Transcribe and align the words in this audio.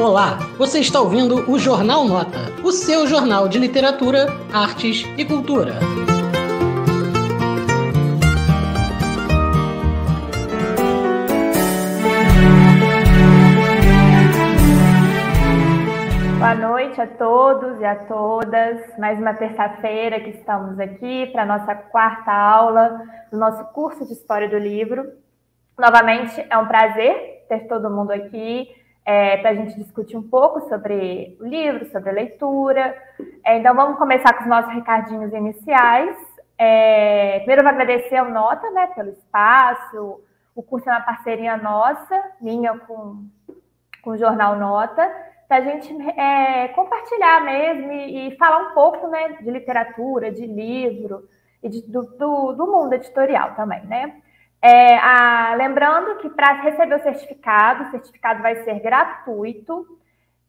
Olá, 0.00 0.38
você 0.56 0.80
está 0.80 0.98
ouvindo 0.98 1.44
o 1.46 1.58
Jornal 1.58 2.06
Nota, 2.06 2.38
o 2.64 2.72
seu 2.72 3.06
jornal 3.06 3.46
de 3.46 3.58
literatura, 3.58 4.28
artes 4.50 5.04
e 5.18 5.26
cultura. 5.26 5.74
Boa 16.38 16.54
noite 16.54 16.98
a 16.98 17.06
todos 17.06 17.78
e 17.78 17.84
a 17.84 17.96
todas. 18.06 18.98
Mais 18.98 19.18
uma 19.18 19.34
terça-feira 19.34 20.18
que 20.20 20.30
estamos 20.30 20.80
aqui 20.80 21.26
para 21.26 21.42
a 21.42 21.46
nossa 21.46 21.74
quarta 21.74 22.32
aula 22.32 23.02
do 23.30 23.38
nosso 23.38 23.62
curso 23.74 24.06
de 24.06 24.14
História 24.14 24.48
do 24.48 24.56
Livro. 24.56 25.12
Novamente, 25.78 26.42
é 26.48 26.56
um 26.56 26.66
prazer 26.66 27.44
ter 27.50 27.68
todo 27.68 27.90
mundo 27.90 28.12
aqui 28.12 28.79
é, 29.10 29.38
para 29.38 29.50
a 29.50 29.54
gente 29.54 29.74
discutir 29.74 30.16
um 30.16 30.22
pouco 30.22 30.60
sobre 30.68 31.36
o 31.40 31.44
livro, 31.44 31.90
sobre 31.90 32.10
a 32.10 32.12
leitura. 32.12 32.96
É, 33.44 33.58
então, 33.58 33.74
vamos 33.74 33.98
começar 33.98 34.32
com 34.34 34.44
os 34.44 34.48
nossos 34.48 34.72
recadinhos 34.72 35.32
iniciais. 35.32 36.16
É, 36.56 37.38
primeiro, 37.38 37.62
eu 37.62 37.64
vou 37.64 37.72
agradecer 37.72 38.16
ao 38.16 38.30
Nota 38.30 38.70
né, 38.70 38.86
pelo 38.94 39.10
espaço. 39.10 40.20
O 40.54 40.62
curso 40.62 40.88
é 40.88 40.92
uma 40.92 41.00
parceria 41.00 41.56
nossa, 41.56 42.22
minha 42.40 42.78
com, 42.78 43.24
com 44.00 44.10
o 44.10 44.16
Jornal 44.16 44.54
Nota, 44.54 45.10
para 45.48 45.56
a 45.56 45.60
gente 45.62 45.92
é, 46.16 46.68
compartilhar 46.68 47.44
mesmo 47.44 47.90
e, 47.90 48.28
e, 48.28 48.36
falar 48.36 48.70
um 48.70 48.74
pouco 48.74 49.08
né, 49.08 49.38
de 49.40 49.50
literatura, 49.50 50.30
de 50.30 50.46
livro 50.46 51.28
e 51.60 51.68
de, 51.68 51.82
do, 51.82 52.02
do, 52.16 52.52
do 52.52 52.66
mundo 52.68 52.92
editorial 52.92 53.56
também, 53.56 53.84
né? 53.86 54.22
É, 54.62 54.98
a, 54.98 55.54
lembrando 55.54 56.16
que 56.18 56.28
para 56.28 56.60
receber 56.62 56.96
o 56.96 57.02
certificado, 57.02 57.84
o 57.84 57.90
certificado 57.90 58.42
vai 58.42 58.56
ser 58.62 58.78
gratuito 58.80 59.86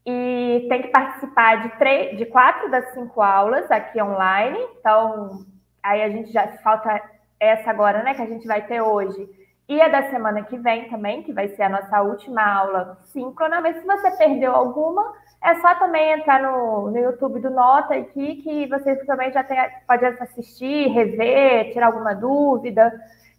e 0.06 0.66
tem 0.68 0.82
que 0.82 0.90
participar 0.90 1.64
de, 1.64 1.70
três, 1.78 2.18
de 2.18 2.26
quatro 2.26 2.70
das 2.70 2.94
cinco 2.94 3.22
aulas 3.22 3.70
aqui 3.72 4.02
online. 4.02 4.60
Então, 4.80 5.46
aí 5.82 6.02
a 6.02 6.10
gente 6.10 6.32
já 6.32 6.48
falta 6.58 7.02
essa 7.40 7.70
agora, 7.70 8.04
né, 8.04 8.14
que 8.14 8.22
a 8.22 8.28
gente 8.28 8.46
vai 8.46 8.62
ter 8.66 8.82
hoje. 8.82 9.30
E 9.70 9.82
a 9.82 9.88
da 9.88 10.10
semana 10.10 10.44
que 10.44 10.58
vem 10.58 10.90
também, 10.90 11.24
que 11.24 11.32
vai 11.32 11.48
ser 11.50 11.64
a 11.64 11.70
nossa 11.70 12.02
última 12.02 12.44
aula 12.44 12.98
síncrona. 13.06 13.62
Mas 13.62 13.78
se 13.78 13.86
você 13.86 14.12
perdeu 14.18 14.54
alguma, 14.54 15.14
é 15.42 15.56
só 15.62 15.74
também 15.76 16.12
entrar 16.12 16.42
no, 16.42 16.92
no 16.92 16.98
YouTube 16.98 17.40
do 17.40 17.50
Nota 17.50 17.96
aqui, 17.96 18.42
que 18.42 18.68
você 18.68 18.98
também 19.06 19.32
já 19.32 19.44
tem, 19.44 19.58
pode 19.88 20.06
assistir, 20.06 20.90
rever, 20.90 21.72
tirar 21.72 21.88
alguma 21.88 22.14
dúvida. 22.14 22.92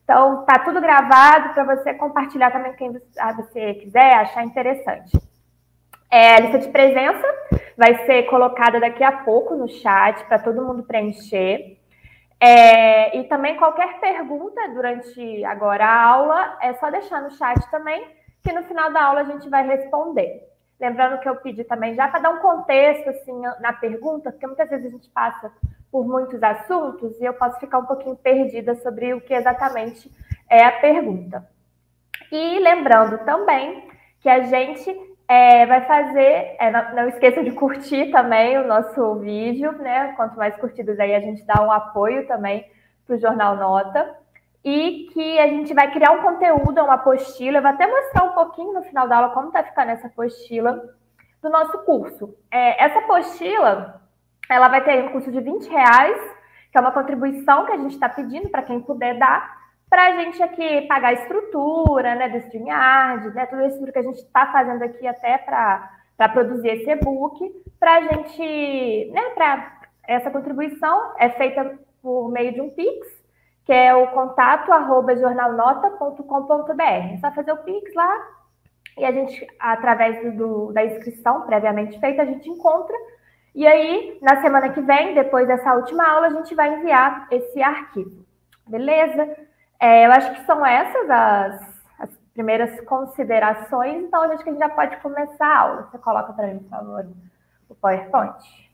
Então, 0.05 0.45
tá 0.45 0.59
tudo 0.59 0.81
gravado 0.81 1.55
para 1.55 1.65
você 1.65 1.95
compartilhar 1.95 2.51
também 2.51 2.73
com 2.73 2.79
quem 2.79 2.93
você 3.37 3.75
quiser, 3.75 4.15
achar 4.15 4.45
interessante. 4.45 5.17
É, 6.11 6.35
a 6.35 6.41
lista 6.41 6.59
de 6.59 6.69
presença 6.69 7.27
vai 7.77 8.05
ser 8.05 8.25
colocada 8.25 8.79
daqui 8.79 9.03
a 9.03 9.13
pouco 9.13 9.55
no 9.55 9.69
chat 9.69 10.23
para 10.25 10.39
todo 10.39 10.65
mundo 10.65 10.83
preencher. 10.83 11.79
É, 12.39 13.17
e 13.17 13.25
também 13.25 13.57
qualquer 13.57 14.01
pergunta 14.01 14.61
durante 14.75 15.45
agora 15.45 15.87
a 15.87 16.03
aula, 16.05 16.59
é 16.61 16.75
só 16.75 16.91
deixar 16.91 17.23
no 17.23 17.31
chat 17.31 17.71
também, 17.71 18.05
que 18.43 18.53
no 18.53 18.65
final 18.65 18.93
da 18.93 19.05
aula 19.05 19.21
a 19.21 19.25
gente 19.25 19.49
vai 19.49 19.67
responder. 19.67 20.43
Lembrando 20.79 21.21
que 21.21 21.29
eu 21.29 21.37
pedi 21.37 21.63
também 21.63 21.95
já 21.95 22.09
para 22.09 22.19
dar 22.19 22.31
um 22.31 22.41
contexto 22.41 23.09
assim 23.09 23.41
na 23.61 23.73
pergunta, 23.73 24.33
porque 24.33 24.47
muitas 24.47 24.69
vezes 24.69 24.87
a 24.87 24.91
gente 24.91 25.09
passa 25.11 25.53
por 25.93 26.07
muitos 26.07 26.43
assuntos 26.43 27.21
e 27.21 27.25
eu 27.25 27.35
posso 27.35 27.61
ficar 27.61 27.79
um 27.79 27.85
pouquinho 27.85 28.17
perdida 28.17 28.75
sobre 28.77 29.13
o 29.13 29.21
que 29.21 29.35
exatamente 29.35 30.11
é 30.49 30.65
a 30.65 30.73
pergunta. 30.73 31.47
E 32.33 32.59
lembrando 32.61 33.19
também 33.27 33.87
que 34.19 34.29
a 34.29 34.41
gente 34.41 34.91
é, 35.29 35.67
vai 35.67 35.85
fazer, 35.87 36.57
é, 36.59 36.71
não, 36.71 36.95
não, 36.95 37.09
esqueça 37.09 37.45
de 37.45 37.51
curtir 37.53 38.11
também 38.11 38.57
o 38.57 38.67
nosso 38.67 39.17
vídeo, 39.17 39.73
né? 39.73 40.15
Quanto 40.17 40.37
mais 40.37 40.57
curtidas 40.57 40.99
aí 40.99 41.15
a 41.15 41.21
gente 41.21 41.45
dá 41.45 41.63
um 41.63 41.71
apoio 41.71 42.27
também 42.27 42.65
para 43.07 43.17
o 43.17 43.19
Jornal 43.19 43.57
Nota. 43.57 44.17
E 44.65 45.09
que 45.13 45.39
a 45.41 45.49
gente 45.49 45.75
vai 45.75 45.91
criar 45.91 46.13
um 46.13 46.23
conteúdo, 46.23 46.81
uma 46.83 46.95
apostila. 46.95 47.59
Eu 47.59 47.63
vou 47.63 47.71
até 47.71 47.87
mostrar 47.87 48.25
um 48.25 48.33
pouquinho 48.33 48.73
no 48.73 48.83
final 48.83 49.09
da 49.09 49.17
aula 49.17 49.35
como 49.35 49.49
está 49.49 49.63
ficando 49.63 49.91
essa 49.91 50.07
apostila 50.07 50.81
do 51.43 51.51
nosso 51.51 51.79
curso. 51.79 52.35
É, 52.51 52.83
essa 52.83 53.01
apostila 53.01 54.02
ela 54.53 54.69
vai 54.69 54.83
ter 54.85 55.03
um 55.05 55.09
custo 55.11 55.31
de 55.31 55.41
20 55.41 55.69
reais, 55.69 56.21
que 56.71 56.79
é 56.79 56.81
uma 56.81 56.93
contribuição 56.93 57.67
que 57.67 57.73
a 57.73 57.77
gente 57.77 57.95
está 57.95 58.09
pedindo 58.09 58.49
para 58.49 58.63
quem 58.63 58.81
puder 58.81 59.19
dar, 59.19 59.63
para 59.89 60.07
a 60.07 60.17
gente 60.17 60.43
aqui 60.43 60.83
pagar 60.83 61.09
a 61.09 61.13
estrutura, 61.13 62.15
né, 62.15 62.29
do 62.29 62.39
StreamYard, 62.39 63.29
né, 63.35 63.47
tudo 63.47 63.63
isso 63.67 63.93
que 63.93 63.99
a 63.99 64.03
gente 64.03 64.19
está 64.19 64.51
fazendo 64.51 64.83
aqui 64.83 65.07
até 65.07 65.37
para 65.37 66.29
produzir 66.33 66.69
esse 66.69 66.91
e-book, 66.91 67.53
para 67.79 67.97
a 67.97 68.01
gente, 68.01 69.11
né, 69.13 69.23
para 69.35 69.81
essa 70.05 70.31
contribuição 70.31 71.13
é 71.19 71.29
feita 71.31 71.79
por 72.03 72.31
meio 72.31 72.53
de 72.53 72.61
um 72.61 72.71
Pix, 72.71 73.07
que 73.65 73.73
é 73.73 73.95
o 73.95 74.09
contato 74.09 74.73
arroba 74.73 75.15
jornalnota.com.br. 75.15 76.83
É 76.83 77.19
só 77.21 77.31
fazer 77.31 77.53
o 77.53 77.59
Pix 77.59 77.95
lá 77.95 78.29
e 78.99 79.05
a 79.05 79.13
gente, 79.13 79.47
através 79.59 80.35
do, 80.37 80.73
da 80.73 80.85
inscrição 80.85 81.43
previamente 81.43 81.99
feita, 81.99 82.23
a 82.23 82.27
gente 82.27 82.49
encontra 82.49 82.97
e 83.55 83.67
aí, 83.67 84.19
na 84.23 84.41
semana 84.41 84.71
que 84.71 84.81
vem, 84.81 85.15
depois 85.15 85.47
dessa 85.47 85.75
última 85.75 86.09
aula, 86.09 86.29
a 86.29 86.31
gente 86.31 86.55
vai 86.55 86.75
enviar 86.75 87.29
esse 87.31 87.63
arquivo. 87.63 88.25
Beleza? 88.67 89.37
É, 89.79 90.07
eu 90.07 90.13
acho 90.13 90.33
que 90.35 90.47
são 90.47 90.65
essas 90.65 91.11
as, 91.11 91.85
as 91.99 92.11
primeiras 92.33 92.81
considerações, 92.87 94.05
então 94.05 94.23
acho 94.23 94.43
que 94.43 94.49
a 94.49 94.53
gente 94.53 94.63
já 94.63 94.71
pode 94.71 94.97
começar 94.99 95.47
a 95.47 95.59
aula. 95.59 95.83
Você 95.83 95.99
coloca 95.99 96.33
para 96.33 96.47
mim, 96.47 96.61
por 96.61 96.71
favor, 96.71 97.07
o 97.69 97.75
PowerPoint. 97.75 98.73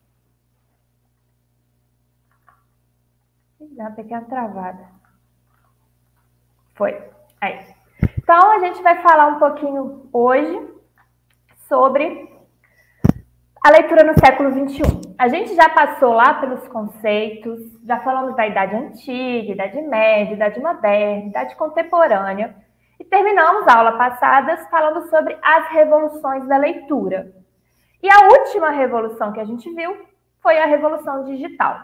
Dá 3.61 3.85
uma 3.85 3.91
pequena 3.91 4.25
travada. 4.27 4.87
Foi. 6.77 7.11
Aí. 7.41 7.75
Então, 8.17 8.53
a 8.53 8.61
gente 8.61 8.81
vai 8.83 9.03
falar 9.03 9.27
um 9.27 9.39
pouquinho 9.41 10.09
hoje 10.13 10.73
sobre 11.69 12.38
a 13.63 13.71
leitura 13.71 14.05
no 14.05 14.15
século 14.19 14.51
XXI. 14.51 15.15
A 15.19 15.29
gente 15.29 15.55
já 15.55 15.69
passou 15.69 16.13
lá 16.13 16.35
pelos 16.35 16.67
conceitos, 16.69 17.61
já 17.85 17.99
falamos 18.01 18.37
da 18.37 18.47
Idade 18.47 18.77
Antiga, 18.77 19.53
Idade 19.53 19.83
Média, 19.83 20.35
Idade 20.35 20.61
Moderna, 20.61 21.27
Idade 21.27 21.57
Contemporânea, 21.57 22.55
e 23.01 23.05
terminamos 23.05 23.67
a 23.67 23.77
aula 23.77 23.93
passada 23.93 24.57
falando 24.71 25.09
sobre 25.09 25.37
as 25.43 25.69
revoluções 25.71 26.47
da 26.47 26.57
leitura. 26.57 27.33
E 28.03 28.09
a 28.09 28.29
última 28.29 28.71
revolução 28.71 29.33
que 29.33 29.41
a 29.41 29.45
gente 29.45 29.73
viu 29.75 29.97
foi 30.41 30.59
a 30.59 30.67
revolução 30.67 31.25
digital. 31.25 31.81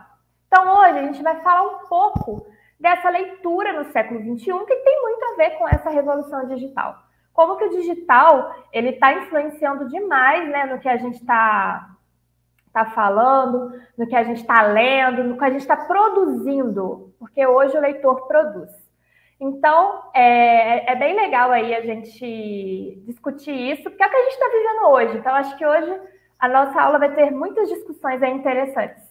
Então, 0.46 0.80
hoje 0.80 0.98
a 0.98 1.02
gente 1.02 1.22
vai 1.22 1.40
falar 1.40 1.62
um 1.62 1.88
pouco 1.88 2.46
dessa 2.78 3.10
leitura 3.10 3.72
no 3.72 3.90
século 3.90 4.20
XXI, 4.20 4.64
que 4.64 4.76
tem 4.76 5.02
muito 5.02 5.24
a 5.24 5.36
ver 5.36 5.50
com 5.58 5.68
essa 5.68 5.90
revolução 5.90 6.46
digital 6.46 7.04
como 7.34 7.56
que 7.56 7.64
o 7.64 7.70
digital 7.70 8.54
ele 8.72 8.90
está 8.90 9.12
influenciando 9.12 9.88
demais 9.88 10.48
né, 10.48 10.66
no 10.66 10.78
que 10.78 10.88
a 10.88 10.96
gente 10.96 11.16
está 11.16 11.90
tá 12.72 12.86
falando, 12.86 13.72
no 13.98 14.06
que 14.06 14.16
a 14.16 14.22
gente 14.24 14.40
está 14.40 14.62
lendo, 14.62 15.22
no 15.24 15.36
que 15.36 15.44
a 15.44 15.50
gente 15.50 15.60
está 15.60 15.76
produzindo, 15.76 17.12
porque 17.18 17.46
hoje 17.46 17.76
o 17.76 17.80
leitor 17.80 18.26
produz. 18.26 18.70
Então, 19.40 20.10
é, 20.14 20.92
é, 20.92 20.96
bem 20.96 21.14
legal 21.14 21.50
aí 21.50 21.74
a 21.74 21.82
gente 21.82 23.02
discutir 23.04 23.52
isso, 23.52 23.82
porque 23.82 24.02
é 24.02 24.06
o 24.06 24.10
que 24.10 24.16
a 24.16 24.22
gente 24.22 24.32
está 24.32 24.48
vivendo 24.48 24.88
hoje. 24.88 25.18
Então, 25.18 25.34
acho 25.34 25.56
que 25.58 25.66
hoje 25.66 26.00
a 26.38 26.48
nossa 26.48 26.80
aula 26.80 26.98
vai 26.98 27.14
ter 27.14 27.30
muitas 27.30 27.68
discussões 27.68 28.22
interessantes. 28.22 29.02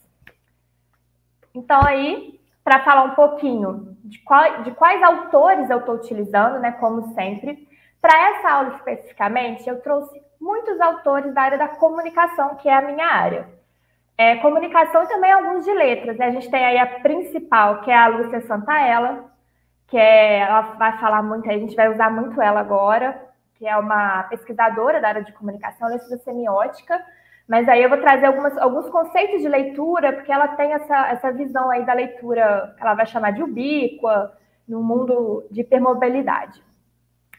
Então, 1.54 1.82
aí, 1.86 2.40
para 2.64 2.84
falar 2.84 3.04
um 3.04 3.16
pouquinho 3.16 3.98
de, 4.04 4.20
qual, 4.20 4.64
de 4.64 4.72
quais 4.72 5.04
autores 5.04 5.70
eu 5.70 5.80
estou 5.80 5.96
utilizando, 5.96 6.60
né, 6.60 6.72
como 6.72 7.14
sempre, 7.14 7.68
para 8.04 8.32
essa 8.32 8.52
aula 8.52 8.76
especificamente, 8.76 9.66
eu 9.66 9.80
trouxe 9.80 10.22
muitos 10.38 10.78
autores 10.82 11.34
da 11.34 11.42
área 11.42 11.58
da 11.58 11.70
comunicação, 11.70 12.56
que 12.56 12.68
é 12.68 12.74
a 12.74 12.82
minha 12.82 13.08
área. 13.08 13.48
É, 14.18 14.36
comunicação 14.36 15.04
e 15.04 15.08
também 15.08 15.32
alguns 15.32 15.64
de 15.64 15.72
letras. 15.72 16.18
Né? 16.18 16.26
A 16.26 16.32
gente 16.32 16.52
tem 16.52 16.66
aí 16.66 16.78
a 16.78 17.00
principal, 17.00 17.80
que 17.80 17.90
é 17.90 17.98
a 17.98 18.08
Lúcia 18.08 18.42
Santaella, 18.42 19.32
que 19.88 19.98
é, 19.98 20.40
ela 20.40 20.62
vai 20.78 21.00
falar 21.00 21.24
muito, 21.24 21.50
a 21.50 21.54
gente 21.54 21.78
vai 21.78 21.90
usar 21.94 22.12
muito 22.12 22.42
ela 22.42 22.60
agora, 22.60 23.26
que 23.56 23.66
é 23.66 23.78
uma 23.78 24.24
pesquisadora 24.24 25.00
da 25.00 25.08
área 25.08 25.24
de 25.24 25.32
comunicação, 25.32 25.88
ela 25.88 25.96
estuda 25.96 26.18
semiótica, 26.18 27.02
mas 27.48 27.70
aí 27.70 27.82
eu 27.82 27.88
vou 27.88 28.00
trazer 28.00 28.26
algumas, 28.26 28.58
alguns 28.58 28.90
conceitos 28.90 29.42
de 29.42 29.48
leitura, 29.48 30.12
porque 30.12 30.32
ela 30.32 30.50
tem 30.50 30.74
essa, 30.74 31.08
essa 31.08 31.32
visão 31.32 31.70
aí 31.72 31.86
da 31.86 31.94
leitura, 31.94 32.76
ela 32.82 32.96
vai 32.96 33.06
chamar 33.06 33.32
de 33.32 33.42
ubíqua, 33.42 34.38
no 34.68 34.84
mundo 34.84 35.48
de 35.50 35.62
hipermobilidade. 35.62 36.62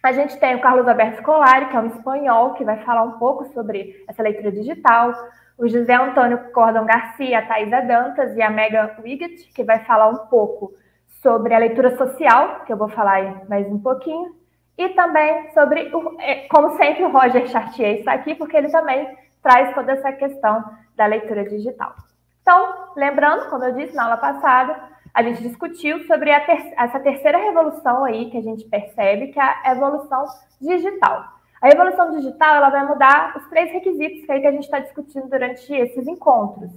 A 0.05 0.13
gente 0.13 0.39
tem 0.39 0.55
o 0.55 0.61
Carlos 0.61 0.87
Alberto 0.87 1.23
Scolari, 1.23 1.71
que 1.71 1.77
é 1.77 1.81
um 1.81 1.87
espanhol, 1.87 2.53
que 2.53 2.63
vai 2.63 2.77
falar 2.85 3.05
um 3.05 3.13
pouco 3.13 3.47
sobre 3.55 4.05
essa 4.07 4.23
leitura 4.23 4.53
digital. 4.53 5.15
O 5.57 5.67
José 5.67 5.95
Antônio 5.95 6.53
Cordon 6.53 6.85
Garcia, 6.85 7.39
a 7.39 7.47
Thaisa 7.47 7.81
Dantas 7.81 8.37
e 8.37 8.43
a 8.43 8.51
Megan 8.51 8.91
Wiggett, 9.03 9.51
que 9.55 9.65
vai 9.65 9.83
falar 9.87 10.11
um 10.11 10.27
pouco 10.27 10.75
sobre 11.23 11.55
a 11.55 11.59
leitura 11.59 11.97
social, 11.97 12.67
que 12.67 12.73
eu 12.75 12.77
vou 12.77 12.91
falar 12.91 13.49
mais 13.49 13.67
um 13.67 13.79
pouquinho. 13.79 14.37
e 14.77 14.91
também 14.91 15.51
sobre, 15.55 15.91
o, 15.95 16.21
é, 16.21 16.49
como 16.49 16.77
sempre, 16.77 17.05
o 17.05 17.11
Roger 17.11 17.47
Chartier 17.47 18.01
está 18.01 18.13
aqui, 18.13 18.35
porque 18.35 18.59
ele 18.59 18.69
também 18.69 19.09
traz 19.43 19.75
toda 19.75 19.93
essa 19.93 20.13
questão 20.13 20.63
da 20.95 21.07
leitura 21.07 21.45
digital. 21.49 21.95
Então, 22.43 22.91
lembrando, 22.95 23.49
como 23.49 23.65
eu 23.65 23.73
disse 23.73 23.97
na 23.97 24.05
aula 24.05 24.17
passada, 24.19 24.77
a 25.15 25.23
gente 25.23 25.43
discutiu 25.43 26.01
sobre 26.07 26.29
ter 26.41 26.75
essa 26.77 26.99
terceira 26.99 27.39
revolução 27.39 28.05
aí 28.05 28.29
que 28.31 28.37
a 28.37 28.43
gente 28.43 28.65
percebe, 28.65 29.29
que 29.29 29.39
é 29.39 29.43
a 29.43 29.71
evolução 29.71 30.25
digital. 30.61 31.25
A 31.63 31.69
evolução 31.69 32.11
digital 32.11 32.57
ela 32.57 32.69
vai 32.69 32.85
mudar 32.85 33.37
os 33.37 33.47
três 33.49 33.71
requisitos 33.71 34.27
que, 34.27 34.33
aí 34.33 34.41
que 34.41 34.47
a 34.49 34.53
gente 34.53 34.65
está 34.65 34.81
discutindo 34.81 35.31
durante 35.31 35.73
esses 35.73 36.07
encontros, 36.09 36.73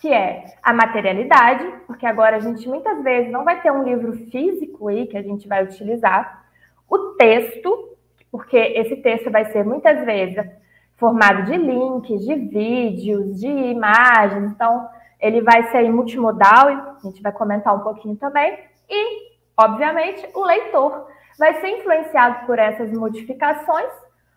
que 0.00 0.10
é 0.12 0.44
a 0.62 0.72
materialidade, 0.72 1.66
porque 1.86 2.06
agora 2.06 2.36
a 2.36 2.40
gente 2.40 2.66
muitas 2.68 3.02
vezes 3.02 3.30
não 3.30 3.44
vai 3.44 3.60
ter 3.60 3.72
um 3.72 3.82
livro 3.82 4.12
físico 4.30 4.86
aí 4.86 5.08
que 5.08 5.18
a 5.18 5.22
gente 5.22 5.48
vai 5.48 5.64
utilizar, 5.64 6.44
o 6.88 6.98
texto, 7.16 7.96
porque 8.30 8.56
esse 8.56 8.96
texto 8.96 9.30
vai 9.30 9.46
ser 9.46 9.64
muitas 9.64 10.04
vezes 10.04 10.48
formado 10.96 11.44
de 11.44 11.56
links, 11.56 12.24
de 12.24 12.34
vídeos, 12.34 13.40
de 13.40 13.48
imagens, 13.48 14.52
então 14.52 14.88
ele 15.20 15.42
vai 15.42 15.70
ser 15.70 15.90
multimodal, 15.90 16.68
a 16.68 16.98
gente 17.02 17.22
vai 17.22 17.32
comentar 17.32 17.74
um 17.74 17.80
pouquinho 17.80 18.16
também, 18.16 18.58
e, 18.88 19.30
obviamente, 19.56 20.28
o 20.34 20.44
leitor 20.44 21.06
vai 21.38 21.60
ser 21.60 21.68
influenciado 21.68 22.46
por 22.46 22.58
essas 22.58 22.90
modificações, 22.92 23.90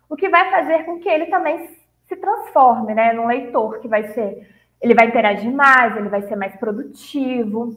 o 0.09 0.15
que 0.15 0.29
vai 0.29 0.49
fazer 0.51 0.83
com 0.85 0.99
que 0.99 1.09
ele 1.09 1.27
também 1.27 1.69
se 2.07 2.15
transforme, 2.15 2.93
né, 2.93 3.13
num 3.13 3.27
leitor 3.27 3.79
que 3.79 3.87
vai 3.87 4.09
ser, 4.09 4.47
ele 4.81 4.93
vai 4.93 5.07
interagir 5.07 5.51
mais, 5.51 5.95
ele 5.95 6.09
vai 6.09 6.21
ser 6.23 6.35
mais 6.35 6.55
produtivo. 6.57 7.73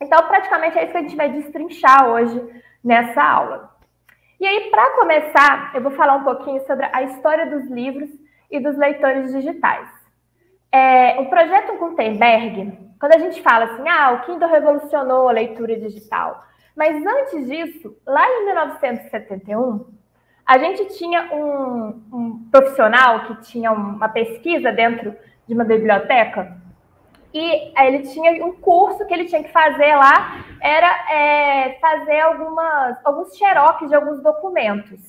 Então, 0.00 0.26
praticamente 0.26 0.78
é 0.78 0.84
isso 0.84 0.92
que 0.92 0.98
a 0.98 1.02
gente 1.02 1.16
vai 1.16 1.30
destrinchar 1.30 2.08
hoje 2.08 2.40
nessa 2.82 3.22
aula. 3.22 3.74
E 4.38 4.46
aí, 4.46 4.70
para 4.70 4.96
começar, 4.96 5.72
eu 5.74 5.80
vou 5.80 5.92
falar 5.92 6.16
um 6.16 6.24
pouquinho 6.24 6.64
sobre 6.66 6.88
a 6.92 7.02
história 7.02 7.46
dos 7.46 7.68
livros 7.70 8.10
e 8.50 8.60
dos 8.60 8.76
leitores 8.76 9.32
digitais. 9.32 9.88
É, 10.76 11.18
o 11.18 11.24
projeto 11.26 11.78
Gutenberg, 11.78 12.78
quando 13.00 13.14
a 13.14 13.18
gente 13.18 13.40
fala 13.40 13.64
assim, 13.64 13.88
ah, 13.88 14.12
o 14.12 14.26
Kindle 14.26 14.46
revolucionou 14.46 15.26
a 15.26 15.32
leitura 15.32 15.74
digital, 15.80 16.44
mas 16.76 16.94
antes 17.06 17.48
disso, 17.48 17.96
lá 18.06 18.22
em 18.28 18.44
1971, 18.44 19.86
a 20.44 20.58
gente 20.58 20.98
tinha 20.98 21.32
um, 21.32 22.02
um 22.12 22.48
profissional 22.50 23.26
que 23.26 23.42
tinha 23.50 23.72
uma 23.72 24.08
pesquisa 24.10 24.70
dentro 24.70 25.16
de 25.48 25.54
uma 25.54 25.64
biblioteca 25.64 26.58
e 27.32 27.72
ele 27.78 28.00
tinha 28.00 28.44
um 28.44 28.52
curso 28.52 29.06
que 29.06 29.14
ele 29.14 29.24
tinha 29.24 29.42
que 29.42 29.52
fazer 29.52 29.96
lá, 29.96 30.44
era 30.60 31.10
é, 31.10 31.78
fazer 31.80 32.20
algumas, 32.20 32.98
alguns 33.02 33.34
xerox 33.34 33.88
de 33.88 33.94
alguns 33.94 34.22
documentos. 34.22 35.00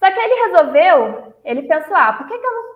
Só 0.00 0.10
que 0.10 0.18
ele 0.18 0.46
resolveu, 0.46 1.32
ele 1.44 1.62
pensou, 1.62 1.96
ah, 1.96 2.12
por 2.12 2.26
que, 2.26 2.36
que 2.36 2.44
eu, 2.46 2.52
não, 2.52 2.75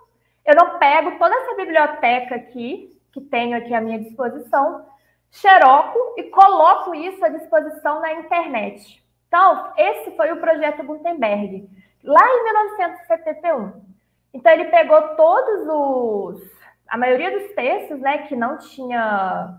eu 0.50 0.56
não 0.56 0.78
pego 0.78 1.18
toda 1.18 1.34
essa 1.34 1.54
biblioteca 1.54 2.34
aqui, 2.34 2.96
que 3.12 3.20
tenho 3.20 3.56
aqui 3.56 3.72
à 3.72 3.80
minha 3.80 3.98
disposição, 3.98 4.86
xeroco 5.30 5.98
e 6.16 6.24
coloco 6.24 6.94
isso 6.94 7.24
à 7.24 7.28
disposição 7.28 8.00
na 8.00 8.12
internet. 8.14 9.02
Então, 9.28 9.72
esse 9.76 10.16
foi 10.16 10.32
o 10.32 10.40
projeto 10.40 10.82
Gutenberg, 10.82 11.68
lá 12.02 12.26
em 12.26 12.44
1971. 12.44 13.72
Então, 14.34 14.52
ele 14.52 14.64
pegou 14.66 15.00
todos 15.16 15.68
os 15.68 16.60
a 16.90 16.98
maioria 16.98 17.30
dos 17.30 17.54
textos, 17.54 18.00
né, 18.00 18.26
que 18.26 18.34
não 18.34 18.58
tinha, 18.58 19.56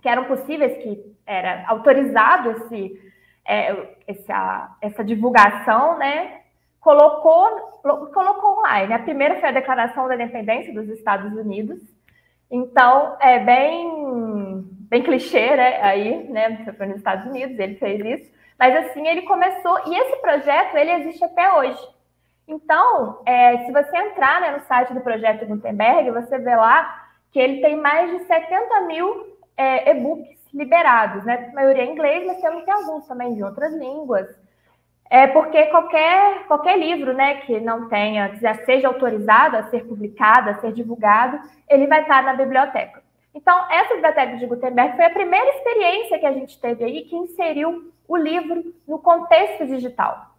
que 0.00 0.08
eram 0.08 0.24
possíveis, 0.24 0.82
que 0.82 1.14
era 1.26 1.62
autorizado 1.68 2.52
esse, 2.52 3.12
é, 3.46 3.96
essa, 4.06 4.76
essa 4.80 5.04
divulgação, 5.04 5.98
né, 5.98 6.40
colocou, 6.84 7.80
colocou 8.12 8.58
online. 8.58 8.92
A 8.92 8.98
primeira 8.98 9.40
foi 9.40 9.48
a 9.48 9.52
Declaração 9.52 10.06
da 10.06 10.14
Independência 10.14 10.72
dos 10.74 10.86
Estados 10.90 11.32
Unidos. 11.32 11.80
Então, 12.50 13.16
é 13.20 13.38
bem, 13.38 14.62
bem 14.90 15.02
clichê, 15.02 15.56
né, 15.56 15.80
aí, 15.82 16.28
né, 16.28 16.72
foi 16.76 16.86
nos 16.86 16.98
Estados 16.98 17.26
Unidos, 17.26 17.58
ele 17.58 17.76
fez 17.76 18.20
isso. 18.20 18.34
Mas, 18.58 18.76
assim, 18.76 19.08
ele 19.08 19.22
começou, 19.22 19.80
e 19.86 19.96
esse 19.96 20.16
projeto, 20.20 20.76
ele 20.76 20.92
existe 20.92 21.24
até 21.24 21.52
hoje. 21.54 21.94
Então, 22.46 23.22
é, 23.24 23.64
se 23.64 23.72
você 23.72 23.96
entrar 23.96 24.42
né, 24.42 24.50
no 24.50 24.60
site 24.60 24.92
do 24.92 25.00
Projeto 25.00 25.46
Gutenberg, 25.46 26.10
você 26.10 26.38
vê 26.38 26.54
lá 26.54 27.02
que 27.32 27.40
ele 27.40 27.62
tem 27.62 27.76
mais 27.76 28.10
de 28.10 28.26
70 28.26 28.80
mil 28.82 29.38
é, 29.56 29.90
e-books 29.90 30.38
liberados, 30.52 31.24
né? 31.24 31.48
A 31.50 31.54
maioria 31.54 31.84
em 31.84 31.92
inglês, 31.92 32.26
mas 32.26 32.40
temos 32.40 32.68
alguns 32.68 33.06
também 33.08 33.34
de 33.34 33.42
outras 33.42 33.74
línguas. 33.74 34.28
É 35.14 35.28
porque 35.28 35.66
qualquer, 35.66 36.44
qualquer 36.48 36.76
livro 36.76 37.12
né, 37.12 37.36
que 37.42 37.60
não 37.60 37.88
tenha, 37.88 38.34
seja 38.66 38.88
autorizado 38.88 39.56
a 39.56 39.62
ser 39.70 39.84
publicado, 39.84 40.50
a 40.50 40.54
ser 40.54 40.72
divulgado, 40.72 41.38
ele 41.70 41.86
vai 41.86 42.02
estar 42.02 42.24
na 42.24 42.34
biblioteca. 42.34 43.00
Então, 43.32 43.56
essa 43.70 43.94
biblioteca 43.94 44.36
de 44.36 44.44
Gutenberg 44.44 44.96
foi 44.96 45.04
a 45.04 45.10
primeira 45.10 45.50
experiência 45.50 46.18
que 46.18 46.26
a 46.26 46.32
gente 46.32 46.60
teve 46.60 46.82
aí 46.82 47.02
que 47.02 47.14
inseriu 47.14 47.92
o 48.08 48.16
livro 48.16 48.74
no 48.88 48.98
contexto 48.98 49.64
digital. 49.64 50.34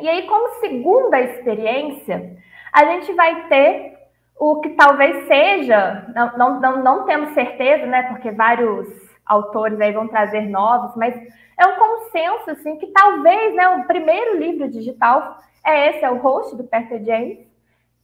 E 0.00 0.08
aí, 0.08 0.26
como 0.26 0.58
segunda 0.58 1.20
experiência, 1.20 2.36
a 2.72 2.84
gente 2.84 3.12
vai 3.12 3.46
ter 3.46 3.98
o 4.36 4.60
que 4.62 4.70
talvez 4.70 5.28
seja, 5.28 6.06
não, 6.12 6.36
não, 6.36 6.60
não, 6.60 6.82
não 6.82 7.04
temos 7.06 7.34
certeza, 7.34 7.86
né? 7.86 8.02
Porque 8.08 8.32
vários 8.32 9.11
autores 9.26 9.80
aí 9.80 9.92
vão 9.92 10.08
trazer 10.08 10.42
novos, 10.42 10.94
mas 10.96 11.14
é 11.58 11.66
um 11.66 11.76
consenso, 11.76 12.50
assim, 12.50 12.76
que 12.76 12.86
talvez, 12.88 13.54
né, 13.54 13.68
o 13.68 13.84
primeiro 13.84 14.38
livro 14.38 14.68
digital 14.68 15.38
é 15.64 15.90
esse, 15.90 16.04
é 16.04 16.10
o 16.10 16.18
Host, 16.18 16.56
do 16.56 16.64
Peter 16.64 17.02
James. 17.04 17.38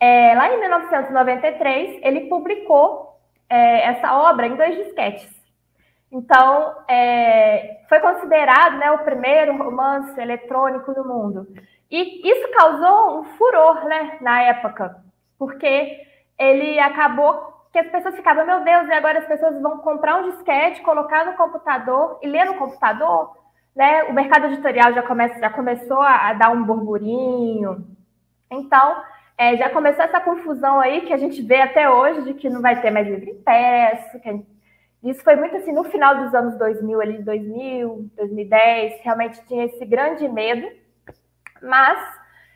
É, 0.00 0.34
lá 0.34 0.52
em 0.52 0.60
1993, 0.60 2.00
ele 2.02 2.28
publicou 2.28 3.18
é, 3.48 3.88
essa 3.88 4.14
obra 4.14 4.46
em 4.46 4.56
dois 4.56 4.76
disquetes. 4.76 5.28
Então, 6.10 6.74
é, 6.88 7.80
foi 7.88 8.00
considerado 8.00 8.78
né, 8.78 8.90
o 8.92 9.04
primeiro 9.04 9.56
romance 9.56 10.18
eletrônico 10.20 10.94
do 10.94 11.06
mundo. 11.06 11.46
E 11.90 12.30
isso 12.30 12.48
causou 12.52 13.20
um 13.20 13.24
furor, 13.36 13.84
né, 13.84 14.18
na 14.20 14.42
época, 14.42 14.96
porque 15.38 16.00
ele 16.38 16.78
acabou 16.78 17.47
que 17.72 17.78
as 17.78 17.88
pessoas 17.88 18.16
ficavam, 18.16 18.46
meu 18.46 18.64
Deus, 18.64 18.88
e 18.88 18.92
agora 18.92 19.18
as 19.18 19.26
pessoas 19.26 19.60
vão 19.60 19.78
comprar 19.78 20.16
um 20.16 20.30
disquete, 20.30 20.82
colocar 20.82 21.24
no 21.26 21.34
computador 21.34 22.18
e 22.22 22.28
ler 22.28 22.46
no 22.46 22.54
computador, 22.54 23.36
né? 23.74 24.04
O 24.04 24.12
mercado 24.12 24.46
editorial 24.46 24.92
já, 24.92 25.02
começa, 25.02 25.38
já 25.38 25.50
começou 25.50 26.00
a, 26.00 26.30
a 26.30 26.32
dar 26.32 26.50
um 26.50 26.64
burburinho. 26.64 27.86
Então, 28.50 29.02
é, 29.36 29.56
já 29.56 29.70
começou 29.70 30.04
essa 30.04 30.20
confusão 30.20 30.80
aí 30.80 31.02
que 31.02 31.12
a 31.12 31.18
gente 31.18 31.42
vê 31.42 31.60
até 31.60 31.88
hoje 31.88 32.22
de 32.22 32.34
que 32.34 32.50
não 32.50 32.60
vai 32.62 32.80
ter 32.80 32.90
mais 32.90 33.06
livro 33.06 33.30
impresso. 33.30 34.18
Que 34.20 34.44
isso 35.04 35.22
foi 35.22 35.36
muito 35.36 35.56
assim 35.56 35.72
no 35.72 35.84
final 35.84 36.24
dos 36.24 36.34
anos 36.34 36.58
2000, 36.58 37.00
ali 37.00 37.22
2000, 37.22 38.10
2010, 38.16 39.00
realmente 39.02 39.46
tinha 39.46 39.66
esse 39.66 39.84
grande 39.84 40.26
medo 40.28 40.66
mas 41.62 41.98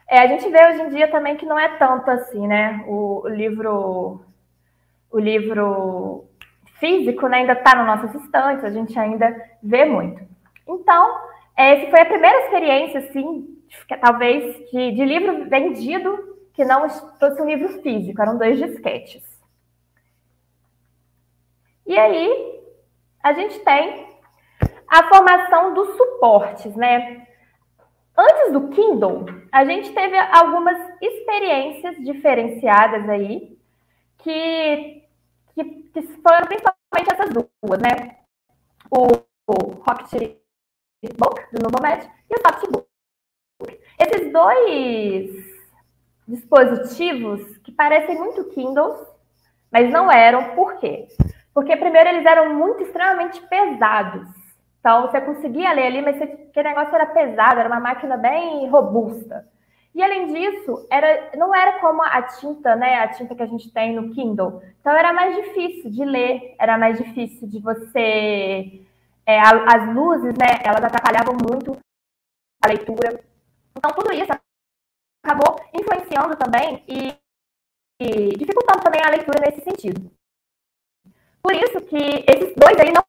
é, 0.09 0.19
a 0.21 0.27
gente 0.27 0.49
vê 0.49 0.59
hoje 0.69 0.83
em 0.83 0.89
dia 0.91 1.11
também 1.11 1.37
que 1.37 1.47
não 1.47 1.59
é 1.59 1.77
tanto 1.77 2.11
assim, 2.11 2.47
né? 2.47 2.85
O, 2.87 3.23
o 3.25 3.29
livro, 3.29 4.25
o 5.13 5.19
livro 5.19 6.25
físico 6.81 7.29
né, 7.29 7.39
ainda 7.39 7.53
está 7.53 7.77
nas 7.77 7.87
nossas 7.87 8.23
estantes, 8.23 8.65
a 8.65 8.71
gente 8.71 8.99
ainda 8.99 9.35
vê 9.63 9.85
muito. 9.85 10.21
Então, 10.67 11.21
é, 11.57 11.75
essa 11.75 11.91
foi 11.91 12.01
a 12.01 12.07
primeira 12.07 12.45
experiência, 12.45 13.01
assim, 13.01 13.63
que, 13.87 13.97
talvez, 13.99 14.57
de, 14.71 14.93
de 14.93 15.05
livro 15.05 15.49
vendido 15.49 16.33
que 16.55 16.65
não 16.65 16.89
fosse 16.89 17.41
um 17.41 17.47
livro 17.47 17.69
físico, 17.83 18.21
eram 18.21 18.37
dois 18.37 18.59
disquetes. 18.59 19.23
E 21.87 21.97
aí, 21.99 22.61
a 23.23 23.33
gente 23.33 23.59
tem 23.61 24.07
a 24.89 25.05
formação 25.05 25.75
dos 25.75 25.97
suportes, 25.97 26.75
né? 26.75 27.27
Antes 28.17 28.53
do 28.53 28.69
Kindle, 28.69 29.25
a 29.51 29.65
gente 29.65 29.93
teve 29.93 30.19
algumas 30.19 30.77
experiências 31.01 31.97
diferenciadas 31.97 33.09
aí, 33.09 33.57
que, 34.19 35.02
que, 35.55 35.65
que 35.65 36.03
foram 36.03 36.47
principalmente 36.47 37.13
essas 37.13 37.31
duas, 37.31 37.81
né? 37.81 38.19
O, 38.91 39.07
o 39.47 39.55
Rocket 39.87 40.37
Book, 41.17 41.43
do 41.53 41.63
Novomed, 41.63 42.09
e 42.31 42.35
o 42.35 42.41
Softbook. 42.41 42.87
Esses 43.99 44.33
dois 44.33 45.53
dispositivos 46.27 47.59
que 47.59 47.73
parecem 47.73 48.17
muito 48.17 48.49
Kindles, 48.51 48.97
mas 49.71 49.91
não 49.91 50.11
eram, 50.11 50.55
por 50.55 50.77
quê? 50.79 51.09
Porque, 51.55 51.77
primeiro, 51.77 52.09
eles 52.09 52.27
eram 52.27 52.55
muito 52.55 52.83
extremamente 52.83 53.41
pesados. 53.47 54.29
Então, 54.81 55.03
você 55.03 55.21
conseguia 55.21 55.73
ler 55.73 55.87
ali, 55.87 56.03
mas 56.03 56.21
aquele 56.21 56.69
negócio 56.69 56.95
era 56.95 57.07
pesado, 57.07 57.61
era 57.61 57.69
uma 57.69 57.81
máquina 57.81 58.17
bem 58.17 58.69
robusta. 58.69 59.47
E 59.95 60.03
além 60.03 60.27
disso, 60.33 60.87
era, 60.91 61.31
não 61.37 61.55
era 61.55 61.79
como 61.79 62.03
a 62.03 62.23
tinta, 62.23 62.75
né? 62.75 62.97
A 62.97 63.09
tinta 63.09 63.35
que 63.35 63.43
a 63.43 63.47
gente 63.47 63.71
tem 63.71 63.95
no 63.95 64.11
Kindle. 64.15 64.63
Então 64.81 64.93
era 64.93 65.13
mais 65.13 65.37
difícil 65.37 65.91
de 65.91 66.05
ler, 66.05 66.55
era 66.59 66.79
mais 66.79 66.97
difícil 66.97 67.47
de 67.47 67.61
você. 67.61 68.87
É, 69.27 69.39
as 69.39 69.95
luzes, 69.95 70.35
né? 70.35 70.63
Elas 70.65 70.83
atrapalhavam 70.83 71.37
muito 71.37 71.79
a 72.63 72.69
leitura. 72.69 73.23
Então, 73.77 73.91
tudo 73.93 74.13
isso 74.13 74.31
acabou 75.25 75.61
influenciando 75.75 76.37
também 76.37 76.83
e, 76.89 77.15
e 78.01 78.37
dificultando 78.37 78.83
também 78.83 79.01
a 79.03 79.11
leitura 79.11 79.41
nesse 79.41 79.61
sentido. 79.63 80.11
Por 81.43 81.55
isso 81.55 81.81
que 81.83 82.25
esses 82.29 82.55
dois 82.55 82.79
aí 82.79 82.93
não 82.93 83.03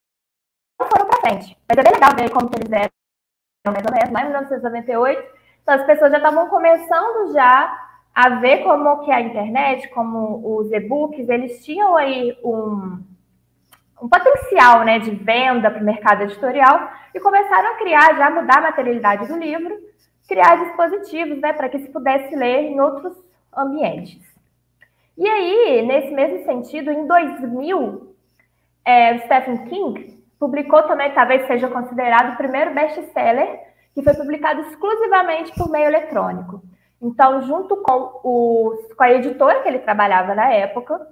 foram 0.90 1.08
para 1.08 1.22
frente. 1.22 1.58
Mas 1.68 1.78
é 1.78 1.84
bem 1.84 1.94
legal 1.94 2.16
ver 2.16 2.32
como 2.32 2.50
que 2.50 2.58
eles 2.60 2.72
eram, 2.72 2.92
mais 3.68 3.86
ou 3.86 3.94
menos, 3.94 4.12
lá 4.12 4.22
em 4.22 4.26
1998. 4.26 5.43
Então, 5.64 5.76
as 5.76 5.86
pessoas 5.86 6.12
já 6.12 6.18
estavam 6.18 6.48
começando 6.50 7.34
já 7.34 7.84
a 8.14 8.30
ver 8.30 8.64
como 8.64 9.00
que 9.00 9.12
a 9.12 9.22
internet, 9.22 9.88
como 9.90 10.58
os 10.58 10.72
e-books, 10.72 11.28
eles 11.30 11.66
tinham 11.66 11.96
aí 11.96 12.38
um, 12.44 13.00
um 14.02 14.10
potencial 14.10 14.84
né, 14.84 15.00
de 15.00 15.12
venda 15.12 15.72
para 15.72 15.82
o 15.82 15.86
mercado 15.86 16.24
editorial 16.24 16.92
e 17.16 17.20
começaram 17.20 17.72
a 17.72 17.78
criar, 17.78 18.16
já 18.16 18.30
mudar 18.30 18.58
a 18.58 18.62
materialidade 18.62 19.28
do 19.28 19.38
livro, 19.38 19.76
criar 20.28 20.64
dispositivos 20.64 21.40
né, 21.40 21.54
para 21.54 21.70
que 21.70 21.80
se 21.80 21.90
pudesse 21.90 22.36
ler 22.36 22.72
em 22.72 22.80
outros 22.80 23.14
ambientes. 23.56 24.22
E 25.18 25.28
aí, 25.28 25.82
nesse 25.84 26.14
mesmo 26.14 26.44
sentido, 26.44 26.92
em 26.92 27.08
2000, 27.08 28.16
é, 28.86 29.20
Stephen 29.20 29.66
King 29.66 30.24
publicou 30.40 30.84
também, 30.84 31.12
talvez 31.12 31.48
seja 31.48 31.70
considerado 31.70 32.34
o 32.34 32.38
primeiro 32.38 32.74
best-seller 32.74 33.73
que 33.94 34.02
foi 34.02 34.14
publicado 34.14 34.62
exclusivamente 34.62 35.54
por 35.54 35.70
meio 35.70 35.86
eletrônico. 35.86 36.62
Então, 37.02 37.42
junto 37.42 37.76
com, 37.78 38.22
o, 38.24 38.78
com 38.96 39.04
a 39.04 39.12
editora 39.12 39.62
que 39.62 39.68
ele 39.68 39.80
trabalhava 39.80 40.34
na 40.34 40.50
época, 40.52 41.06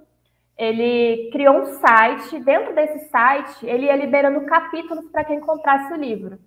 ele 0.56 1.30
criou 1.30 1.58
um 1.58 1.66
site. 1.66 2.40
Dentro 2.40 2.74
desse 2.74 3.08
site, 3.10 3.66
ele 3.66 3.86
ia 3.86 3.96
liberando 3.96 4.40
capítulos 4.46 5.06
para 5.10 5.24
quem 5.24 5.38
comprasse 5.40 5.92
o 5.92 5.96
livro. 5.96 6.38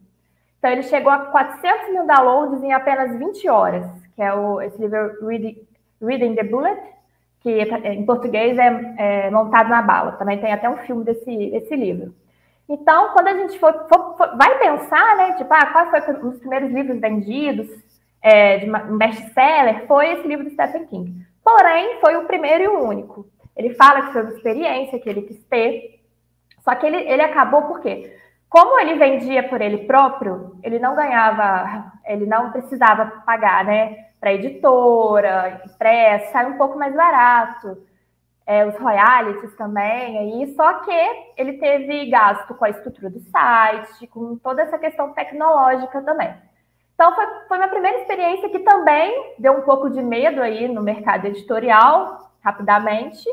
Então, 0.57 0.71
ele 0.71 0.83
chegou 0.83 1.11
a 1.11 1.19
400 1.25 1.89
mil 1.89 2.07
downloads 2.07 2.63
em 2.63 2.73
apenas 2.73 3.17
20 3.17 3.47
horas, 3.47 3.85
que 4.15 4.21
é 4.21 4.33
o, 4.33 4.59
esse 4.61 4.81
livro 4.81 5.27
Reading, 5.27 5.57
Reading 6.01 6.35
the 6.35 6.43
Bullet, 6.43 6.81
que 7.41 7.61
em 7.83 8.03
português 8.03 8.57
é, 8.57 8.95
é, 8.97 9.29
Montado 9.29 9.69
na 9.69 9.83
Bala. 9.83 10.13
Também 10.13 10.39
tem 10.39 10.51
até 10.51 10.67
um 10.67 10.77
filme 10.77 11.03
desse, 11.03 11.51
desse 11.51 11.75
livro. 11.75 12.15
Então, 12.67 13.09
quando 13.13 13.27
a 13.27 13.33
gente 13.33 13.59
for, 13.59 13.73
for, 13.87 14.17
for 14.17 14.37
vai 14.37 14.57
pensar, 14.57 15.17
né, 15.17 15.33
tipo, 15.33 15.53
ah, 15.53 15.65
qual 15.67 15.89
foi 15.89 16.01
um 16.15 16.29
dos 16.29 16.39
primeiros 16.39 16.71
livros 16.71 16.99
vendidos 16.99 17.69
é, 18.21 18.57
de 18.57 18.69
um 18.69 18.97
best-seller, 18.97 19.85
foi 19.87 20.13
esse 20.13 20.27
livro 20.27 20.45
do 20.45 20.51
Stephen 20.51 20.85
King. 20.87 21.25
Porém, 21.43 21.99
foi 21.99 22.15
o 22.15 22.25
primeiro 22.25 22.63
e 22.63 22.67
o 22.67 22.83
único. 22.83 23.27
Ele 23.55 23.75
fala 23.75 24.07
que 24.07 24.13
foi 24.13 24.23
uma 24.23 24.31
experiência 24.31 24.99
que 24.99 25.07
ele 25.07 25.21
quis 25.21 25.43
ter, 25.45 26.01
só 26.63 26.73
que 26.73 26.85
ele, 26.87 26.97
ele 26.97 27.21
acabou 27.21 27.63
por 27.63 27.81
quê? 27.81 28.17
Como 28.49 28.79
ele 28.79 28.95
vendia 28.95 29.47
por 29.47 29.61
ele 29.61 29.85
próprio, 29.85 30.57
ele 30.63 30.79
não 30.79 30.95
ganhava, 30.95 31.91
ele 32.05 32.25
não 32.25 32.51
precisava 32.51 33.05
pagar, 33.25 33.63
né, 33.63 34.05
para 34.19 34.33
editora, 34.33 35.61
impressa, 35.65 36.31
sai 36.31 36.47
um 36.47 36.57
pouco 36.57 36.79
mais 36.79 36.95
barato 36.95 37.77
é, 38.47 38.65
os 38.65 38.75
royalties 38.77 39.55
também, 39.55 40.19
aí, 40.19 40.53
só 40.55 40.73
que 40.79 41.31
ele 41.35 41.53
teve 41.53 42.05
gasto 42.09 42.53
com 42.53 42.65
a 42.65 42.69
estrutura 42.69 43.09
do 43.09 43.19
site, 43.19 44.07
com 44.07 44.37
toda 44.37 44.61
essa 44.61 44.77
questão 44.77 45.13
tecnológica 45.13 46.01
também. 46.03 46.33
Então, 46.93 47.13
foi, 47.13 47.25
foi 47.47 47.57
minha 47.57 47.69
primeira 47.69 47.99
experiência 47.99 48.49
que 48.49 48.59
também 48.59 49.33
deu 49.39 49.53
um 49.53 49.61
pouco 49.61 49.89
de 49.89 50.01
medo 50.01 50.41
aí 50.41 50.67
no 50.67 50.81
mercado 50.81 51.25
editorial, 51.25 52.31
rapidamente, 52.41 53.27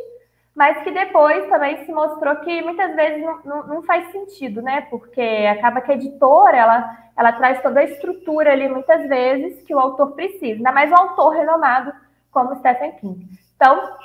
mas 0.54 0.82
que 0.82 0.90
depois 0.90 1.48
também 1.48 1.84
se 1.84 1.92
mostrou 1.92 2.36
que 2.36 2.62
muitas 2.62 2.94
vezes 2.96 3.22
não, 3.22 3.40
não, 3.44 3.66
não, 3.66 3.82
faz 3.82 4.10
sentido, 4.10 4.60
né? 4.60 4.82
Porque 4.90 5.20
acaba 5.20 5.80
que 5.80 5.92
a 5.92 5.94
editora, 5.94 6.56
ela, 6.56 6.98
ela 7.16 7.32
traz 7.32 7.62
toda 7.62 7.80
a 7.80 7.84
estrutura 7.84 8.52
ali, 8.52 8.68
muitas 8.68 9.08
vezes, 9.08 9.62
que 9.62 9.74
o 9.74 9.78
autor 9.78 10.12
precisa, 10.12 10.56
ainda 10.56 10.72
mais 10.72 10.90
um 10.90 10.96
autor 10.96 11.30
renomado 11.30 11.92
como 12.30 12.56
Stephen 12.56 12.92
King. 12.92 13.28
Então, 13.54 13.96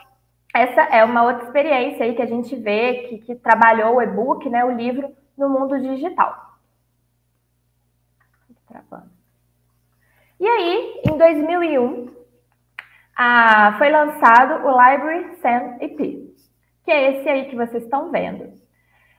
essa 0.59 0.81
é 0.81 1.03
uma 1.03 1.23
outra 1.23 1.45
experiência 1.45 2.05
aí 2.05 2.15
que 2.15 2.21
a 2.21 2.27
gente 2.27 2.55
vê 2.55 3.07
que, 3.07 3.17
que 3.19 3.35
trabalhou 3.35 3.95
o 3.95 4.01
e-book, 4.01 4.49
né, 4.49 4.65
o 4.65 4.71
livro, 4.71 5.15
no 5.37 5.49
mundo 5.49 5.79
digital. 5.79 6.47
E 10.39 10.47
aí, 10.47 11.01
em 11.09 11.17
2001, 11.17 12.09
ah, 13.17 13.75
foi 13.79 13.89
lançado 13.89 14.67
o 14.67 14.69
Library 14.69 15.35
Send 15.37 15.83
EP, 15.83 15.97
que 16.83 16.91
é 16.91 17.11
esse 17.11 17.27
aí 17.27 17.49
que 17.49 17.55
vocês 17.55 17.83
estão 17.83 18.11
vendo. 18.11 18.53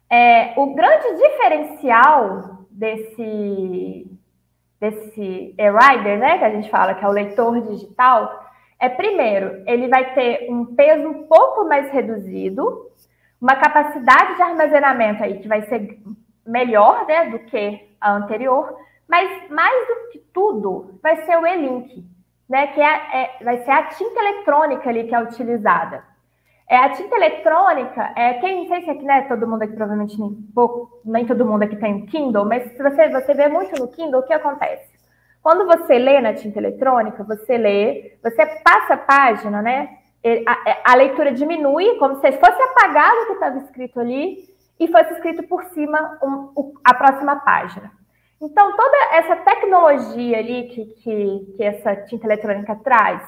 É, 0.09 0.55
o 0.57 0.75
grande 0.75 1.17
diferencial 1.17 2.67
desse, 2.71 4.07
desse 4.81 5.55
e-rider, 5.59 6.19
né, 6.19 6.39
que 6.39 6.45
a 6.45 6.51
gente 6.51 6.71
fala 6.71 6.95
que 6.95 7.05
é 7.05 7.09
o 7.09 7.13
leitor 7.13 7.61
digital, 7.63 8.48
é, 8.81 8.89
primeiro, 8.89 9.63
ele 9.67 9.89
vai 9.89 10.15
ter 10.15 10.47
um 10.51 10.65
peso 10.75 11.09
um 11.09 11.25
pouco 11.25 11.65
mais 11.67 11.91
reduzido, 11.91 12.91
uma 13.41 13.57
capacidade 13.57 14.37
de 14.37 14.43
armazenamento 14.43 15.23
aí 15.23 15.39
que 15.39 15.49
vai 15.49 15.63
ser 15.63 15.99
melhor 16.47 17.07
né, 17.07 17.31
do 17.31 17.41
que 17.41 17.89
a 18.01 18.13
anterior, 18.13 18.75
mas 19.09 19.51
mais 19.51 19.89
do 19.89 20.11
que 20.11 20.19
tudo, 20.33 20.99
vai 21.03 21.25
ser 21.25 21.37
o 21.39 21.47
e-link, 21.47 22.05
né, 22.49 22.69
que 22.69 22.81
é, 22.81 23.23
é, 23.23 23.45
vai 23.45 23.59
ser 23.65 23.71
a 23.71 23.85
tinta 23.89 24.21
eletrônica 24.21 24.89
ali 24.89 25.09
que 25.09 25.15
é 25.15 25.23
utilizada. 25.23 26.05
É, 26.71 26.77
a 26.77 26.91
tinta 26.91 27.17
eletrônica, 27.17 28.13
é, 28.15 28.35
quem 28.35 28.59
não 28.59 28.69
sei 28.69 28.83
se 28.83 28.91
aqui, 28.91 29.03
né, 29.03 29.23
todo 29.23 29.47
mundo 29.47 29.63
aqui, 29.63 29.75
provavelmente 29.75 30.21
nem, 30.21 30.35
pouco, 30.55 31.01
nem 31.05 31.27
todo 31.27 31.47
mundo 31.47 31.63
aqui 31.63 31.77
tem 31.77 32.07
Kindle, 32.07 32.45
mas 32.45 32.71
se 32.73 32.83
você, 32.83 33.09
você 33.09 33.35
vê 33.35 33.49
muito 33.49 33.81
no 33.81 33.89
Kindle, 33.89 34.21
o 34.21 34.23
que 34.25 34.33
acontece? 34.33 34.98
Quando 35.43 35.67
você 35.67 35.99
lê 35.99 36.21
na 36.21 36.35
tinta 36.35 36.59
eletrônica, 36.59 37.25
você 37.25 37.57
lê, 37.57 38.19
você 38.23 38.45
passa 38.63 38.95
a 38.95 38.99
página, 38.99 39.63
né? 39.63 39.89
A, 40.47 40.93
a 40.93 40.95
leitura 40.97 41.33
diminui, 41.33 41.97
como 41.99 42.17
se 42.17 42.33
fosse 42.33 42.63
apagado 42.63 43.23
o 43.23 43.27
que 43.27 43.33
estava 43.33 43.59
escrito 43.59 44.01
ali 44.01 44.49
e 44.79 44.89
fosse 44.89 45.13
escrito 45.15 45.43
por 45.45 45.65
cima 45.67 46.19
um, 46.23 46.75
a 46.85 46.95
próxima 46.95 47.37
página. 47.37 47.91
Então, 48.41 48.77
toda 48.77 48.97
essa 49.15 49.37
tecnologia 49.37 50.39
ali 50.39 50.65
que, 50.69 50.85
que, 50.87 51.55
que 51.57 51.63
essa 51.63 51.97
tinta 51.97 52.27
eletrônica 52.27 52.75
traz, 52.77 53.23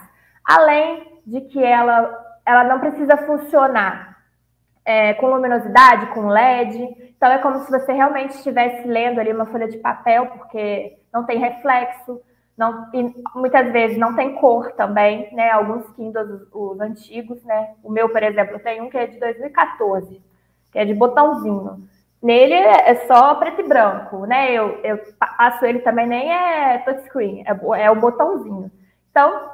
além 0.45 1.21
de 1.27 1.41
que 1.43 1.63
ela, 1.63 2.17
ela 2.47 2.65
não 2.65 2.81
precisa 2.81 3.17
funcionar 3.19 4.11
é, 4.91 5.15
com 5.15 5.29
luminosidade, 5.29 6.07
com 6.07 6.27
LED. 6.27 7.13
Então 7.17 7.31
é 7.31 7.39
como 7.39 7.61
se 7.61 7.71
você 7.71 7.93
realmente 7.93 8.35
estivesse 8.35 8.89
lendo 8.89 9.21
ali 9.21 9.33
uma 9.33 9.47
folha 9.47 9.69
de 9.69 9.79
papel, 9.79 10.27
porque 10.27 10.99
não 11.13 11.25
tem 11.25 11.39
reflexo, 11.39 12.21
não, 12.59 12.87
muitas 13.37 13.73
vezes 13.73 13.97
não 13.97 14.17
tem 14.17 14.35
cor 14.35 14.73
também, 14.73 15.33
né? 15.33 15.51
Alguns 15.51 15.89
Kindles, 15.93 16.29
os, 16.29 16.49
os 16.53 16.81
antigos, 16.81 17.43
né? 17.45 17.75
O 17.85 17.91
meu, 17.91 18.09
por 18.09 18.23
exemplo, 18.23 18.59
tem 18.59 18.83
um 18.83 18.91
que 18.91 18.99
é 18.99 19.07
de 19.07 19.19
2014, 19.19 20.21
que 20.73 20.79
é 20.79 20.85
de 20.85 20.93
botãozinho. 20.93 21.89
Nele 22.21 22.53
é 22.53 23.07
só 23.07 23.37
preto 23.37 23.61
e 23.61 23.69
branco, 23.69 24.27
né? 24.27 24.53
Eu, 24.53 24.81
eu 24.83 24.99
passo 25.19 25.65
ele 25.65 25.79
também, 25.79 26.07
nem 26.07 26.33
é 26.33 26.79
touchscreen, 26.79 27.45
é, 27.47 27.85
é 27.85 27.91
o 27.91 28.01
botãozinho. 28.01 28.71
Então, 29.11 29.51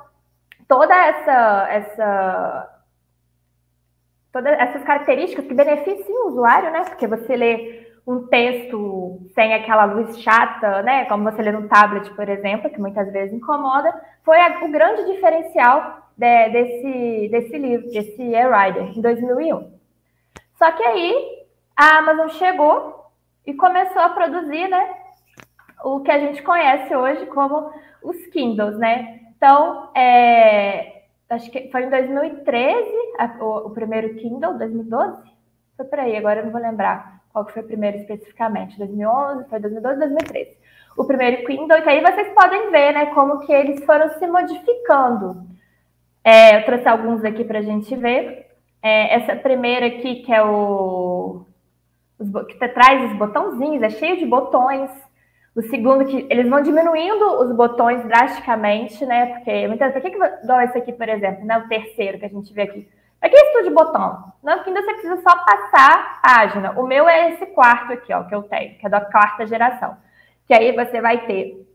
toda 0.67 0.95
essa, 0.95 1.69
essa 1.71 2.76
todas 4.37 4.53
essas 4.59 4.83
características 4.83 5.47
que 5.47 5.55
beneficiam 5.55 6.27
o 6.27 6.29
usuário, 6.29 6.71
né? 6.71 6.85
Porque 6.85 7.07
você 7.07 7.35
lê 7.35 7.87
um 8.07 8.27
texto 8.27 9.19
sem 9.35 9.55
aquela 9.55 9.87
luz 9.87 10.21
chata, 10.21 10.83
né? 10.83 11.07
Como 11.07 11.25
você 11.25 11.41
lê 11.41 11.51
no 11.51 11.67
tablet, 11.69 12.11
por 12.11 12.29
exemplo, 12.29 12.69
que 12.69 12.79
muitas 12.79 13.11
vezes 13.11 13.33
incomoda, 13.33 13.95
foi 14.23 14.39
a, 14.39 14.63
o 14.63 14.69
grande 14.71 15.11
diferencial 15.11 16.03
de, 16.15 16.49
desse, 16.51 17.29
desse 17.31 17.59
livro, 17.59 17.91
desse 17.91 18.23
e-rider, 18.23 18.95
em 18.95 19.01
2001. 19.01 19.73
Só 20.59 20.71
que 20.73 20.83
aí 20.83 21.47
a 21.75 21.97
Amazon 21.97 22.29
chegou 22.29 23.07
e 23.47 23.55
começou 23.55 24.03
a 24.03 24.11
produzir, 24.11 24.69
né? 24.69 24.97
O 25.83 26.01
que 26.01 26.11
a 26.11 26.19
gente 26.19 26.43
conhece 26.43 26.95
hoje 26.95 27.25
como 27.27 27.71
os 28.03 28.27
Kindles, 28.27 28.77
né? 28.77 29.21
Então, 29.35 29.91
é, 29.95 30.96
acho 31.31 31.51
que 31.51 31.69
foi 31.71 31.85
em 31.85 31.91
2013, 31.91 32.91
a, 33.19 33.37
o, 33.41 33.67
o, 33.67 33.71
primeiro 33.71 34.15
Kindle, 34.15 34.59
2012? 34.59 35.23
Foi 35.77 35.87
por 35.87 35.99
aí, 35.99 36.17
agora 36.17 36.41
eu 36.41 36.45
não 36.45 36.53
vou 36.53 36.61
lembrar 36.61 37.21
qual 37.33 37.45
que 37.45 37.53
foi 37.53 37.63
o 37.63 37.67
primeiro 37.67 37.99
especificamente, 37.99 38.79
2011, 38.79 39.49
foi 39.49 39.61
2012, 39.61 39.99
2013. 39.99 40.57
O 40.97 41.05
primeiro 41.05 41.45
Kindle, 41.45 41.83
que 41.83 41.89
aí 41.89 42.01
vocês 42.01 42.33
podem 42.33 42.71
ver, 42.71 42.95
né, 42.95 43.07
como 43.07 43.41
que 43.41 43.53
eles 43.53 43.85
foram 43.85 44.09
se 44.19 44.27
modificando. 44.27 45.45
É, 46.25 46.59
eu 46.59 46.65
trouxe 46.65 46.89
alguns 46.89 47.23
aqui 47.25 47.45
para 47.45 47.59
a 47.59 47.63
gente 47.63 47.95
ver. 47.95 48.47
É, 48.83 49.15
essa 49.15 49.37
primeira 49.37 49.87
aqui, 49.87 50.23
que 50.23 50.33
é 50.33 50.43
o... 50.43 51.45
Os, 52.19 52.47
que 52.47 52.69
traz 52.69 53.13
os 53.13 53.19
botãozinhos, 53.19 53.83
é 53.83 53.91
cheio 53.91 54.17
de 54.17 54.25
botões. 54.25 54.91
O 55.57 55.63
segundo, 55.63 56.05
que 56.05 56.27
eles 56.29 56.49
vão 56.51 56.61
diminuindo 56.61 57.41
os 57.41 57.51
botões 57.57 58.05
drasticamente, 58.05 59.07
né? 59.07 59.27
Porque 59.27 59.67
muitas 59.67 59.95
vezes, 59.95 60.11
por 60.11 60.11
que, 60.11 60.45
igual 60.45 60.61
esse 60.61 60.77
aqui, 60.77 60.93
por 60.93 61.09
exemplo, 61.09 61.47
né? 61.47 61.57
O 61.57 61.69
terceiro 61.69 62.19
que 62.19 62.27
a 62.27 62.29
gente 62.29 62.53
vê 62.53 62.63
aqui. 62.63 62.87
Para 63.19 63.31
que 63.31 63.37
isso 63.37 63.63
de 63.65 63.71
botão? 63.71 64.33
Porque 64.43 64.69
ainda 64.69 64.83
você 64.83 64.93
precisa 64.93 65.17
só 65.17 65.35
passar 65.45 66.21
a 66.23 66.29
página. 66.29 66.73
O 66.79 66.87
meu 66.87 67.09
é 67.09 67.31
esse 67.31 67.47
quarto 67.47 67.95
aqui, 67.95 68.13
ó, 68.13 68.25
que 68.25 68.35
eu 68.35 68.43
tenho, 68.43 68.79
que 68.79 68.87
é 68.87 68.91
da 68.91 69.01
quarta 69.01 69.47
geração. 69.47 69.97
Que 70.47 70.53
aí 70.53 70.73
você 70.73 71.01
vai 71.01 71.27
ter 71.27 71.67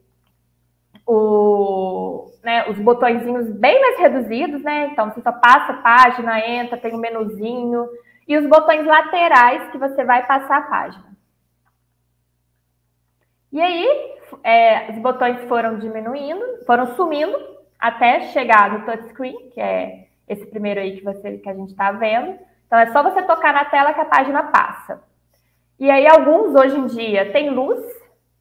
o, 1.07 2.31
né, 2.43 2.69
os 2.69 2.77
botõezinhos 2.77 3.49
bem 3.49 3.81
mais 3.81 3.99
reduzidos, 3.99 4.61
né? 4.61 4.89
Então 4.91 5.09
você 5.09 5.21
só 5.21 5.31
passa 5.31 5.73
a 5.73 5.77
página, 5.77 6.39
entra, 6.39 6.77
tem 6.77 6.93
um 6.93 6.99
menuzinho, 6.99 7.89
e 8.27 8.37
os 8.37 8.45
botões 8.45 8.85
laterais 8.85 9.71
que 9.71 9.77
você 9.79 10.03
vai 10.03 10.25
passar 10.25 10.59
a 10.59 10.61
página. 10.61 11.10
E 13.51 13.61
aí, 13.61 14.15
é, 14.43 14.91
os 14.91 14.97
botões 14.99 15.43
foram 15.47 15.77
diminuindo, 15.77 16.65
foram 16.65 16.95
sumindo 16.95 17.37
até 17.79 18.21
chegar 18.27 18.71
no 18.71 18.85
touchscreen, 18.85 19.49
que 19.49 19.59
é 19.59 20.07
esse 20.27 20.45
primeiro 20.45 20.79
aí 20.79 20.97
que, 20.97 21.03
você, 21.03 21.37
que 21.37 21.49
a 21.49 21.53
gente 21.53 21.71
está 21.71 21.91
vendo. 21.91 22.37
Então 22.65 22.79
é 22.79 22.87
só 22.91 23.03
você 23.03 23.21
tocar 23.23 23.53
na 23.53 23.65
tela 23.65 23.93
que 23.93 23.99
a 23.99 24.05
página 24.05 24.43
passa. 24.43 25.03
E 25.77 25.89
aí, 25.89 26.07
alguns 26.07 26.55
hoje 26.55 26.77
em 26.77 26.85
dia 26.85 27.31
têm 27.33 27.49
luz, 27.49 27.83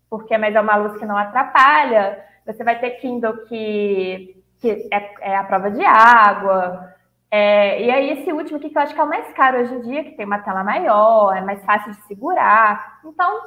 porque 0.08 0.36
mas 0.36 0.54
é 0.54 0.60
uma 0.60 0.76
luz 0.76 0.98
que 0.98 1.06
não 1.06 1.16
atrapalha. 1.16 2.22
Você 2.46 2.62
vai 2.62 2.78
ter 2.78 2.90
Kindle 3.00 3.46
que, 3.46 4.36
que 4.60 4.88
é, 4.92 5.14
é 5.32 5.36
a 5.36 5.44
prova 5.44 5.70
de 5.70 5.82
água. 5.82 6.94
É, 7.30 7.82
e 7.82 7.90
aí, 7.90 8.10
esse 8.10 8.32
último 8.32 8.58
aqui 8.58 8.68
que 8.68 8.76
eu 8.76 8.82
acho 8.82 8.94
que 8.94 9.00
é 9.00 9.04
o 9.04 9.08
mais 9.08 9.32
caro 9.32 9.60
hoje 9.60 9.74
em 9.74 9.80
dia, 9.80 10.04
que 10.04 10.12
tem 10.12 10.26
uma 10.26 10.40
tela 10.40 10.62
maior, 10.62 11.34
é 11.36 11.40
mais 11.40 11.64
fácil 11.64 11.92
de 11.92 12.02
segurar. 12.02 13.00
Então, 13.04 13.40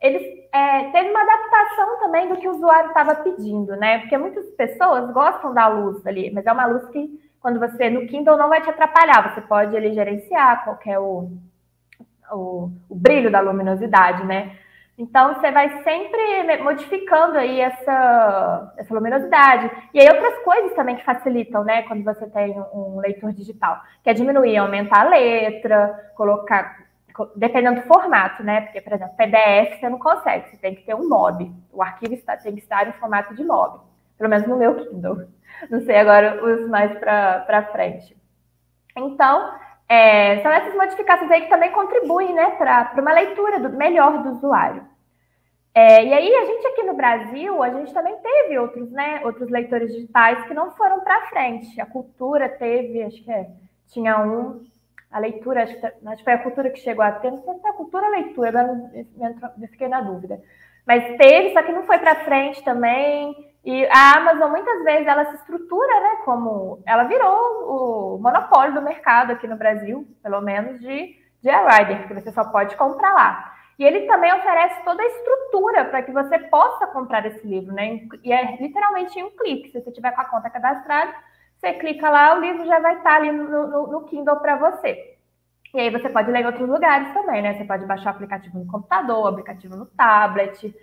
eles 0.00 0.22
é, 0.52 0.90
teve 0.90 1.10
uma 1.10 1.22
adaptação 1.22 2.00
também 2.00 2.28
do 2.28 2.36
que 2.36 2.48
o 2.48 2.52
usuário 2.52 2.88
estava 2.88 3.14
pedindo, 3.16 3.76
né? 3.76 3.98
Porque 3.98 4.16
muitas 4.16 4.46
pessoas 4.50 5.10
gostam 5.12 5.52
da 5.52 5.68
luz 5.68 6.04
ali, 6.06 6.30
mas 6.30 6.46
é 6.46 6.52
uma 6.52 6.66
luz 6.66 6.88
que 6.88 7.20
quando 7.40 7.58
você 7.58 7.88
no 7.88 8.06
Kindle 8.06 8.36
não 8.36 8.48
vai 8.48 8.60
te 8.60 8.70
atrapalhar, 8.70 9.34
você 9.34 9.40
pode 9.42 9.74
ele 9.74 9.92
gerenciar 9.92 10.64
qualquer 10.64 10.98
o, 10.98 11.30
o, 12.32 12.70
o 12.88 12.94
brilho 12.94 13.30
da 13.30 13.40
luminosidade, 13.40 14.24
né? 14.24 14.56
Então 15.00 15.32
você 15.32 15.50
vai 15.50 15.82
sempre 15.82 16.62
modificando 16.62 17.38
aí 17.38 17.58
essa, 17.58 18.74
essa 18.76 18.92
luminosidade. 18.92 19.70
E 19.94 20.00
aí 20.00 20.06
outras 20.06 20.38
coisas 20.44 20.74
também 20.74 20.96
que 20.96 21.04
facilitam, 21.04 21.64
né? 21.64 21.82
Quando 21.82 22.04
você 22.04 22.26
tem 22.26 22.54
um 22.74 23.00
leitor 23.00 23.32
digital, 23.32 23.80
que 24.04 24.10
é 24.10 24.12
diminuir, 24.12 24.58
aumentar 24.58 25.06
a 25.06 25.08
letra, 25.08 26.12
colocar, 26.14 26.80
dependendo 27.36 27.80
do 27.80 27.86
formato, 27.86 28.42
né? 28.42 28.62
Porque, 28.62 28.80
por 28.80 28.92
exemplo, 28.92 29.16
PDF 29.16 29.78
você 29.78 29.88
não 29.88 29.98
consegue, 29.98 30.50
você 30.50 30.56
tem 30.56 30.74
que 30.74 30.82
ter 30.82 30.94
um 30.94 31.08
MOB. 31.08 31.52
O 31.72 31.82
arquivo 31.82 32.14
está, 32.14 32.36
tem 32.36 32.54
que 32.54 32.60
estar 32.60 32.88
em 32.88 32.92
formato 32.92 33.34
de 33.34 33.44
MOB, 33.44 33.80
pelo 34.18 34.30
menos 34.30 34.46
no 34.46 34.56
meu 34.56 34.74
Kindle. 34.76 35.28
Não 35.68 35.80
sei 35.80 35.96
agora 35.96 36.42
os 36.42 36.68
mais 36.68 36.96
para 36.98 37.68
frente. 37.72 38.16
Então, 38.96 39.52
é, 39.88 40.40
são 40.42 40.50
essas 40.52 40.74
modificações 40.74 41.30
aí 41.30 41.42
que 41.42 41.50
também 41.50 41.72
contribuem 41.72 42.32
né, 42.32 42.50
para 42.52 42.94
uma 42.96 43.12
leitura 43.12 43.58
do, 43.58 43.70
melhor 43.70 44.22
do 44.22 44.30
usuário. 44.30 44.84
É, 45.74 46.04
e 46.04 46.12
aí, 46.12 46.34
a 46.34 46.44
gente 46.46 46.66
aqui 46.66 46.82
no 46.82 46.94
Brasil, 46.94 47.62
a 47.62 47.70
gente 47.70 47.92
também 47.92 48.16
teve 48.16 48.58
outros, 48.58 48.90
né, 48.90 49.20
outros 49.24 49.50
leitores 49.50 49.92
digitais 49.92 50.44
que 50.46 50.54
não 50.54 50.70
foram 50.72 51.00
para 51.00 51.28
frente. 51.28 51.80
A 51.80 51.86
cultura 51.86 52.48
teve, 52.48 53.02
acho 53.02 53.22
que 53.22 53.30
é, 53.30 53.48
tinha 53.88 54.18
um, 54.20 54.64
a 55.10 55.18
leitura, 55.18 55.64
acho 55.64 55.78
que, 55.78 55.86
acho 55.86 56.16
que 56.18 56.24
foi 56.24 56.32
a 56.32 56.42
cultura 56.42 56.70
que 56.70 56.78
chegou 56.78 57.04
a 57.04 57.12
ter, 57.12 57.30
não 57.30 57.42
sei 57.42 57.54
se 57.54 57.66
é 57.66 57.70
a 57.70 57.74
cultura 57.74 58.06
ou 58.06 58.12
a 58.12 58.16
leitura, 58.16 58.48
agora 58.48 58.90
eu 59.60 59.68
fiquei 59.68 59.88
na 59.88 60.00
dúvida. 60.00 60.40
Mas 60.86 61.16
teve, 61.16 61.52
só 61.52 61.62
que 61.62 61.72
não 61.72 61.84
foi 61.84 61.98
para 61.98 62.24
frente 62.24 62.62
também. 62.64 63.34
E 63.64 63.86
a 63.86 64.16
Amazon, 64.16 64.50
muitas 64.50 64.82
vezes, 64.84 65.06
ela 65.06 65.24
se 65.26 65.36
estrutura, 65.36 66.00
né? 66.00 66.16
Como 66.24 66.82
ela 66.86 67.04
virou 67.04 68.16
o 68.16 68.18
monopólio 68.18 68.74
do 68.74 68.82
mercado 68.82 69.32
aqui 69.32 69.46
no 69.46 69.56
Brasil, 69.56 70.06
pelo 70.22 70.40
menos, 70.40 70.80
de, 70.80 71.14
de 71.42 71.50
rider 71.50 72.08
que 72.08 72.14
você 72.14 72.32
só 72.32 72.44
pode 72.44 72.74
comprar 72.76 73.12
lá. 73.12 73.54
E 73.78 73.84
ele 73.84 74.06
também 74.06 74.32
oferece 74.32 74.82
toda 74.84 75.02
a 75.02 75.06
estrutura 75.06 75.84
para 75.86 76.02
que 76.02 76.12
você 76.12 76.38
possa 76.38 76.86
comprar 76.88 77.24
esse 77.26 77.46
livro, 77.46 77.72
né? 77.72 78.00
E 78.22 78.32
é 78.32 78.56
literalmente 78.60 79.18
em 79.18 79.24
um 79.24 79.30
clique. 79.30 79.70
Se 79.70 79.80
você 79.80 79.90
tiver 79.90 80.12
com 80.12 80.20
a 80.20 80.26
conta 80.26 80.50
cadastrada, 80.50 81.14
você 81.60 81.74
clica 81.74 82.08
lá, 82.08 82.36
o 82.36 82.40
livro 82.40 82.64
já 82.66 82.80
vai 82.80 82.96
estar 82.96 83.16
ali 83.16 83.30
no, 83.30 83.68
no, 83.68 83.86
no 83.88 84.04
Kindle 84.06 84.36
para 84.36 84.56
você. 84.56 85.16
E 85.74 85.78
aí 85.78 85.90
você 85.90 86.08
pode 86.08 86.30
ler 86.30 86.40
em 86.40 86.46
outros 86.46 86.68
lugares 86.68 87.12
também, 87.12 87.42
né? 87.42 87.54
Você 87.54 87.64
pode 87.64 87.86
baixar 87.86 88.12
o 88.12 88.14
aplicativo 88.14 88.58
no 88.58 88.66
computador, 88.66 89.24
o 89.24 89.26
aplicativo 89.28 89.76
no 89.76 89.86
tablet. 89.86 90.74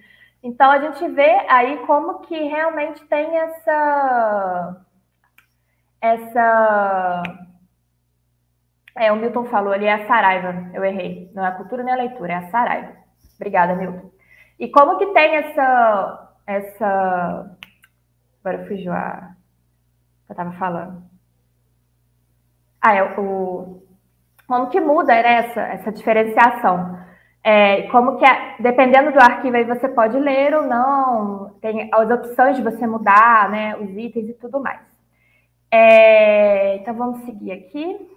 Então 0.42 0.72
a 0.72 0.80
gente 0.80 1.06
vê 1.10 1.46
aí 1.50 1.78
como 1.86 2.20
que 2.20 2.38
realmente 2.44 3.04
tem 3.06 3.38
essa 3.38 4.86
essa 6.00 7.24
é, 8.98 9.12
o 9.12 9.16
Milton 9.16 9.46
falou 9.46 9.74
ali, 9.74 9.86
é 9.86 9.94
a 9.94 10.08
Saraiva, 10.08 10.72
eu 10.74 10.84
errei. 10.84 11.32
Não 11.34 11.46
é 11.46 11.50
a 11.50 11.52
cultura 11.52 11.84
nem 11.84 11.94
a 11.94 11.98
leitura, 11.98 12.34
é 12.34 12.36
a 12.36 12.50
Saraiva. 12.50 12.94
Obrigada, 13.36 13.76
Milton. 13.76 14.12
E 14.60 14.68
como 14.70 14.98
que 14.98 15.06
tem 15.14 15.36
essa. 15.36 16.34
essa... 16.48 17.58
Agora 18.44 18.66
fugiu 18.66 18.92
a. 18.92 19.37
eu 20.30 20.34
estava 20.34 20.52
falando. 20.54 21.04
Ah, 22.82 22.96
é 22.96 23.04
o. 23.20 23.82
Como 24.48 24.70
que 24.70 24.80
muda 24.80 25.14
né, 25.14 25.34
essa, 25.34 25.62
essa 25.62 25.92
diferenciação? 25.92 26.98
É, 27.44 27.84
como 27.84 28.18
que, 28.18 28.26
é, 28.26 28.56
dependendo 28.60 29.12
do 29.12 29.20
arquivo, 29.20 29.56
aí 29.56 29.64
você 29.64 29.88
pode 29.88 30.18
ler 30.20 30.54
ou 30.54 30.64
não, 30.64 31.56
tem 31.62 31.90
as 31.94 32.10
opções 32.10 32.58
de 32.58 32.64
você 32.64 32.86
mudar, 32.86 33.50
né, 33.50 33.76
os 33.78 33.90
itens 33.92 34.30
e 34.30 34.34
tudo 34.34 34.60
mais. 34.60 34.82
É, 35.72 36.76
então, 36.78 36.94
vamos 36.94 37.24
seguir 37.24 37.52
aqui. 37.52 38.10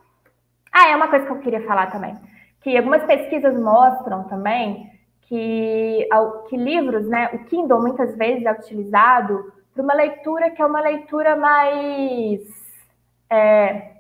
Ah, 0.72 0.88
é 0.88 0.96
uma 0.96 1.08
coisa 1.08 1.26
que 1.26 1.32
eu 1.32 1.38
queria 1.38 1.64
falar 1.66 1.90
também, 1.90 2.16
que 2.60 2.76
algumas 2.76 3.04
pesquisas 3.04 3.58
mostram 3.60 4.24
também 4.24 4.90
que, 5.22 6.08
que 6.48 6.56
livros, 6.56 7.08
né, 7.08 7.30
o 7.32 7.44
Kindle 7.44 7.80
muitas 7.80 8.16
vezes 8.16 8.44
é 8.44 8.52
utilizado 8.52 9.52
para 9.74 9.83
uma 9.83 9.94
leitura 9.94 10.50
que 10.50 10.61
é 10.61 10.66
uma 10.66 10.80
leitura 10.80 11.37
mais... 11.37 12.40
É, 13.30 13.90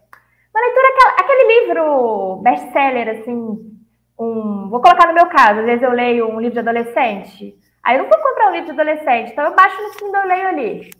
uma 0.52 0.60
leitura, 0.60 0.88
aquele 1.18 1.60
livro 1.60 2.36
best-seller, 2.42 3.20
assim, 3.20 3.70
um. 4.18 4.68
Vou 4.68 4.80
colocar 4.80 5.06
no 5.06 5.14
meu 5.14 5.26
caso, 5.26 5.60
às 5.60 5.66
vezes 5.66 5.82
eu 5.82 5.92
leio 5.92 6.28
um 6.28 6.40
livro 6.40 6.54
de 6.54 6.68
adolescente. 6.68 7.56
Aí 7.82 7.96
eu 7.96 8.02
não 8.02 8.10
vou 8.10 8.18
comprar 8.18 8.48
um 8.48 8.52
livro 8.52 8.66
de 8.66 8.72
adolescente, 8.72 9.32
então 9.32 9.44
eu 9.44 9.54
baixo 9.54 9.80
no 9.82 9.90
Kindle 9.92 10.24
e 10.24 10.28
leio 10.28 10.48
ali. 10.48 10.90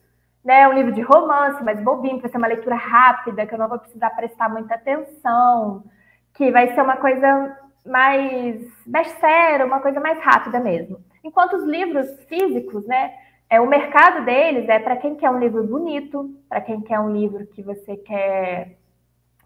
Né, 0.42 0.66
um 0.66 0.72
livro 0.72 0.92
de 0.92 1.02
romance, 1.02 1.62
mais 1.62 1.83
bobinho, 1.83 2.18
para 2.18 2.30
ser 2.30 2.38
uma 2.38 2.46
leitura 2.46 2.74
rápida, 2.74 3.44
que 3.44 3.52
eu 3.52 3.59
não 3.59 3.68
vou 3.68 3.78
precisar 3.78 4.09
prestar 4.11 4.48
muita 4.48 4.74
atenção, 4.74 5.85
que 6.33 6.50
vai 6.50 6.74
ser 6.74 6.80
uma 6.80 6.96
coisa 6.96 7.59
mais 7.85 8.62
best-seller, 8.87 9.66
uma 9.66 9.80
coisa 9.80 10.00
mais 10.00 10.18
rápida 10.20 10.59
mesmo. 10.59 10.98
Enquanto 11.22 11.56
os 11.56 11.64
livros 11.64 12.09
físicos, 12.24 12.87
né, 12.87 13.12
é, 13.50 13.60
o 13.60 13.66
mercado 13.66 14.24
deles 14.24 14.68
é 14.68 14.78
para 14.78 14.96
quem 14.96 15.16
quer 15.16 15.28
um 15.28 15.40
livro 15.40 15.66
bonito, 15.66 16.30
para 16.48 16.60
quem 16.60 16.80
quer 16.80 17.00
um 17.00 17.10
livro 17.10 17.44
que 17.48 17.62
você 17.62 17.96
quer, 17.96 18.76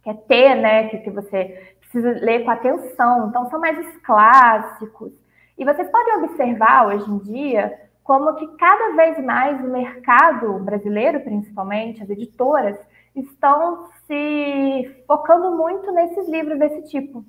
quer 0.03 0.15
ter, 0.29 0.55
né, 0.57 0.89
que, 0.89 0.99
que 0.99 1.11
você 1.11 1.75
precisa 1.81 2.11
ler 2.23 2.45
com 2.45 2.51
atenção. 2.51 3.29
Então, 3.29 3.49
são 3.49 3.59
mais 3.59 3.79
os 3.79 3.97
clássicos. 4.03 5.11
E 5.57 5.65
vocês 5.65 5.89
podem 5.91 6.17
observar 6.17 6.89
hoje 6.89 7.11
em 7.11 7.19
dia 7.19 7.81
como 8.03 8.35
que 8.35 8.47
cada 8.59 8.95
vez 8.95 9.25
mais 9.25 9.65
o 9.65 9.69
mercado 9.69 10.59
brasileiro, 10.59 11.21
principalmente, 11.21 12.03
as 12.03 12.11
editoras, 12.11 12.77
estão 13.17 13.89
se 14.07 15.03
focando 15.07 15.57
muito 15.57 15.91
nesses 15.93 16.29
livros 16.29 16.59
desse 16.59 16.83
tipo. 16.91 17.25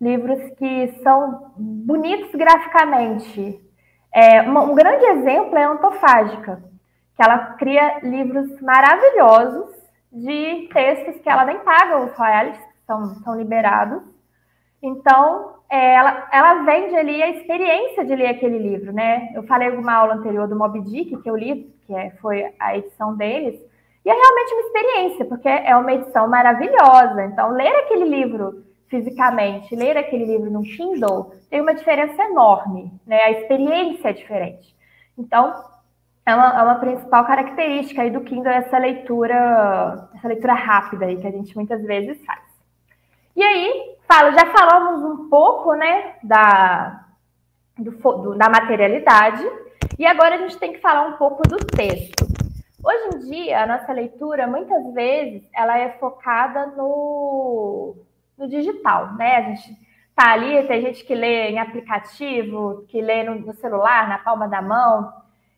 Livros 0.00 0.40
que 0.56 0.88
são 1.04 1.52
bonitos 1.56 2.32
graficamente. 2.32 3.65
É, 4.18 4.40
um 4.40 4.74
grande 4.74 5.04
exemplo 5.04 5.58
é 5.58 5.64
a 5.64 5.72
Antofágica, 5.72 6.62
que 7.14 7.22
ela 7.22 7.36
cria 7.58 8.00
livros 8.02 8.58
maravilhosos 8.62 9.76
de 10.10 10.70
textos 10.72 11.20
que 11.20 11.28
ela 11.28 11.44
nem 11.44 11.58
paga 11.58 11.98
os 11.98 12.16
royalties, 12.16 12.64
são, 12.86 13.14
são 13.16 13.36
liberados. 13.36 14.02
Então, 14.82 15.56
é, 15.68 15.96
ela, 15.96 16.28
ela 16.32 16.62
vende 16.62 16.96
ali 16.96 17.22
a 17.22 17.28
experiência 17.28 18.06
de 18.06 18.16
ler 18.16 18.28
aquele 18.28 18.58
livro, 18.58 18.90
né? 18.90 19.32
Eu 19.34 19.42
falei 19.42 19.68
uma 19.68 19.92
aula 19.92 20.14
anterior 20.14 20.48
do 20.48 20.56
Moby 20.56 20.80
Dick, 20.80 21.14
que 21.18 21.28
eu 21.28 21.36
li, 21.36 21.70
que 21.86 21.94
é, 21.94 22.12
foi 22.22 22.54
a 22.58 22.74
edição 22.74 23.14
deles, 23.14 23.60
e 24.02 24.08
é 24.08 24.14
realmente 24.14 24.52
uma 24.54 24.62
experiência, 24.62 25.24
porque 25.26 25.48
é 25.48 25.76
uma 25.76 25.92
edição 25.92 26.26
maravilhosa. 26.26 27.22
Então, 27.26 27.50
ler 27.50 27.68
aquele 27.80 28.06
livro 28.06 28.64
fisicamente, 28.88 29.74
ler 29.74 29.96
aquele 29.96 30.24
livro 30.24 30.50
no 30.50 30.62
Kindle, 30.62 31.32
tem 31.50 31.60
uma 31.60 31.74
diferença 31.74 32.22
enorme, 32.22 32.92
né? 33.06 33.20
A 33.22 33.30
experiência 33.32 34.08
é 34.08 34.12
diferente. 34.12 34.74
Então, 35.18 35.54
é 36.24 36.34
uma, 36.34 36.58
é 36.58 36.62
uma 36.62 36.74
principal 36.76 37.24
característica 37.24 38.02
aí 38.02 38.10
do 38.10 38.20
Kindle 38.20 38.52
essa 38.52 38.78
leitura, 38.78 40.08
essa 40.14 40.28
leitura 40.28 40.54
rápida 40.54 41.06
aí 41.06 41.16
que 41.16 41.26
a 41.26 41.30
gente 41.30 41.54
muitas 41.56 41.82
vezes 41.82 42.24
faz. 42.24 42.42
E 43.34 43.42
aí, 43.42 43.96
falo, 44.08 44.32
já 44.32 44.46
falamos 44.46 45.04
um 45.04 45.28
pouco, 45.28 45.74
né, 45.74 46.14
da, 46.22 47.04
do, 47.78 47.90
do, 47.90 48.34
da 48.34 48.48
materialidade, 48.48 49.44
e 49.98 50.06
agora 50.06 50.34
a 50.34 50.38
gente 50.38 50.58
tem 50.58 50.72
que 50.72 50.80
falar 50.80 51.06
um 51.06 51.12
pouco 51.12 51.42
do 51.48 51.56
texto. 51.58 52.26
Hoje 52.82 53.16
em 53.16 53.30
dia, 53.30 53.62
a 53.62 53.66
nossa 53.66 53.92
leitura, 53.92 54.46
muitas 54.46 54.92
vezes, 54.94 55.42
ela 55.54 55.78
é 55.78 55.90
focada 55.98 56.66
no, 56.76 57.96
no 58.36 58.48
digital, 58.48 59.14
né? 59.14 59.36
A 59.36 59.42
gente 59.42 59.76
tá 60.14 60.32
ali, 60.32 60.66
tem 60.66 60.80
gente 60.80 61.04
que 61.04 61.14
lê 61.14 61.50
em 61.50 61.58
aplicativo, 61.58 62.84
que 62.88 63.00
lê 63.00 63.22
no, 63.22 63.34
no 63.36 63.52
celular, 63.54 64.08
na 64.08 64.18
palma 64.18 64.48
da 64.48 64.62
mão. 64.62 65.12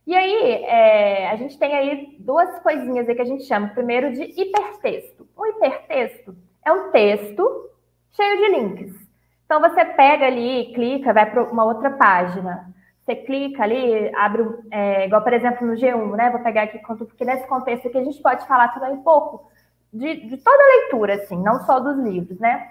E 0.07 0.17
aí, 0.17 0.65
é, 0.65 1.31
a 1.31 1.37
gente 1.37 1.59
tem 1.59 1.75
aí 1.75 2.17
duas 2.19 2.59
coisinhas 2.61 3.09
aí 3.09 3.15
que 3.15 3.23
a 3.23 3.27
gente 3.27 3.45
chama. 3.45 3.69
Primeiro 3.69 4.13
de 4.13 4.23
hipertexto. 4.23 5.29
O 5.37 5.47
hipertexto 5.47 6.35
é 6.65 6.73
um 6.73 6.91
texto 6.91 7.71
cheio 8.13 8.37
de 8.39 8.49
links. 8.49 9.09
Então, 9.45 9.61
você 9.61 9.85
pega 9.85 10.27
ali, 10.27 10.73
clica, 10.75 11.13
vai 11.13 11.31
para 11.31 11.45
uma 11.45 11.65
outra 11.65 11.91
página. 11.91 12.75
Você 13.05 13.17
clica 13.17 13.63
ali, 13.63 14.15
abre, 14.15 14.45
é, 14.71 15.07
igual 15.07 15.23
por 15.23 15.33
exemplo 15.33 15.67
no 15.67 15.73
G1, 15.75 16.17
né? 16.17 16.31
Vou 16.31 16.41
pegar 16.41 16.65
aqui, 16.65 16.79
porque 16.79 17.25
nesse 17.25 17.47
contexto 17.47 17.89
aqui 17.89 17.97
a 17.97 18.05
gente 18.05 18.21
pode 18.21 18.47
falar 18.47 18.69
também 18.69 18.93
um 18.93 19.03
pouco 19.03 19.51
de, 19.93 20.29
de 20.29 20.37
toda 20.37 20.63
a 20.63 20.81
leitura, 20.81 21.15
assim, 21.15 21.37
não 21.43 21.61
só 21.65 21.81
dos 21.81 21.99
livros, 21.99 22.39
né? 22.39 22.69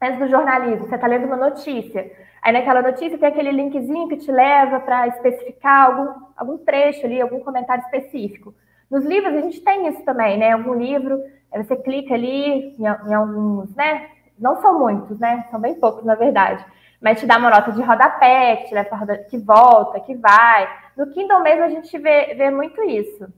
Mas 0.00 0.18
do 0.18 0.28
jornalismo, 0.28 0.86
você 0.86 0.94
está 0.94 1.06
lendo 1.06 1.26
uma 1.26 1.36
notícia. 1.36 2.10
Aí 2.40 2.52
naquela 2.52 2.82
notícia 2.82 3.18
tem 3.18 3.28
aquele 3.28 3.50
linkzinho 3.50 4.08
que 4.08 4.16
te 4.16 4.30
leva 4.30 4.80
para 4.80 5.08
especificar 5.08 5.86
algum, 5.86 6.26
algum 6.36 6.58
trecho 6.58 7.04
ali, 7.04 7.20
algum 7.20 7.40
comentário 7.40 7.82
específico. 7.84 8.54
Nos 8.90 9.04
livros 9.04 9.34
a 9.34 9.40
gente 9.40 9.60
tem 9.60 9.88
isso 9.88 10.02
também, 10.04 10.38
né? 10.38 10.52
Algum 10.52 10.74
livro, 10.74 11.20
você 11.52 11.76
clica 11.76 12.14
ali 12.14 12.76
em, 12.78 12.84
em 12.84 13.14
alguns, 13.14 13.74
né? 13.74 14.08
Não 14.38 14.60
são 14.60 14.78
muitos, 14.78 15.18
né? 15.18 15.46
São 15.50 15.60
bem 15.60 15.74
poucos, 15.74 16.04
na 16.04 16.14
verdade. 16.14 16.64
Mas 17.00 17.20
te 17.20 17.26
dá 17.26 17.38
uma 17.38 17.50
nota 17.50 17.72
de 17.72 17.82
rodapé, 17.82 18.56
que 18.56 18.68
te 18.68 18.74
leva 18.74 19.18
que 19.28 19.38
volta, 19.38 20.00
que 20.00 20.14
vai. 20.14 20.68
No 20.96 21.08
Kindle 21.08 21.40
mesmo 21.40 21.64
a 21.64 21.68
gente 21.68 21.96
vê, 21.98 22.34
vê 22.34 22.50
muito 22.50 22.82
isso. 22.82 23.28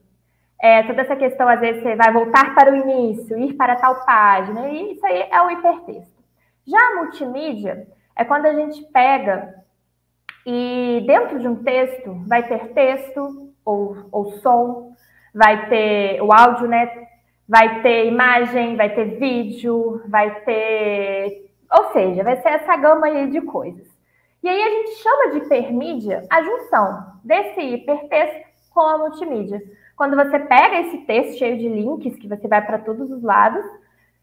É, 0.63 0.83
toda 0.83 1.03
essa 1.03 1.17
questão, 1.17 1.49
às 1.49 1.61
vezes, 1.61 1.83
você 1.83 1.97
vai 1.97 2.13
voltar 2.13 2.55
para 2.55 2.73
o 2.73 2.77
início, 2.77 3.39
ir 3.39 3.55
para 3.55 3.77
tal 3.77 4.05
página, 4.05 4.69
e 4.69 4.93
isso 4.93 5.07
aí 5.07 5.27
é 5.31 5.41
o 5.43 5.51
hipertexto. 5.51 6.21
Já 6.67 6.79
a 6.79 6.97
multimídia, 6.97 7.87
é 8.17 8.25
quando 8.25 8.45
a 8.47 8.53
gente 8.53 8.83
pega 8.93 9.55
e 10.47 11.03
dentro 11.07 11.39
de 11.39 11.49
um 11.49 11.63
texto 11.63 12.23
vai 12.27 12.47
ter 12.47 12.69
texto 12.75 13.51
ou, 13.65 13.97
ou 14.13 14.33
som, 14.41 14.93
vai 15.35 15.69
ter 15.69 16.21
o 16.23 16.33
áudio, 16.33 16.69
né? 16.69 17.09
Vai 17.49 17.83
ter 17.83 18.07
imagem, 18.07 18.77
vai 18.77 18.95
ter 18.95 19.19
vídeo, 19.19 20.03
vai 20.09 20.43
ter. 20.43 21.51
Ou 21.73 21.93
seja, 21.93 22.23
vai 22.23 22.37
ser 22.37 22.51
essa 22.51 22.77
gama 22.77 23.07
aí 23.07 23.31
de 23.31 23.41
coisas. 23.41 23.89
E 24.43 24.49
aí 24.49 24.63
a 24.63 24.71
gente 24.71 24.97
chama 24.97 25.31
de 25.31 25.39
hipermídia 25.39 26.27
a 26.31 26.43
junção 26.43 27.15
desse 27.25 27.61
hipertexto 27.61 28.49
com 28.71 28.81
a 28.81 28.99
multimídia. 28.99 29.61
Quando 30.01 30.17
você 30.17 30.39
pega 30.39 30.81
esse 30.81 30.97
texto 31.05 31.37
cheio 31.37 31.59
de 31.59 31.69
links, 31.69 32.17
que 32.17 32.27
você 32.27 32.49
vai 32.49 32.65
para 32.65 32.79
todos 32.79 33.11
os 33.11 33.23
lados, 33.23 33.63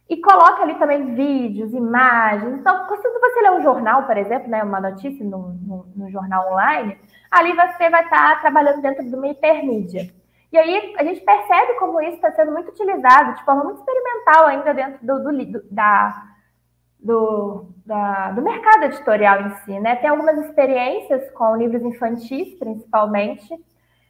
e 0.09 0.17
coloca 0.17 0.63
ali 0.63 0.73
também 0.79 1.13
vídeos, 1.13 1.71
imagens. 1.71 2.59
Então, 2.59 2.87
quando 2.87 3.03
você 3.03 3.41
lê 3.41 3.51
um 3.51 3.61
jornal, 3.61 4.01
por 4.07 4.17
exemplo, 4.17 4.49
né, 4.49 4.63
uma 4.63 4.81
notícia 4.81 5.23
no, 5.23 5.49
no, 5.61 5.85
no 5.95 6.09
jornal 6.09 6.51
online, 6.51 6.97
ali 7.29 7.53
você 7.53 7.91
vai 7.91 8.03
estar 8.05 8.41
trabalhando 8.41 8.81
dentro 8.81 9.05
de 9.05 9.13
uma 9.13 9.27
hipermídia. 9.27 10.11
E 10.51 10.57
aí 10.57 10.95
a 10.97 11.03
gente 11.03 11.21
percebe 11.21 11.75
como 11.75 12.01
isso 12.01 12.15
está 12.15 12.31
sendo 12.31 12.53
muito 12.53 12.69
utilizado 12.71 13.35
de 13.35 13.45
forma 13.45 13.65
muito 13.65 13.77
experimental 13.77 14.47
ainda 14.47 14.73
dentro 14.73 15.05
do, 15.05 15.23
do, 15.25 15.45
do 15.45 15.63
da, 15.69 16.23
do, 16.99 17.65
da, 17.85 18.31
do 18.31 18.41
mercado 18.41 18.85
editorial 18.85 19.41
em 19.41 19.51
si. 19.57 19.79
Né? 19.79 19.95
Tem 19.97 20.09
algumas 20.09 20.39
experiências 20.39 21.29
com 21.33 21.55
livros 21.55 21.83
infantis, 21.83 22.57
principalmente, 22.57 23.53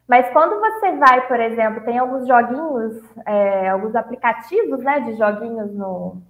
mas 0.08 0.30
quando 0.32 0.60
você 0.60 0.92
vai, 0.94 1.28
por 1.28 1.40
exemplo, 1.40 1.84
tem 1.84 1.98
alguns 1.98 2.26
joguinhos, 2.28 3.04
é, 3.26 3.70
alguns 3.70 3.96
aplicativos 3.96 4.80
né, 4.80 5.02
de 5.02 5.18
joguinhos 5.18 5.74
no, 5.74 6.22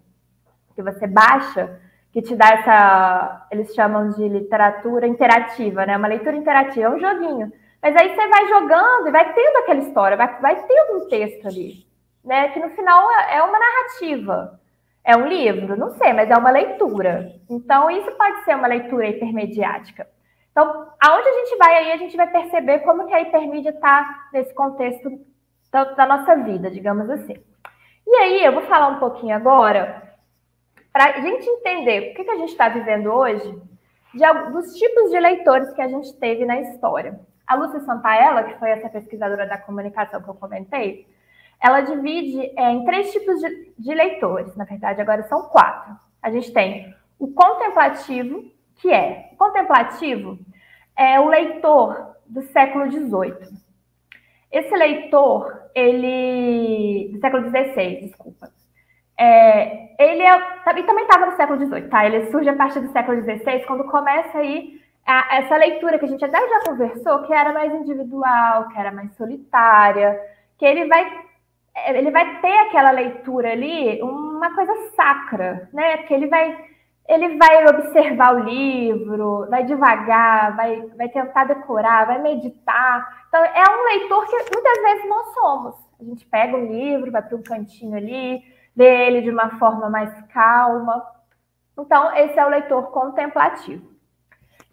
que 0.75 0.81
você 0.81 1.05
baixa, 1.07 1.79
que 2.11 2.21
te 2.21 2.35
dá 2.35 2.49
essa. 2.49 3.47
Eles 3.51 3.73
chamam 3.73 4.09
de 4.11 4.27
literatura 4.27 5.07
interativa, 5.07 5.85
né? 5.85 5.97
Uma 5.97 6.07
leitura 6.07 6.35
interativa, 6.35 6.87
é 6.87 6.89
um 6.89 6.99
joguinho. 6.99 7.51
Mas 7.81 7.95
aí 7.95 8.15
você 8.15 8.27
vai 8.27 8.47
jogando 8.47 9.07
e 9.07 9.11
vai 9.11 9.33
tendo 9.33 9.57
aquela 9.57 9.79
história, 9.81 10.17
vai, 10.17 10.39
vai 10.39 10.55
tendo 10.63 10.97
um 10.97 11.07
texto 11.07 11.47
ali, 11.47 11.85
né? 12.23 12.49
Que 12.49 12.59
no 12.59 12.69
final 12.69 13.07
é, 13.11 13.37
é 13.37 13.43
uma 13.43 13.59
narrativa. 13.59 14.59
É 15.03 15.15
um 15.15 15.25
livro? 15.27 15.77
Não 15.77 15.91
sei, 15.91 16.13
mas 16.13 16.29
é 16.29 16.35
uma 16.35 16.49
leitura. 16.51 17.31
Então, 17.49 17.89
isso 17.89 18.11
pode 18.11 18.43
ser 18.43 18.55
uma 18.55 18.67
leitura 18.67 19.07
hipermediática. 19.07 20.07
Então, 20.57 20.87
aonde 20.99 21.29
a 21.29 21.33
gente 21.33 21.55
vai 21.55 21.75
aí, 21.75 21.91
a 21.91 21.97
gente 21.97 22.17
vai 22.17 22.25
perceber 22.31 22.79
como 22.79 23.05
que 23.05 23.13
a 23.13 23.21
hipermídia 23.21 23.69
está 23.69 24.27
nesse 24.33 24.51
contexto 24.55 25.07
da, 25.71 25.83
da, 25.83 26.07
nossa 26.07 26.35
vida, 26.37 26.71
digamos 26.71 27.07
assim. 27.11 27.35
E 28.07 28.15
aí, 28.15 28.43
eu 28.43 28.51
vou 28.53 28.63
falar 28.63 28.87
um 28.87 28.97
pouquinho 28.97 29.35
agora, 29.35 30.17
para 30.91 31.11
a 31.11 31.21
gente 31.21 31.47
entender 31.47 32.09
o 32.09 32.15
que, 32.15 32.23
que 32.23 32.31
a 32.31 32.37
gente 32.37 32.49
está 32.49 32.69
vivendo 32.69 33.11
hoje, 33.11 33.55
de, 34.15 34.51
dos 34.51 34.73
tipos 34.73 35.11
de 35.11 35.19
leitores 35.19 35.71
que 35.73 35.81
a 35.81 35.87
gente 35.87 36.11
teve 36.13 36.43
na 36.43 36.59
história. 36.59 37.19
A 37.45 37.53
Lúcia 37.53 37.81
Santaella, 37.81 38.41
que 38.41 38.57
foi 38.57 38.71
essa 38.71 38.89
pesquisadora 38.89 39.45
da 39.45 39.59
comunicação 39.59 40.23
que 40.23 40.27
eu 40.27 40.33
comentei, 40.33 41.07
ela 41.61 41.81
divide 41.81 42.51
é, 42.57 42.71
em 42.71 42.83
três 42.83 43.11
tipos 43.11 43.39
de, 43.41 43.73
de 43.77 43.93
leitores, 43.93 44.55
na 44.55 44.63
verdade, 44.63 45.01
agora 45.01 45.21
são 45.27 45.49
quatro. 45.49 45.95
A 46.19 46.31
gente 46.31 46.51
tem 46.51 46.95
o 47.19 47.27
contemplativo, 47.27 48.56
que 48.77 48.91
é 48.91 49.31
contemplativo 49.37 50.37
é 50.95 51.19
o 51.19 51.27
leitor 51.27 52.15
do 52.25 52.41
século 52.43 52.89
XVIII. 52.91 53.57
Esse 54.51 54.75
leitor, 54.75 55.61
ele 55.75 57.09
do 57.13 57.19
século 57.19 57.49
XVI, 57.49 58.01
desculpa. 58.01 58.49
É, 59.19 60.03
ele 60.03 60.23
é, 60.23 60.39
também 60.63 61.03
estava 61.03 61.25
no 61.25 61.35
século 61.35 61.65
XVIII, 61.65 61.89
tá? 61.89 62.05
Ele 62.05 62.29
surge 62.31 62.49
a 62.49 62.55
partir 62.55 62.79
do 62.79 62.91
século 62.91 63.21
XVI, 63.21 63.65
quando 63.65 63.83
começa 63.85 64.37
aí 64.37 64.79
a, 65.05 65.37
essa 65.37 65.57
leitura 65.57 65.97
que 65.97 66.05
a 66.05 66.07
gente 66.07 66.23
até 66.23 66.37
já 66.37 66.65
conversou, 66.65 67.23
que 67.23 67.33
era 67.33 67.51
mais 67.51 67.73
individual, 67.73 68.67
que 68.69 68.77
era 68.77 68.91
mais 68.91 69.13
solitária, 69.15 70.19
que 70.57 70.65
ele 70.65 70.85
vai 70.87 71.27
ele 71.85 72.09
vai 72.09 72.41
ter 72.41 72.57
aquela 72.61 72.89
leitura 72.89 73.51
ali, 73.51 74.01
uma 74.01 74.53
coisa 74.55 74.73
sacra, 74.95 75.69
né? 75.71 75.97
Que 75.97 76.13
ele 76.13 76.27
vai 76.27 76.57
ele 77.07 77.37
vai 77.37 77.65
observar 77.67 78.35
o 78.35 78.39
livro, 78.39 79.47
vai 79.49 79.63
devagar, 79.63 80.55
vai, 80.55 80.81
vai 80.97 81.07
tentar 81.07 81.45
decorar, 81.45 82.05
vai 82.05 82.21
meditar. 82.21 83.25
Então, 83.29 83.43
é 83.43 83.63
um 83.69 83.83
leitor 83.85 84.25
que 84.25 84.35
muitas 84.53 84.81
vezes 84.83 85.09
nós 85.09 85.33
somos. 85.33 85.75
A 85.99 86.03
gente 86.03 86.25
pega 86.25 86.57
um 86.57 86.65
livro, 86.65 87.11
vai 87.11 87.21
para 87.21 87.37
um 87.37 87.41
cantinho 87.41 87.95
ali, 87.95 88.43
lê 88.75 89.07
ele 89.07 89.21
de 89.21 89.29
uma 89.29 89.57
forma 89.57 89.89
mais 89.89 90.13
calma. 90.33 91.01
Então, 91.79 92.13
esse 92.15 92.37
é 92.37 92.45
o 92.45 92.49
leitor 92.49 92.91
contemplativo. 92.91 93.89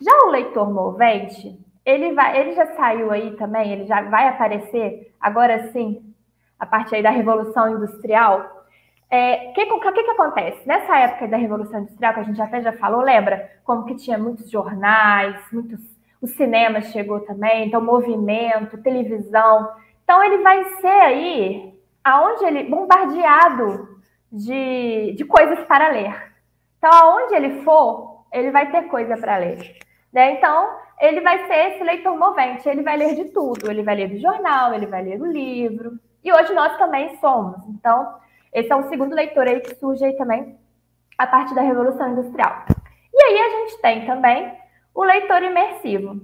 Já 0.03 0.27
o 0.27 0.31
leitor 0.31 0.73
movente, 0.73 1.57
ele, 1.85 2.15
vai, 2.15 2.41
ele 2.41 2.53
já 2.55 2.67
saiu 2.75 3.13
aí 3.13 3.37
também, 3.37 3.73
ele 3.73 3.87
já 3.87 4.03
vai 4.03 4.27
aparecer, 4.27 5.15
agora 5.21 5.71
sim, 5.71 6.13
a 6.59 6.67
partir 6.67 6.97
aí 6.97 7.03
da 7.03 7.11
Revolução 7.11 7.69
Industrial, 7.69 8.54
é, 9.15 9.53
que, 9.53 9.63
o 9.63 9.81
que, 9.81 10.03
que 10.03 10.11
acontece? 10.11 10.67
Nessa 10.67 10.99
época 10.99 11.29
da 11.29 11.37
Revolução 11.37 11.81
Industrial, 11.81 12.15
que 12.15 12.21
a 12.21 12.25
gente 12.25 12.43
até 12.43 12.61
já 12.61 12.73
falou, 12.73 13.01
lembra 13.01 13.49
como 13.63 13.85
que 13.85 13.95
tinha 13.95 14.19
muitos 14.19 14.51
jornais, 14.51 15.41
muitos, 15.53 15.79
o 16.21 16.27
cinema 16.27 16.83
chegou 16.83 17.21
também, 17.21 17.69
então 17.69 17.81
movimento, 17.81 18.83
televisão. 18.83 19.71
Então 20.03 20.21
ele 20.25 20.39
vai 20.39 20.65
ser 20.81 20.89
aí, 20.89 21.75
aonde 22.03 22.45
ele, 22.45 22.65
bombardeado 22.65 24.01
de, 24.33 25.15
de 25.17 25.25
coisas 25.25 25.61
para 25.61 25.91
ler. 25.91 26.33
Então 26.79 26.91
aonde 26.93 27.37
ele 27.37 27.63
for, 27.63 28.25
ele 28.33 28.51
vai 28.51 28.69
ter 28.73 28.89
coisa 28.89 29.17
para 29.17 29.37
ler. 29.37 29.79
Né? 30.13 30.33
Então 30.33 30.77
ele 31.01 31.21
vai 31.21 31.47
ser 31.47 31.73
esse 31.73 31.85
leitor 31.85 32.19
movente, 32.19 32.69
ele 32.69 32.83
vai 32.83 32.97
ler 32.97 33.15
de 33.15 33.27
tudo, 33.27 33.71
ele 33.71 33.85
vai 33.85 33.95
ler 33.95 34.11
o 34.11 34.21
jornal, 34.21 34.75
ele 34.75 34.87
vai 34.87 35.05
ler 35.05 35.23
o 35.23 35.27
livro. 35.27 35.93
E 36.25 36.33
hoje 36.33 36.53
nós 36.53 36.77
também 36.79 37.17
somos. 37.19 37.65
Então 37.69 38.24
esse 38.55 38.73
é 38.73 38.77
um 38.77 38.89
segundo 38.89 39.15
leitor 39.15 39.49
aí 39.49 39.61
que 39.61 39.75
surge 39.75 40.05
aí 40.05 40.17
também 40.17 40.57
a 41.19 41.27
partir 41.27 41.55
da 41.55 41.63
Revolução 41.63 42.13
Industrial. 42.13 42.65
E 43.13 43.25
aí 43.25 43.39
a 43.41 43.51
gente 43.51 43.83
tem 43.83 44.07
também 44.07 44.53
o 44.95 45.03
leitor 45.03 45.43
imersivo. 45.43 46.21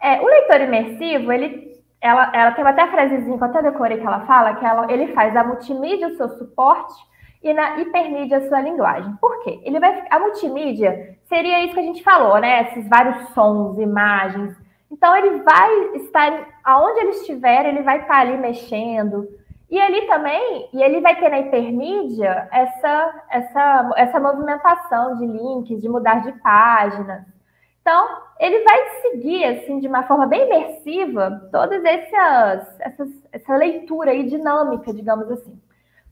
É, 0.00 0.20
o 0.20 0.26
leitor 0.26 0.60
imersivo, 0.60 1.32
ele, 1.32 1.82
ela, 2.00 2.30
ela 2.32 2.52
tem 2.52 2.64
até 2.64 2.82
a 2.82 2.90
frasezinha 2.90 3.36
que 3.36 3.42
eu 3.42 3.48
até 3.48 3.62
decorei 3.62 3.98
que 3.98 4.06
ela 4.06 4.24
fala, 4.26 4.54
que 4.54 4.64
ela, 4.64 4.90
ele 4.90 5.12
faz 5.12 5.36
a 5.36 5.44
multimídia 5.44 6.08
o 6.08 6.16
seu 6.16 6.28
suporte 6.30 6.94
e 7.42 7.52
na 7.52 7.80
hipermídia 7.80 8.38
a 8.38 8.48
sua 8.48 8.60
linguagem. 8.60 9.12
Por 9.16 9.42
quê? 9.42 9.60
Ele 9.64 9.80
vai, 9.80 10.04
a 10.08 10.18
multimídia 10.18 11.18
seria 11.28 11.64
isso 11.64 11.74
que 11.74 11.80
a 11.80 11.84
gente 11.84 12.02
falou, 12.02 12.38
né? 12.38 12.62
Esses 12.68 12.88
vários 12.88 13.28
sons, 13.30 13.78
imagens. 13.78 14.56
Então 14.90 15.16
ele 15.16 15.42
vai 15.42 15.96
estar 15.96 16.46
aonde 16.64 17.00
ele 17.00 17.10
estiver, 17.10 17.66
ele 17.66 17.82
vai 17.82 18.00
estar 18.00 18.18
ali 18.18 18.36
mexendo, 18.36 19.28
e 19.70 19.80
ali 19.80 20.04
também, 20.08 20.68
e 20.72 20.82
ele 20.82 21.00
vai 21.00 21.14
ter 21.14 21.28
na 21.28 21.38
hipermídia 21.38 22.48
essa, 22.50 23.22
essa, 23.30 23.90
essa 23.96 24.18
movimentação 24.18 25.16
de 25.16 25.26
links, 25.26 25.80
de 25.80 25.88
mudar 25.88 26.22
de 26.22 26.32
página. 26.40 27.24
Então, 27.80 28.08
ele 28.40 28.64
vai 28.64 28.88
seguir, 29.00 29.44
assim, 29.44 29.78
de 29.78 29.86
uma 29.86 30.02
forma 30.02 30.26
bem 30.26 30.44
imersiva, 30.44 31.48
todas 31.52 31.84
essas, 31.84 32.80
essas 32.80 33.08
essa 33.32 33.54
leitura 33.54 34.10
aí 34.10 34.24
dinâmica, 34.24 34.92
digamos 34.92 35.30
assim. 35.30 35.56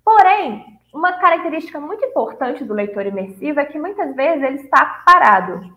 Porém, 0.05 0.65
uma 0.95 1.15
característica 1.15 1.81
muito 1.81 2.05
importante 2.05 2.65
do 2.65 2.73
leitor 2.73 3.07
imersivo 3.07 3.59
é 3.59 3.65
que 3.65 3.79
muitas 3.79 4.15
vezes 4.15 4.43
ele 4.43 4.61
está 4.63 5.03
parado. 5.05 5.77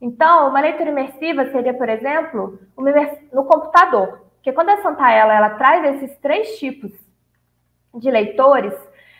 Então, 0.00 0.48
uma 0.48 0.60
leitura 0.60 0.90
imersiva 0.90 1.50
seria, 1.50 1.72
por 1.72 1.88
exemplo, 1.88 2.58
no 3.32 3.44
computador. 3.44 4.20
Porque 4.34 4.52
quando 4.52 4.70
a 4.70 4.82
Santa 4.82 5.10
Ela, 5.10 5.34
ela 5.34 5.50
traz 5.50 5.94
esses 5.94 6.18
três 6.18 6.58
tipos 6.58 6.92
de 7.94 8.10
leitores, 8.10 8.74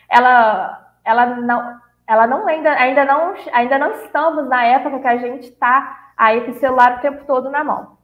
ela, 0.09 0.95
ela 1.03 1.25
não, 1.25 1.79
ela 2.07 2.27
não 2.27 2.47
ainda, 2.47 2.71
ainda 2.73 3.05
não, 3.05 3.33
ainda 3.51 3.77
não 3.77 3.91
estamos 4.03 4.47
na 4.47 4.65
época 4.65 4.99
que 4.99 5.07
a 5.07 5.17
gente 5.17 5.49
está 5.49 6.11
aí 6.17 6.41
com 6.41 6.51
o 6.51 6.59
celular 6.59 6.97
o 6.97 7.01
tempo 7.01 7.25
todo 7.25 7.49
na 7.49 7.63
mão. 7.63 7.97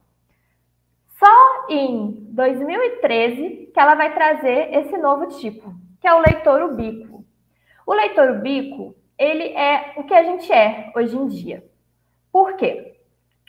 Só 1.18 1.66
em 1.68 2.12
2013 2.30 3.70
que 3.72 3.78
ela 3.78 3.94
vai 3.94 4.14
trazer 4.14 4.74
esse 4.74 4.96
novo 4.96 5.26
tipo, 5.38 5.74
que 6.00 6.08
é 6.08 6.14
o 6.14 6.20
leitor 6.20 6.62
ubíquo. 6.62 7.24
O 7.86 7.92
leitor 7.92 8.30
ubíquo, 8.30 8.94
ele 9.18 9.52
é 9.54 9.92
o 9.96 10.04
que 10.04 10.14
a 10.14 10.22
gente 10.22 10.50
é 10.50 10.90
hoje 10.96 11.16
em 11.16 11.28
dia. 11.28 11.64
Por 12.32 12.54
quê? 12.54 12.94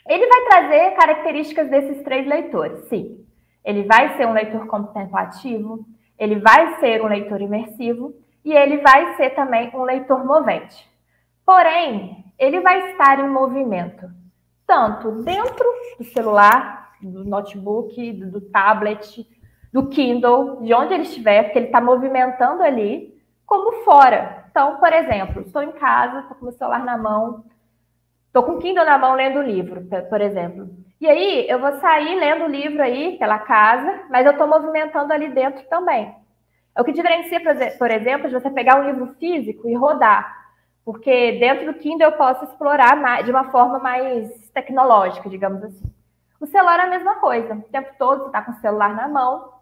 Ele 0.06 0.26
vai 0.26 0.44
trazer 0.46 0.90
características 0.96 1.70
desses 1.70 2.02
três 2.02 2.26
leitores, 2.26 2.80
sim. 2.88 3.24
Ele 3.64 3.84
vai 3.84 4.16
ser 4.16 4.26
um 4.26 4.32
leitor 4.32 4.66
contemplativo, 4.66 5.86
ele 6.22 6.38
vai 6.38 6.78
ser 6.78 7.02
um 7.02 7.08
leitor 7.08 7.40
imersivo 7.40 8.14
e 8.44 8.52
ele 8.52 8.76
vai 8.78 9.16
ser 9.16 9.30
também 9.30 9.72
um 9.74 9.82
leitor 9.82 10.24
movente. 10.24 10.88
Porém, 11.44 12.24
ele 12.38 12.60
vai 12.60 12.92
estar 12.92 13.18
em 13.18 13.28
movimento, 13.28 14.08
tanto 14.64 15.10
dentro 15.22 15.64
do 15.98 16.04
celular, 16.04 16.92
do 17.02 17.24
notebook, 17.24 18.12
do, 18.12 18.40
tablet, 18.40 19.26
do 19.72 19.88
Kindle, 19.88 20.62
de 20.62 20.72
onde 20.72 20.94
ele 20.94 21.02
estiver, 21.02 21.42
porque 21.42 21.58
ele 21.58 21.66
está 21.66 21.80
movimentando 21.80 22.62
ali, 22.62 23.20
como 23.44 23.82
fora. 23.84 24.44
Então, 24.48 24.76
por 24.76 24.92
exemplo, 24.92 25.42
estou 25.42 25.60
em 25.60 25.72
casa, 25.72 26.20
estou 26.20 26.36
com 26.36 26.46
o 26.46 26.52
celular 26.52 26.84
na 26.84 26.96
mão, 26.96 27.44
estou 28.28 28.44
com 28.44 28.52
o 28.52 28.58
Kindle 28.58 28.84
na 28.84 28.96
mão 28.96 29.14
lendo 29.16 29.40
o 29.40 29.42
livro, 29.42 29.84
por 30.08 30.20
exemplo. 30.20 30.70
E 31.02 31.10
aí, 31.10 31.48
eu 31.48 31.58
vou 31.58 31.80
sair 31.80 32.14
lendo 32.14 32.44
o 32.44 32.48
livro 32.48 32.80
aí 32.80 33.18
pela 33.18 33.36
casa, 33.40 34.04
mas 34.08 34.24
eu 34.24 34.30
estou 34.30 34.46
movimentando 34.46 35.12
ali 35.12 35.30
dentro 35.30 35.64
também. 35.64 36.14
É 36.76 36.80
o 36.80 36.84
que 36.84 36.92
diferencia, 36.92 37.40
por 37.76 37.90
exemplo, 37.90 38.28
de 38.28 38.34
você 38.34 38.48
pegar 38.48 38.76
um 38.76 38.84
livro 38.84 39.12
físico 39.18 39.68
e 39.68 39.74
rodar. 39.74 40.32
Porque 40.84 41.40
dentro 41.40 41.66
do 41.66 41.74
Kindle 41.74 42.06
eu 42.06 42.16
posso 42.16 42.44
explorar 42.44 43.24
de 43.24 43.32
uma 43.32 43.50
forma 43.50 43.80
mais 43.80 44.48
tecnológica, 44.50 45.28
digamos 45.28 45.64
assim. 45.64 45.92
O 46.40 46.46
celular 46.46 46.78
é 46.78 46.82
a 46.82 46.90
mesma 46.90 47.16
coisa. 47.16 47.54
O 47.54 47.62
tempo 47.62 47.90
todo 47.98 48.20
você 48.20 48.26
está 48.26 48.42
com 48.42 48.52
o 48.52 48.60
celular 48.60 48.94
na 48.94 49.08
mão, 49.08 49.54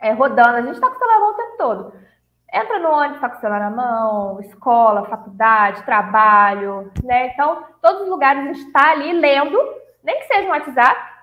é, 0.00 0.12
rodando. 0.12 0.58
A 0.58 0.62
gente 0.62 0.74
está 0.74 0.88
com 0.88 0.94
o 0.94 0.98
celular 1.00 1.18
na 1.18 1.24
mão 1.24 1.32
o 1.32 1.36
tempo 1.36 1.56
todo. 1.58 1.92
Entra 2.54 2.78
no 2.78 2.90
ônibus, 2.90 3.16
está 3.16 3.28
com 3.28 3.36
o 3.36 3.40
celular 3.40 3.60
na 3.68 3.70
mão, 3.70 4.40
escola, 4.42 5.06
faculdade, 5.06 5.82
trabalho, 5.82 6.92
né? 7.02 7.32
Então, 7.32 7.64
todos 7.82 8.02
os 8.02 8.08
lugares 8.08 8.42
a 8.42 8.46
gente 8.52 8.64
está 8.64 8.92
ali 8.92 9.12
lendo, 9.12 9.58
nem 10.02 10.18
que 10.20 10.26
seja 10.26 10.48
um 10.48 10.50
WhatsApp, 10.50 11.18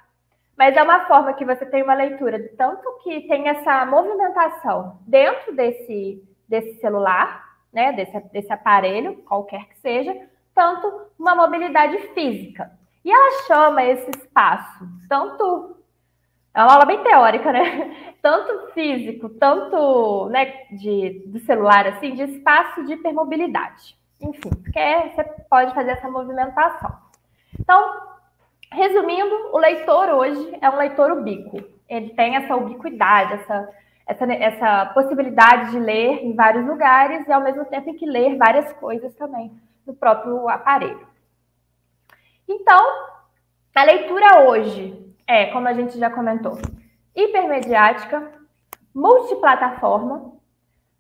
mas 0.58 0.76
é 0.76 0.84
uma 0.84 1.06
forma 1.06 1.34
que 1.34 1.46
você 1.46 1.66
tem 1.66 1.84
uma 1.84 1.94
leitura, 1.94 2.40
tanto 2.58 3.00
que 3.04 3.28
tem 3.28 3.50
essa 3.50 3.86
movimentação 3.86 5.00
dentro 5.06 5.54
desse, 5.56 6.24
desse 6.48 6.80
celular, 6.80 7.44
né, 7.74 7.92
desse, 7.92 8.18
desse 8.32 8.54
aparelho, 8.54 9.18
qualquer 9.24 9.66
que 9.68 9.78
seja, 9.80 10.16
tanto 10.54 11.10
uma 11.20 11.36
mobilidade 11.36 11.98
física. 12.14 12.72
E 13.04 13.12
ela 13.12 13.44
chama 13.46 13.84
esse 13.84 14.10
espaço, 14.12 14.88
tanto. 15.10 15.76
É 16.54 16.64
uma 16.64 16.74
aula 16.74 16.86
bem 16.86 17.04
teórica, 17.04 17.52
né? 17.52 18.16
Tanto 18.22 18.72
físico, 18.74 19.30
tanto 19.30 20.30
né, 20.30 20.66
de, 20.72 21.22
do 21.28 21.38
celular, 21.42 21.86
assim, 21.86 22.16
de 22.16 22.24
espaço 22.24 22.84
de 22.86 22.94
hipermobilidade. 22.94 23.96
Enfim, 24.20 24.50
porque 24.50 25.12
você 25.14 25.24
pode 25.48 25.76
fazer 25.76 25.92
essa 25.92 26.10
movimentação. 26.10 26.92
Então, 27.60 28.15
resumindo, 28.72 29.50
o 29.54 29.58
leitor 29.58 30.10
hoje 30.10 30.58
é 30.62 30.70
um 30.70 30.78
leitor 30.78 31.12
ubíquo. 31.12 31.58
Ele 31.88 32.10
tem 32.10 32.36
essa 32.36 32.56
ubiquidade, 32.56 33.34
essa 33.34 33.70
essa, 34.08 34.32
essa 34.32 34.86
possibilidade 34.94 35.72
de 35.72 35.80
ler 35.80 36.24
em 36.24 36.36
vários 36.36 36.64
lugares 36.68 37.28
e, 37.28 37.32
ao 37.32 37.42
mesmo 37.42 37.66
tempo, 37.66 37.92
que 37.96 38.06
ler 38.06 38.38
várias 38.38 38.72
coisas 38.74 39.16
também 39.16 39.52
no 39.84 39.96
próprio 39.96 40.48
aparelho. 40.48 41.08
Então, 42.48 42.86
a 43.74 43.84
leitura 43.84 44.48
hoje 44.48 45.06
é, 45.28 45.48
como 45.48 45.68
a 45.68 45.74
gente 45.74 45.98
já 45.98 46.10
comentou, 46.10 46.58
hipermediática, 47.16 48.32
multiplataforma, 48.94 50.34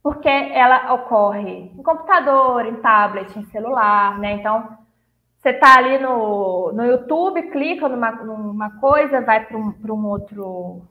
porque 0.02 0.30
ela 0.30 0.94
ocorre 0.94 1.72
em 1.78 1.84
computador, 1.84 2.66
em 2.66 2.76
tablet, 2.76 3.38
em 3.38 3.46
celular, 3.46 4.20
né? 4.20 4.34
Então, 4.34 4.78
você 5.46 5.52
está 5.52 5.78
ali 5.78 6.00
no, 6.00 6.72
no 6.72 6.84
YouTube, 6.84 7.52
clica 7.52 7.88
numa, 7.88 8.12
numa 8.14 8.80
coisa, 8.80 9.22
vai 9.22 9.46
para 9.46 9.56
um, 9.56 9.76
um 9.88 10.08
outro 10.08 10.82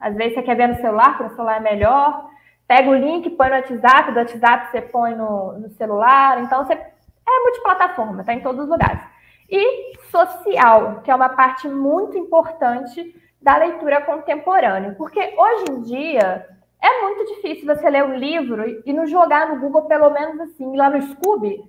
às 0.00 0.16
vezes 0.16 0.34
você 0.34 0.42
quer 0.42 0.56
ver 0.56 0.66
no 0.66 0.80
celular, 0.80 1.16
porque 1.16 1.32
o 1.32 1.36
celular 1.36 1.58
é 1.58 1.60
melhor. 1.60 2.28
Pega 2.66 2.90
o 2.90 2.94
link, 2.94 3.30
põe 3.30 3.50
no 3.50 3.54
WhatsApp, 3.54 4.10
do 4.10 4.18
WhatsApp 4.18 4.70
você 4.70 4.80
põe 4.80 5.14
no, 5.14 5.52
no 5.58 5.70
celular. 5.70 6.42
Então, 6.42 6.64
você 6.64 6.72
é 6.72 7.42
multiplataforma, 7.44 8.22
está 8.22 8.32
em 8.32 8.40
todos 8.40 8.64
os 8.64 8.70
lugares. 8.70 9.00
E 9.48 9.96
social, 10.10 11.02
que 11.04 11.10
é 11.10 11.14
uma 11.14 11.28
parte 11.28 11.68
muito 11.68 12.18
importante 12.18 13.14
da 13.40 13.58
leitura 13.58 14.00
contemporânea. 14.00 14.94
Porque 14.96 15.20
hoje 15.20 15.64
em 15.70 15.82
dia 15.82 16.48
é 16.82 17.02
muito 17.02 17.34
difícil 17.34 17.66
você 17.66 17.88
ler 17.88 18.04
um 18.04 18.16
livro 18.16 18.82
e 18.84 18.92
não 18.92 19.06
jogar 19.06 19.48
no 19.48 19.60
Google, 19.60 19.82
pelo 19.82 20.10
menos 20.10 20.40
assim, 20.40 20.76
lá 20.76 20.88
no 20.90 21.02
Scooby, 21.02 21.62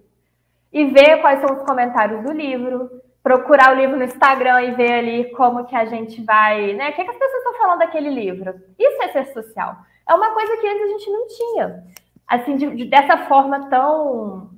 e 0.72 0.86
ver 0.86 1.22
quais 1.22 1.42
são 1.42 1.56
os 1.56 1.64
comentários 1.64 2.24
do 2.24 2.32
livro, 2.32 2.90
procurar 3.24 3.74
o 3.74 3.80
livro 3.80 3.98
no 3.98 4.04
Instagram 4.04 4.62
e 4.62 4.72
ver 4.72 4.94
ali 4.94 5.32
como 5.32 5.66
que 5.66 5.76
a 5.76 5.86
gente 5.86 6.24
vai, 6.24 6.74
né? 6.74 6.90
O 6.90 6.94
que, 6.94 7.04
que 7.04 7.10
as 7.10 7.18
pessoas 7.18 7.38
estão 7.38 7.54
falando 7.56 7.80
daquele 7.80 8.10
livro? 8.10 8.56
Isso 8.80 9.04
é 9.04 9.08
ser 9.10 9.26
social. 9.34 9.76
É 10.10 10.14
uma 10.14 10.32
coisa 10.32 10.58
que 10.58 10.68
antes 10.68 10.82
a 10.82 10.88
gente 10.88 11.10
não 11.12 11.28
tinha. 11.28 11.84
Assim, 12.28 12.56
de, 12.56 12.76
de, 12.76 12.86
dessa 12.86 13.18
forma 13.26 13.70
tão 13.70 14.50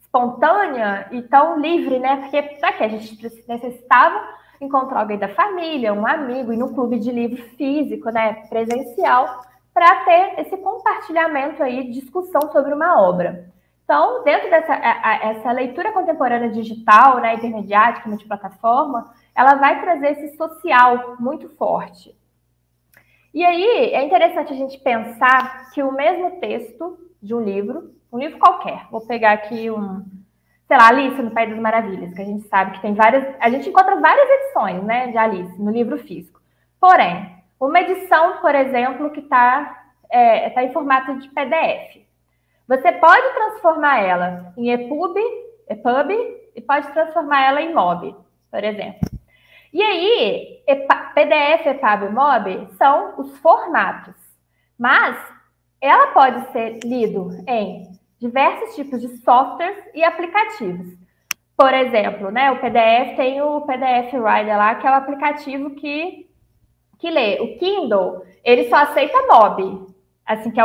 espontânea 0.00 1.08
e 1.12 1.22
tão 1.22 1.58
livre, 1.58 1.98
né? 1.98 2.16
Porque 2.16 2.42
para 2.60 2.72
que 2.72 2.84
a 2.84 2.88
gente 2.88 3.46
necessitava 3.48 4.28
encontrar 4.60 5.00
alguém 5.00 5.18
da 5.18 5.28
família, 5.28 5.94
um 5.94 6.06
amigo, 6.06 6.52
e 6.52 6.56
no 6.56 6.74
clube 6.74 6.98
de 6.98 7.10
livro 7.10 7.42
físico, 7.56 8.10
né? 8.10 8.42
Presencial, 8.48 9.42
para 9.72 10.04
ter 10.04 10.40
esse 10.40 10.56
compartilhamento 10.58 11.62
aí, 11.62 11.90
discussão 11.90 12.52
sobre 12.52 12.74
uma 12.74 13.00
obra. 13.00 13.48
Então, 13.90 14.22
dentro 14.22 14.48
dessa 14.48 14.72
essa 14.72 15.50
leitura 15.50 15.90
contemporânea 15.90 16.48
digital, 16.50 17.18
né, 17.18 17.34
intermediática, 17.34 18.08
multiplataforma, 18.08 19.12
ela 19.34 19.56
vai 19.56 19.80
trazer 19.80 20.12
esse 20.12 20.36
social 20.36 21.16
muito 21.18 21.48
forte. 21.56 22.16
E 23.34 23.44
aí, 23.44 23.90
é 23.92 24.04
interessante 24.04 24.52
a 24.52 24.56
gente 24.56 24.78
pensar 24.78 25.72
que 25.72 25.82
o 25.82 25.90
mesmo 25.90 26.38
texto 26.38 27.00
de 27.20 27.34
um 27.34 27.40
livro, 27.40 27.92
um 28.12 28.18
livro 28.20 28.38
qualquer, 28.38 28.86
vou 28.92 29.00
pegar 29.00 29.32
aqui 29.32 29.68
um, 29.72 30.04
sei 30.68 30.76
lá, 30.76 30.86
Alice 30.86 31.20
no 31.20 31.32
País 31.32 31.50
das 31.50 31.58
Maravilhas, 31.58 32.14
que 32.14 32.22
a 32.22 32.24
gente 32.24 32.46
sabe 32.46 32.76
que 32.76 32.82
tem 32.82 32.94
várias, 32.94 33.26
a 33.40 33.50
gente 33.50 33.70
encontra 33.70 33.96
várias 33.96 34.30
edições, 34.30 34.84
né, 34.84 35.08
de 35.08 35.18
Alice 35.18 35.60
no 35.60 35.72
livro 35.72 35.98
físico. 35.98 36.40
Porém, 36.80 37.42
uma 37.58 37.80
edição, 37.80 38.36
por 38.40 38.54
exemplo, 38.54 39.10
que 39.10 39.18
está 39.18 39.82
é, 40.08 40.48
tá 40.50 40.62
em 40.62 40.72
formato 40.72 41.18
de 41.18 41.28
PDF. 41.30 42.08
Você 42.70 42.92
pode 42.92 43.34
transformar 43.34 44.00
ela 44.00 44.54
em 44.56 44.70
EPUB, 44.70 45.18
EPUB 45.68 46.12
e 46.54 46.60
pode 46.60 46.86
transformar 46.92 47.42
ela 47.42 47.60
em 47.60 47.74
MOB, 47.74 48.14
por 48.48 48.62
exemplo. 48.62 49.10
E 49.72 49.82
aí, 49.82 50.62
PDF, 51.12 51.66
EPUB 51.66 52.04
e 52.04 52.10
MOB 52.10 52.68
são 52.78 53.14
os 53.18 53.36
formatos, 53.38 54.14
mas 54.78 55.18
ela 55.80 56.12
pode 56.12 56.52
ser 56.52 56.78
lido 56.84 57.30
em 57.48 57.90
diversos 58.20 58.76
tipos 58.76 59.00
de 59.00 59.16
softwares 59.16 59.76
e 59.92 60.04
aplicativos. 60.04 60.96
Por 61.56 61.74
exemplo, 61.74 62.30
né, 62.30 62.52
o 62.52 62.60
PDF 62.60 63.16
tem 63.16 63.42
o 63.42 63.62
PDF 63.62 64.12
Rider 64.12 64.56
lá, 64.56 64.76
que 64.76 64.86
é 64.86 64.90
o 64.92 64.94
aplicativo 64.94 65.70
que, 65.70 66.30
que 67.00 67.10
lê. 67.10 67.40
O 67.40 67.58
Kindle, 67.58 68.24
ele 68.44 68.68
só 68.68 68.76
aceita 68.76 69.26
MOB, 69.26 69.89
assim, 70.30 70.50
que 70.52 70.60
é 70.60 70.64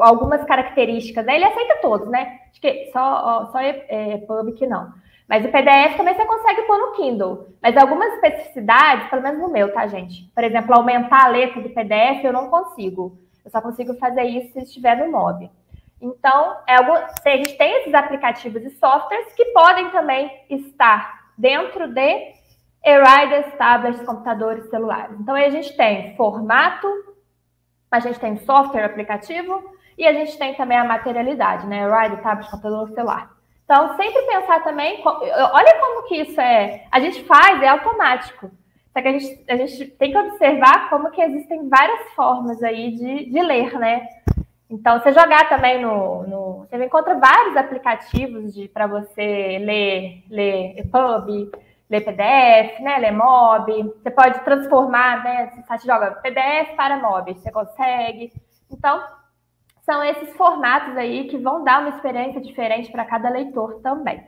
algumas 0.00 0.42
características, 0.44 1.24
né? 1.24 1.36
Ele 1.36 1.44
aceita 1.44 1.78
todos, 1.80 2.08
né? 2.08 2.40
Acho 2.50 2.60
que 2.60 2.90
só, 2.92 3.48
só 3.52 3.60
é, 3.60 3.84
é, 3.88 4.52
que 4.56 4.66
não. 4.66 4.92
Mas 5.28 5.44
o 5.44 5.48
PDF 5.48 5.96
também 5.96 6.14
você 6.14 6.24
consegue 6.24 6.62
pôr 6.62 6.76
no 6.76 6.92
Kindle. 6.94 7.46
Mas 7.62 7.76
algumas 7.76 8.12
especificidades, 8.14 9.08
pelo 9.08 9.22
menos 9.22 9.40
no 9.40 9.48
meu, 9.48 9.72
tá, 9.72 9.86
gente? 9.86 10.24
Por 10.34 10.42
exemplo, 10.42 10.74
aumentar 10.74 11.26
a 11.26 11.28
letra 11.28 11.62
do 11.62 11.70
PDF 11.70 12.24
eu 12.24 12.32
não 12.32 12.50
consigo. 12.50 13.16
Eu 13.44 13.50
só 13.52 13.60
consigo 13.60 13.94
fazer 13.94 14.24
isso 14.24 14.52
se 14.54 14.58
estiver 14.58 14.96
no 14.96 15.12
mob. 15.12 15.48
Então, 16.02 16.56
é 16.66 16.74
algum, 16.76 16.94
a 16.94 17.36
gente 17.36 17.56
tem 17.56 17.76
esses 17.82 17.94
aplicativos 17.94 18.64
e 18.64 18.70
softwares 18.70 19.32
que 19.34 19.44
podem 19.46 19.90
também 19.90 20.32
estar 20.50 21.30
dentro 21.38 21.86
de 21.86 22.32
e-riders, 22.84 23.54
tablets, 23.56 24.02
computadores, 24.02 24.68
celulares. 24.68 25.14
Então, 25.20 25.36
aí 25.36 25.44
a 25.44 25.50
gente 25.50 25.76
tem 25.76 26.16
formato, 26.16 26.88
a 27.90 28.00
gente 28.00 28.20
tem 28.20 28.36
software 28.38 28.84
aplicativo 28.84 29.62
e 29.98 30.06
a 30.06 30.12
gente 30.12 30.38
tem 30.38 30.54
também 30.54 30.78
a 30.78 30.84
materialidade, 30.84 31.66
né? 31.66 31.84
Ride, 31.84 32.22
tablet, 32.22 32.50
computador, 32.50 32.88
celular. 32.90 33.30
Então, 33.64 33.96
sempre 33.96 34.22
pensar 34.22 34.62
também, 34.64 35.00
olha 35.04 35.80
como 35.80 36.08
que 36.08 36.16
isso 36.16 36.40
é, 36.40 36.84
a 36.90 36.98
gente 36.98 37.22
faz, 37.24 37.62
é 37.62 37.68
automático. 37.68 38.50
Só 38.92 39.00
que 39.00 39.08
a 39.08 39.12
gente, 39.12 39.44
a 39.48 39.56
gente 39.56 39.86
tem 39.92 40.10
que 40.10 40.18
observar 40.18 40.90
como 40.90 41.10
que 41.10 41.22
existem 41.22 41.68
várias 41.68 42.10
formas 42.14 42.60
aí 42.62 42.90
de, 42.90 43.30
de 43.30 43.40
ler, 43.40 43.78
né? 43.78 44.08
Então, 44.68 44.98
você 44.98 45.12
jogar 45.12 45.48
também 45.48 45.80
no, 45.80 46.26
no 46.26 46.66
você 46.70 46.84
encontra 46.84 47.18
vários 47.18 47.56
aplicativos 47.56 48.54
para 48.72 48.86
você 48.86 49.58
ler, 49.58 50.24
ler 50.30 50.78
EPUB, 50.78 51.50
ler 51.90 52.02
PDF, 52.02 52.80
né, 52.80 52.98
ler 52.98 53.12
MOB. 53.12 53.94
Você 54.00 54.10
pode 54.10 54.40
transformar, 54.44 55.24
né? 55.24 55.50
Você 55.66 55.86
joga 55.86 56.12
PDF 56.12 56.76
para 56.76 56.96
MOB, 56.98 57.34
você 57.34 57.50
consegue. 57.50 58.32
Então, 58.70 59.02
são 59.82 60.04
esses 60.04 60.34
formatos 60.36 60.96
aí 60.96 61.26
que 61.26 61.36
vão 61.36 61.64
dar 61.64 61.80
uma 61.80 61.90
experiência 61.90 62.40
diferente 62.40 62.92
para 62.92 63.04
cada 63.04 63.28
leitor 63.28 63.80
também. 63.82 64.24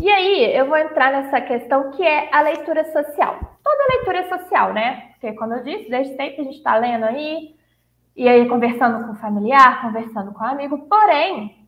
E 0.00 0.10
aí, 0.10 0.54
eu 0.54 0.66
vou 0.66 0.76
entrar 0.76 1.10
nessa 1.10 1.40
questão 1.40 1.92
que 1.92 2.02
é 2.06 2.28
a 2.34 2.42
leitura 2.42 2.84
social. 2.92 3.38
Toda 3.62 3.96
leitura 3.96 4.18
é 4.18 4.38
social, 4.38 4.72
né? 4.74 5.12
Porque, 5.12 5.32
como 5.32 5.54
eu 5.54 5.62
disse, 5.62 5.88
desde 5.88 6.16
sempre 6.16 6.42
a 6.42 6.44
gente 6.44 6.56
está 6.56 6.76
lendo 6.76 7.04
aí, 7.04 7.54
e 8.14 8.28
aí 8.28 8.46
conversando 8.48 9.06
com 9.06 9.12
o 9.12 9.16
familiar, 9.16 9.80
conversando 9.80 10.32
com 10.32 10.44
o 10.44 10.46
amigo. 10.46 10.86
Porém, 10.86 11.63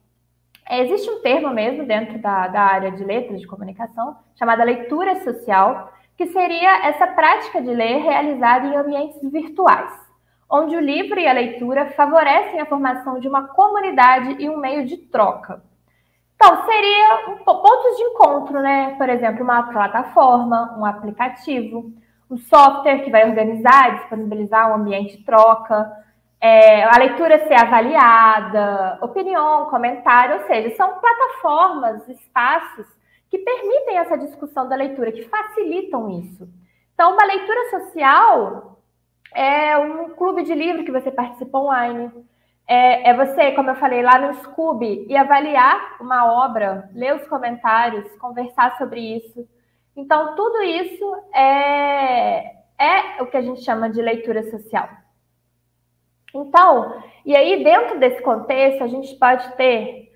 existe 0.71 1.09
um 1.11 1.21
termo 1.21 1.51
mesmo 1.51 1.85
dentro 1.87 2.19
da, 2.19 2.49
da 2.49 2.61
área 2.63 2.91
de 2.91 3.05
letras 3.05 3.41
de 3.41 3.47
comunicação, 3.47 4.17
chamada 4.35 4.65
leitura 4.65 5.23
social, 5.23 5.93
que 6.17 6.27
seria 6.29 6.87
essa 6.87 7.07
prática 7.07 7.61
de 7.61 7.73
ler 7.73 7.99
realizada 7.99 8.67
em 8.67 8.77
ambientes 8.77 9.21
virtuais, 9.31 9.93
onde 10.51 10.77
o 10.77 10.81
livro 10.81 11.21
e 11.21 11.27
a 11.27 11.33
leitura 11.33 11.91
favorecem 11.91 12.61
a 12.61 12.67
formação 12.67 13.21
de 13.21 13.29
uma 13.29 13.49
comunidade 13.49 14.37
e 14.43 14.49
um 14.49 14.57
meio 14.57 14.87
de 14.87 14.97
troca. 14.97 15.63
Então, 16.35 16.65
seria 16.67 17.31
um, 17.31 17.37
pontos 17.39 17.97
de 17.97 18.03
encontro, 18.03 18.61
né? 18.61 18.95
Por 18.97 19.09
exemplo, 19.09 19.43
uma 19.43 19.63
plataforma, 19.65 20.77
um 20.79 20.85
aplicativo, 20.85 21.93
um 22.31 22.37
software 22.37 23.05
que 23.05 23.11
vai 23.11 23.29
organizar 23.29 23.91
e 23.91 23.99
disponibilizar 23.99 24.71
um 24.71 24.75
ambiente 24.75 25.17
de 25.17 25.25
troca, 25.25 25.91
é, 26.41 26.85
a 26.85 26.99
leitura 26.99 27.47
ser 27.47 27.55
avaliada, 27.55 28.99
opinião, 29.01 29.67
comentário, 29.67 30.41
ou 30.41 30.47
seja, 30.47 30.77
são 30.77 31.01
plataformas, 31.01 32.09
espaços 32.09 32.87
que 33.31 33.39
permitem 33.39 33.99
essa 33.99 34.17
discussão 34.17 34.69
da 34.69 34.77
leitura, 34.77 35.13
que 35.13 35.29
facilitam 35.29 36.11
isso. 36.11 36.49
Então, 36.95 37.13
uma 37.13 37.25
leitura 37.25 37.71
social 37.71 38.81
é 39.35 39.77
um 39.77 40.11
clube 40.11 40.43
de 40.45 40.55
livro 40.55 40.85
que 40.85 40.93
você 40.93 41.11
participa 41.11 41.59
online. 41.59 42.11
É, 42.69 43.11
é 43.11 43.15
você, 43.15 43.53
como 43.53 43.71
eu 43.71 43.77
falei 43.77 44.03
lá 44.03 44.19
no 44.19 44.35
Scooby, 44.43 45.07
e 45.09 45.17
avaliar 45.17 45.97
uma 46.01 46.45
obra, 46.45 46.89
ler 46.95 47.15
os 47.15 47.27
comentários, 47.29 48.11
conversar 48.19 48.77
sobre 48.79 49.01
isso. 49.01 49.47
Então, 49.97 50.35
tudo 50.35 50.63
isso 50.63 51.17
é, 51.35 52.57
é 52.79 53.23
o 53.23 53.27
que 53.27 53.37
a 53.37 53.43
gente 53.43 53.63
chama 53.63 53.91
de 53.91 54.01
leitura 54.01 54.43
social. 54.51 54.89
Então, 56.37 57.03
e 57.25 57.35
aí 57.35 57.65
dentro 57.65 57.99
desse 57.99 58.23
contexto, 58.23 58.85
a 58.85 58.87
gente 58.87 59.15
pode 59.17 59.51
ter 59.57 60.13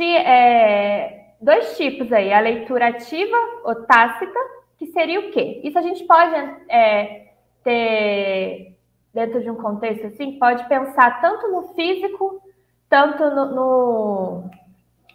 é, 0.00 1.32
dois 1.40 1.76
tipos 1.76 2.12
aí, 2.12 2.32
a 2.32 2.40
leitura 2.40 2.88
ativa 2.88 3.36
ou 3.64 3.74
tácita, 3.86 4.38
que 4.76 4.86
seria 4.86 5.20
o 5.20 5.30
quê? 5.30 5.60
Isso 5.64 5.78
a 5.78 5.82
gente 5.82 6.04
pode 6.04 6.34
é, 6.68 7.32
ter, 7.64 8.76
dentro 9.12 9.40
de 9.40 9.50
um 9.50 9.56
contexto 9.56 10.06
assim, 10.06 10.38
pode 10.38 10.68
pensar 10.68 11.20
tanto 11.20 11.48
no 11.48 11.74
físico, 11.74 12.42
tanto 12.88 13.24
no, 13.30 13.54
no, 13.54 14.50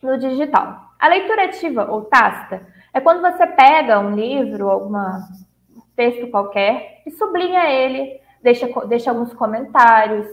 no 0.01 0.17
digital. 0.17 0.91
A 0.99 1.07
leitura 1.07 1.45
ativa 1.45 1.89
ou 1.91 2.05
tácita 2.05 2.65
é 2.93 2.99
quando 2.99 3.21
você 3.21 3.45
pega 3.47 3.99
um 3.99 4.15
livro, 4.15 4.69
algum 4.69 4.97
texto 5.95 6.29
qualquer, 6.29 7.01
e 7.05 7.11
sublinha 7.11 7.69
ele, 7.69 8.19
deixa, 8.43 8.67
deixa 8.85 9.09
alguns 9.09 9.33
comentários. 9.33 10.27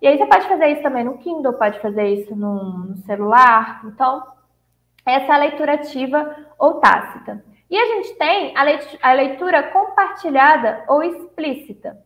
E 0.00 0.06
aí 0.06 0.18
você 0.18 0.26
pode 0.26 0.48
fazer 0.48 0.66
isso 0.68 0.82
também 0.82 1.04
no 1.04 1.18
Kindle, 1.18 1.52
pode 1.54 1.78
fazer 1.80 2.08
isso 2.08 2.34
no, 2.34 2.78
no 2.86 2.96
celular. 2.98 3.82
Então, 3.86 4.22
essa 5.06 5.32
é 5.32 5.34
a 5.34 5.38
leitura 5.38 5.74
ativa 5.74 6.36
ou 6.58 6.74
tácita. 6.74 7.44
E 7.70 7.78
a 7.78 7.86
gente 7.86 8.14
tem 8.16 8.56
a 8.56 8.62
leitura, 8.64 8.98
a 9.00 9.12
leitura 9.12 9.62
compartilhada 9.70 10.84
ou 10.88 11.02
explícita, 11.02 11.96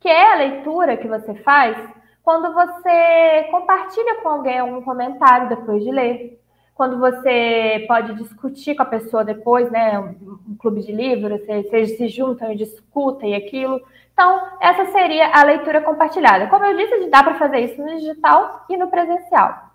que 0.00 0.08
é 0.08 0.32
a 0.32 0.36
leitura 0.36 0.96
que 0.96 1.06
você 1.06 1.34
faz 1.36 1.76
quando 2.22 2.52
você 2.54 3.48
compartilha 3.50 4.22
com 4.22 4.28
alguém 4.30 4.58
algum 4.58 4.80
comentário 4.80 5.50
depois 5.50 5.84
de 5.84 5.90
ler 5.90 6.40
quando 6.74 6.98
você 6.98 7.84
pode 7.86 8.14
discutir 8.16 8.74
com 8.74 8.82
a 8.82 8.86
pessoa 8.86 9.24
depois, 9.24 9.70
né? 9.70 9.98
Um, 9.98 10.38
um 10.50 10.56
clube 10.58 10.82
de 10.82 10.90
livros, 10.90 11.40
vocês 11.46 11.96
se 11.96 12.08
juntam 12.08 12.52
e 12.52 12.56
discutem 12.56 13.36
aquilo. 13.36 13.80
Então, 14.14 14.40
essa 14.60 14.86
seria 14.92 15.28
a 15.28 15.42
leitura 15.42 15.80
compartilhada. 15.82 16.46
Como 16.46 16.64
eu 16.64 16.76
disse, 16.76 17.10
dá 17.10 17.22
para 17.22 17.34
fazer 17.34 17.58
isso 17.58 17.82
no 17.82 17.96
digital 17.96 18.64
e 18.70 18.76
no 18.76 18.88
presencial. 18.88 19.70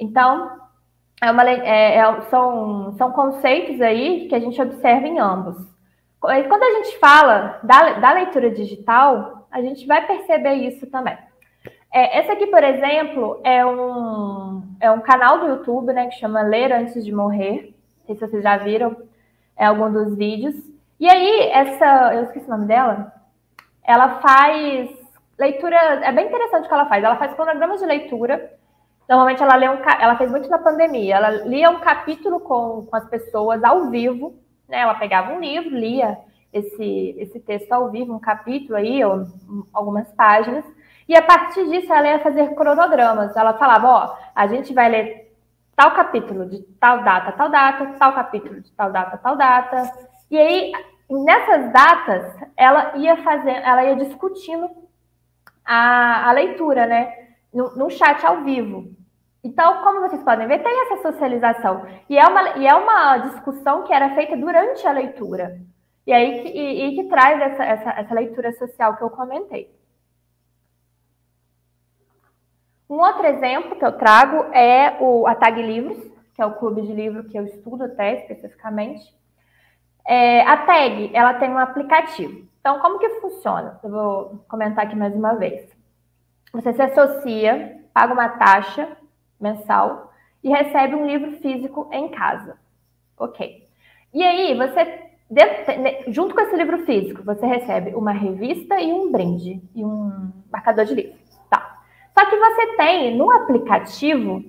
Então, 0.00 0.58
é 1.22 1.30
uma, 1.30 1.48
é, 1.48 1.96
é, 1.98 2.20
são, 2.30 2.94
são 2.96 3.12
conceitos 3.12 3.80
aí 3.80 4.26
que 4.26 4.34
a 4.34 4.40
gente 4.40 4.60
observa 4.60 5.06
em 5.06 5.18
ambos. 5.18 5.56
Quando 6.18 6.62
a 6.62 6.82
gente 6.82 6.98
fala 6.98 7.60
da, 7.62 7.92
da 8.00 8.12
leitura 8.12 8.50
digital, 8.50 9.46
a 9.50 9.60
gente 9.60 9.86
vai 9.86 10.06
perceber 10.06 10.54
isso 10.54 10.86
também. 10.86 11.16
É, 11.92 12.20
esse 12.20 12.30
aqui, 12.30 12.46
por 12.46 12.64
exemplo, 12.64 13.40
é 13.44 13.64
um, 13.64 14.62
é 14.80 14.90
um 14.90 15.00
canal 15.00 15.40
do 15.40 15.46
YouTube, 15.46 15.92
né, 15.92 16.06
que 16.08 16.18
chama 16.18 16.42
Ler 16.42 16.72
Antes 16.72 17.04
de 17.04 17.12
Morrer. 17.12 17.74
Não 18.00 18.06
sei 18.06 18.14
se 18.16 18.20
vocês 18.20 18.42
já 18.42 18.56
viram 18.56 18.96
é, 19.56 19.66
algum 19.66 19.92
dos 19.92 20.16
vídeos. 20.16 20.54
E 20.98 21.08
aí, 21.08 21.50
essa, 21.52 22.14
eu 22.14 22.24
esqueci 22.24 22.46
o 22.46 22.50
nome 22.50 22.66
dela, 22.66 23.12
ela 23.86 24.20
faz 24.20 24.90
leitura, 25.38 25.76
é 25.76 26.12
bem 26.12 26.26
interessante 26.26 26.64
o 26.64 26.68
que 26.68 26.74
ela 26.74 26.86
faz. 26.86 27.04
Ela 27.04 27.16
faz 27.16 27.32
cronogramas 27.34 27.80
de 27.80 27.86
leitura. 27.86 28.52
Normalmente 29.08 29.42
ela 29.42 29.54
lê 29.54 29.68
um, 29.68 29.78
ela 30.00 30.16
fez 30.16 30.30
muito 30.30 30.48
na 30.48 30.58
pandemia. 30.58 31.16
Ela 31.16 31.30
lia 31.44 31.70
um 31.70 31.80
capítulo 31.80 32.40
com, 32.40 32.86
com 32.86 32.96
as 32.96 33.08
pessoas 33.08 33.62
ao 33.62 33.90
vivo, 33.90 34.34
né? 34.68 34.80
Ela 34.80 34.94
pegava 34.94 35.32
um 35.32 35.40
livro, 35.40 35.70
lia 35.70 36.18
esse, 36.52 37.14
esse 37.18 37.40
texto 37.40 37.72
ao 37.72 37.90
vivo, 37.90 38.14
um 38.14 38.18
capítulo 38.18 38.76
aí, 38.76 39.04
ou 39.04 39.26
algumas 39.72 40.10
páginas, 40.12 40.64
e 41.08 41.16
a 41.16 41.22
partir 41.22 41.68
disso, 41.68 41.92
ela 41.92 42.08
ia 42.08 42.18
fazer 42.18 42.54
cronogramas. 42.54 43.36
Ela 43.36 43.54
falava: 43.54 43.86
ó, 43.86 44.16
a 44.34 44.46
gente 44.46 44.74
vai 44.74 44.88
ler 44.88 45.32
tal 45.76 45.92
capítulo 45.92 46.46
de 46.46 46.62
tal 46.80 47.04
data, 47.04 47.32
tal 47.32 47.48
data, 47.48 47.86
tal 47.98 48.12
capítulo 48.14 48.60
de 48.60 48.72
tal 48.72 48.90
data, 48.90 49.16
tal 49.18 49.36
data. 49.36 49.92
E 50.30 50.36
aí, 50.38 50.72
nessas 51.08 51.72
datas, 51.72 52.36
ela 52.56 52.96
ia 52.96 53.16
fazer, 53.22 53.50
ela 53.50 53.84
ia 53.84 53.96
discutindo 53.96 54.68
a, 55.64 56.28
a 56.28 56.32
leitura, 56.32 56.86
né? 56.86 57.26
No, 57.52 57.76
no 57.76 57.90
chat 57.90 58.24
ao 58.24 58.42
vivo. 58.42 58.94
Então, 59.42 59.82
como 59.82 60.00
vocês 60.00 60.22
podem 60.22 60.48
ver, 60.48 60.62
tem 60.62 60.82
essa 60.82 61.10
socialização. 61.10 61.86
E 62.08 62.18
é 62.18 62.26
uma, 62.26 62.58
e 62.58 62.66
é 62.66 62.74
uma 62.74 63.18
discussão 63.18 63.84
que 63.84 63.92
era 63.92 64.14
feita 64.14 64.36
durante 64.36 64.86
a 64.86 64.92
leitura. 64.92 65.60
E 66.06 66.12
aí 66.12 66.46
e, 66.48 66.86
e 66.86 66.94
que 66.96 67.08
traz 67.08 67.40
essa, 67.40 67.64
essa, 67.64 67.90
essa 67.90 68.14
leitura 68.14 68.52
social 68.52 68.96
que 68.96 69.02
eu 69.02 69.10
comentei. 69.10 69.74
Um 72.88 72.96
outro 72.96 73.26
exemplo 73.26 73.76
que 73.76 73.84
eu 73.84 73.98
trago 73.98 74.52
é 74.52 74.96
o, 75.00 75.26
a 75.26 75.34
Tag 75.34 75.60
Livros, 75.60 75.98
que 76.34 76.42
é 76.42 76.46
o 76.46 76.54
clube 76.54 76.82
de 76.82 76.92
livro 76.92 77.24
que 77.24 77.36
eu 77.36 77.44
estudo 77.44 77.84
até 77.84 78.22
especificamente. 78.22 79.16
É, 80.06 80.42
a 80.42 80.58
Tag, 80.58 81.10
ela 81.12 81.34
tem 81.34 81.50
um 81.50 81.58
aplicativo. 81.58 82.46
Então, 82.60 82.78
como 82.80 82.98
que 82.98 83.20
funciona? 83.20 83.78
Eu 83.82 83.90
vou 83.90 84.44
comentar 84.48 84.86
aqui 84.86 84.96
mais 84.96 85.14
uma 85.14 85.34
vez. 85.34 85.68
Você 86.52 86.72
se 86.72 86.82
associa, 86.82 87.80
paga 87.92 88.12
uma 88.12 88.28
taxa 88.28 88.88
mensal 89.40 90.12
e 90.42 90.48
recebe 90.48 90.94
um 90.94 91.06
livro 91.06 91.32
físico 91.40 91.88
em 91.92 92.08
casa. 92.10 92.56
Ok. 93.18 93.66
E 94.14 94.22
aí, 94.22 94.56
você, 94.56 95.02
junto 96.08 96.34
com 96.34 96.40
esse 96.40 96.56
livro 96.56 96.84
físico, 96.86 97.22
você 97.24 97.44
recebe 97.46 97.94
uma 97.94 98.12
revista 98.12 98.80
e 98.80 98.92
um 98.92 99.10
brinde, 99.10 99.60
e 99.74 99.84
um 99.84 100.32
marcador 100.50 100.84
de 100.84 100.94
livro. 100.94 101.26
Só 102.18 102.24
que 102.24 102.36
você 102.36 102.76
tem 102.76 103.14
no 103.14 103.30
aplicativo 103.30 104.42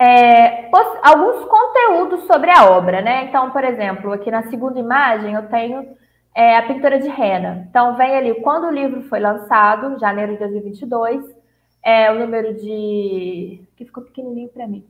é, 0.00 0.70
alguns 1.02 1.44
conteúdos 1.44 2.26
sobre 2.26 2.50
a 2.50 2.70
obra, 2.70 3.02
né? 3.02 3.24
Então, 3.24 3.50
por 3.50 3.62
exemplo, 3.62 4.12
aqui 4.12 4.30
na 4.30 4.44
segunda 4.44 4.78
imagem 4.78 5.34
eu 5.34 5.46
tenho 5.48 5.86
é, 6.34 6.56
a 6.56 6.62
pintura 6.62 6.98
de 6.98 7.08
rena. 7.08 7.66
Então, 7.68 7.96
vem 7.98 8.16
ali 8.16 8.40
quando 8.40 8.66
o 8.66 8.72
livro 8.72 9.02
foi 9.02 9.20
lançado, 9.20 9.98
janeiro 9.98 10.32
de 10.32 10.38
2022, 10.38 11.22
é, 11.84 12.10
o 12.10 12.18
número 12.18 12.54
de. 12.54 13.60
que 13.76 13.84
ficou 13.84 14.02
pequenininho 14.04 14.48
para 14.48 14.66
mim. 14.66 14.86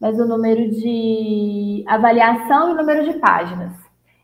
Mas 0.00 0.18
o 0.18 0.26
número 0.26 0.68
de 0.68 1.84
avaliação 1.86 2.70
e 2.70 2.72
o 2.72 2.76
número 2.76 3.04
de 3.04 3.20
páginas. 3.20 3.72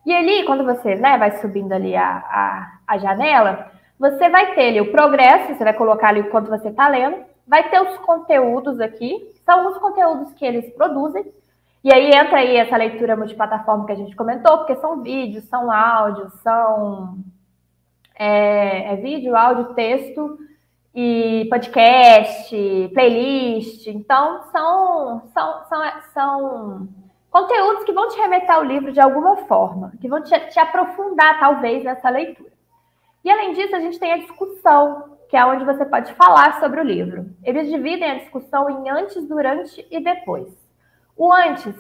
E 0.05 0.13
ali, 0.13 0.45
quando 0.45 0.65
você 0.65 0.97
né, 0.97 1.17
vai 1.19 1.39
subindo 1.39 1.73
ali 1.73 1.95
a, 1.95 2.09
a, 2.09 2.79
a 2.87 2.99
janela, 2.99 3.71
você 3.97 4.29
vai 4.29 4.55
ter 4.55 4.69
ali 4.69 4.81
o 4.81 4.91
progresso, 4.91 5.55
você 5.55 5.63
vai 5.63 5.75
colocar 5.75 6.09
ali 6.09 6.23
o 6.23 6.31
quanto 6.31 6.51
você 6.51 6.69
está 6.69 6.89
lendo, 6.89 7.19
vai 7.47 7.69
ter 7.71 7.81
os 7.81 7.97
conteúdos 7.99 8.81
aqui, 8.81 9.33
são 9.45 9.69
os 9.69 9.79
conteúdos 9.79 10.33
que 10.35 10.45
eles 10.45 10.73
produzem, 10.75 11.25
E 11.85 11.95
aí 11.95 12.11
entra 12.11 12.39
aí 12.39 12.57
essa 12.57 12.77
leitura 12.77 13.17
multiplataforma 13.17 13.87
que 13.87 13.93
a 13.93 13.97
gente 13.97 14.17
comentou, 14.17 14.59
porque 14.59 14.75
são 14.77 15.03
vídeos, 15.03 15.45
são 15.45 15.71
áudios, 15.71 16.33
são 16.43 17.19
é, 18.19 18.93
é 18.93 18.97
vídeo, 18.97 19.37
áudio, 19.37 19.75
texto 19.75 20.39
e 20.93 21.47
podcast, 21.49 22.91
playlist. 22.93 23.87
Então, 23.87 24.43
são, 24.51 25.23
são, 25.33 25.65
são, 25.69 26.01
são 26.13 26.89
conteúdos 27.31 27.85
que 27.85 27.93
vão 27.93 28.09
te 28.09 28.19
remeter 28.19 28.51
ao 28.51 28.65
livro 28.65 28.91
de 28.91 28.99
alguma 29.01 29.37
forma, 29.47 29.93
que 30.01 30.09
vão 30.09 30.23
te, 30.23 30.37
te 30.49 30.59
aprofundar, 30.59 31.39
talvez, 31.39 31.85
nessa 31.85 32.09
leitura. 32.11 32.51
E, 33.23 33.31
além 33.31 33.53
disso, 33.53 33.77
a 33.77 33.81
gente 33.81 33.99
tem 33.99 34.13
a 34.13 34.19
discussão, 34.19 35.16
que 35.29 35.37
é 35.37 35.45
onde 35.45 35.65
você 35.65 35.85
pode 35.85 36.13
falar 36.15 36.61
sobre 36.61 36.81
o 36.81 36.85
livro. 36.85 37.27
Eles 37.43 37.69
dividem 37.69 38.11
a 38.11 38.19
discussão 38.19 38.69
em 38.71 38.91
antes, 38.91 39.27
durante 39.27 39.87
e 39.91 40.01
depois. 40.01 40.49
O 41.17 41.33
antes 41.33 41.75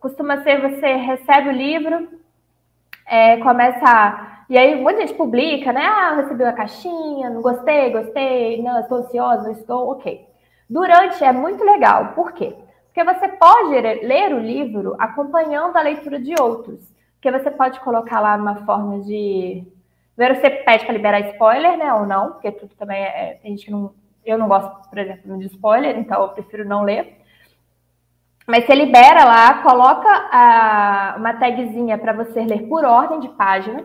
costuma 0.00 0.42
ser 0.42 0.60
você 0.60 0.94
recebe 0.94 1.48
o 1.48 1.52
livro, 1.52 2.08
é, 3.06 3.36
começa 3.38 3.84
a 3.84 4.36
e 4.48 4.56
aí, 4.56 4.80
muita 4.80 5.00
gente 5.00 5.14
publica, 5.14 5.72
né? 5.72 5.84
Ah, 5.84 6.14
recebi 6.14 6.44
a 6.44 6.52
caixinha, 6.52 7.30
não 7.30 7.42
gostei, 7.42 7.90
gostei, 7.90 8.62
não, 8.62 8.78
estou 8.78 8.98
ansiosa, 8.98 9.42
não 9.42 9.50
estou, 9.50 9.90
ok. 9.90 10.24
Durante 10.70 11.24
é 11.24 11.32
muito 11.32 11.64
legal, 11.64 12.12
por 12.14 12.30
quê? 12.30 12.54
Porque 12.86 13.02
você 13.02 13.28
pode 13.28 13.72
ler 14.06 14.32
o 14.32 14.38
livro 14.38 14.94
acompanhando 14.98 15.76
a 15.76 15.82
leitura 15.82 16.20
de 16.20 16.34
outros. 16.40 16.80
Porque 17.14 17.30
você 17.30 17.50
pode 17.50 17.80
colocar 17.80 18.20
lá 18.20 18.36
uma 18.36 18.64
forma 18.64 19.00
de. 19.00 19.66
Primeiro 20.16 20.40
você 20.40 20.48
pede 20.48 20.86
para 20.86 20.94
liberar 20.94 21.20
spoiler, 21.32 21.76
né? 21.76 21.92
Ou 21.92 22.06
não, 22.06 22.32
porque 22.32 22.50
tudo 22.50 22.74
também 22.74 23.02
é. 23.02 23.38
Tem 23.42 23.50
gente 23.52 23.66
que 23.66 23.70
não. 23.70 23.94
Eu 24.24 24.38
não 24.38 24.48
gosto, 24.48 24.88
por 24.88 24.98
exemplo, 24.98 25.38
de 25.38 25.46
spoiler, 25.46 25.96
então 25.96 26.20
eu 26.22 26.28
prefiro 26.30 26.64
não 26.66 26.82
ler. 26.82 27.20
Mas 28.46 28.64
você 28.64 28.74
libera 28.74 29.24
lá, 29.24 29.62
coloca 29.62 30.08
a, 30.08 31.14
uma 31.18 31.34
tagzinha 31.34 31.98
para 31.98 32.12
você 32.12 32.40
ler 32.40 32.66
por 32.66 32.84
ordem 32.84 33.20
de 33.20 33.28
página. 33.28 33.84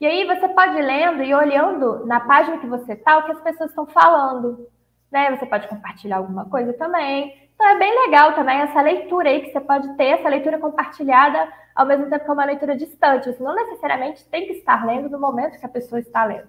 E 0.00 0.06
aí 0.06 0.24
você 0.24 0.48
pode 0.48 0.78
ir 0.78 0.82
lendo 0.82 1.22
e 1.22 1.34
olhando 1.34 2.06
na 2.06 2.20
página 2.20 2.58
que 2.58 2.66
você 2.66 2.92
está 2.92 3.18
o 3.18 3.24
que 3.24 3.32
as 3.32 3.40
pessoas 3.40 3.70
estão 3.70 3.86
falando. 3.86 4.68
Né? 5.10 5.36
Você 5.36 5.44
pode 5.44 5.68
compartilhar 5.68 6.18
alguma 6.18 6.44
coisa 6.46 6.72
também. 6.74 7.48
Então 7.54 7.66
é 7.66 7.78
bem 7.78 8.06
legal 8.06 8.34
também 8.34 8.58
essa 8.58 8.80
leitura 8.80 9.28
aí 9.28 9.40
que 9.40 9.52
você 9.52 9.60
pode 9.60 9.96
ter, 9.96 10.18
essa 10.18 10.28
leitura 10.28 10.58
compartilhada, 10.58 11.48
ao 11.74 11.86
mesmo 11.86 12.08
tempo 12.08 12.24
que 12.24 12.30
é 12.30 12.32
uma 12.32 12.44
leitura 12.44 12.76
distante. 12.76 13.32
Você 13.32 13.42
não 13.42 13.54
necessariamente 13.54 14.24
tem 14.28 14.46
que 14.46 14.52
estar 14.52 14.86
lendo 14.86 15.08
no 15.08 15.18
momento 15.18 15.58
que 15.58 15.66
a 15.66 15.68
pessoa 15.68 15.98
está 15.98 16.24
lendo. 16.24 16.48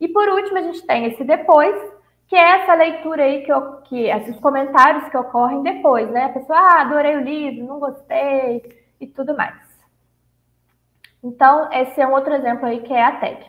E 0.00 0.08
por 0.08 0.28
último, 0.28 0.58
a 0.58 0.62
gente 0.62 0.86
tem 0.86 1.06
esse 1.06 1.24
depois, 1.24 1.76
que 2.28 2.36
é 2.36 2.60
essa 2.60 2.74
leitura 2.74 3.24
aí 3.24 3.44
que, 3.44 3.52
eu, 3.52 3.76
que 3.82 4.08
esses 4.08 4.38
comentários 4.40 5.08
que 5.08 5.16
ocorrem 5.16 5.62
depois, 5.62 6.08
né? 6.10 6.24
A 6.24 6.28
pessoa, 6.30 6.58
ah, 6.58 6.80
adorei 6.82 7.16
o 7.16 7.22
livro, 7.22 7.66
não 7.66 7.78
gostei 7.78 8.62
e 9.00 9.06
tudo 9.06 9.36
mais. 9.36 9.56
Então, 11.22 11.68
esse 11.72 12.00
é 12.00 12.06
um 12.06 12.12
outro 12.12 12.32
exemplo 12.32 12.66
aí 12.66 12.80
que 12.80 12.92
é 12.92 13.02
a 13.02 13.16
tag. 13.16 13.44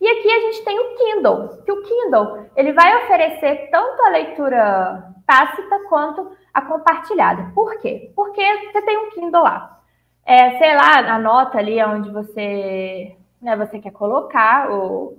E 0.00 0.08
aqui 0.08 0.32
a 0.32 0.40
gente 0.40 0.64
tem 0.64 0.78
o 0.78 0.96
Kindle, 0.96 1.62
que 1.64 1.72
o 1.72 1.82
Kindle 1.82 2.46
ele 2.56 2.72
vai 2.72 3.04
oferecer 3.04 3.68
tanto 3.70 4.02
a 4.02 4.10
leitura 4.10 5.12
tácita 5.26 5.78
quanto 5.88 6.36
a 6.52 6.62
compartilhada. 6.62 7.52
Por 7.54 7.78
quê? 7.80 8.12
Porque 8.14 8.42
você 8.42 8.82
tem 8.82 8.98
um 8.98 9.10
Kindle 9.10 9.42
lá. 9.42 9.81
É, 10.24 10.56
sei 10.58 10.74
lá, 10.74 10.98
anota 11.14 11.58
ali 11.58 11.82
onde 11.82 12.10
você, 12.10 13.16
né, 13.40 13.56
você 13.56 13.78
quer 13.80 13.90
colocar 13.90 14.70
ou 14.70 15.18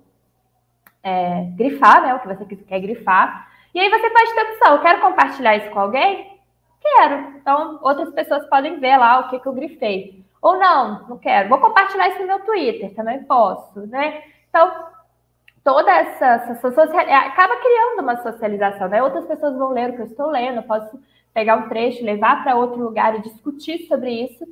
é, 1.04 1.46
grifar, 1.56 2.02
né, 2.02 2.16
o 2.16 2.20
que 2.20 2.28
você 2.28 2.56
quer 2.56 2.80
grifar. 2.80 3.50
E 3.74 3.80
aí 3.80 3.90
você 3.90 4.10
pode 4.10 4.34
ter 4.34 4.42
opção, 4.42 4.76
eu 4.76 4.82
quero 4.82 5.02
compartilhar 5.02 5.58
isso 5.58 5.70
com 5.72 5.80
alguém? 5.80 6.40
Quero. 6.82 7.38
Então, 7.38 7.80
outras 7.82 8.14
pessoas 8.14 8.46
podem 8.48 8.80
ver 8.80 8.98
lá 8.98 9.20
o 9.20 9.30
que, 9.30 9.40
que 9.40 9.48
eu 9.48 9.54
grifei. 9.54 10.24
Ou 10.42 10.58
não, 10.58 11.08
não 11.08 11.18
quero. 11.18 11.50
Vou 11.50 11.60
compartilhar 11.60 12.10
isso 12.10 12.20
no 12.20 12.28
meu 12.28 12.40
Twitter, 12.42 12.94
também 12.94 13.24
posso, 13.24 13.80
né? 13.88 14.24
Então, 14.50 14.72
toda 15.64 15.90
essa, 15.92 16.26
essa, 16.26 16.68
essa 16.68 17.02
é, 17.02 17.16
acaba 17.16 17.56
criando 17.56 18.02
uma 18.02 18.22
socialização, 18.22 18.90
né? 18.90 19.02
Outras 19.02 19.26
pessoas 19.26 19.56
vão 19.58 19.70
ler 19.70 19.90
o 19.90 19.96
que 19.96 20.02
eu 20.02 20.06
estou 20.06 20.30
lendo, 20.30 20.58
eu 20.58 20.64
posso 20.64 21.00
pegar 21.34 21.56
um 21.56 21.70
trecho, 21.70 22.04
levar 22.04 22.44
para 22.44 22.56
outro 22.56 22.80
lugar 22.82 23.16
e 23.16 23.22
discutir 23.22 23.88
sobre 23.88 24.12
isso. 24.12 24.46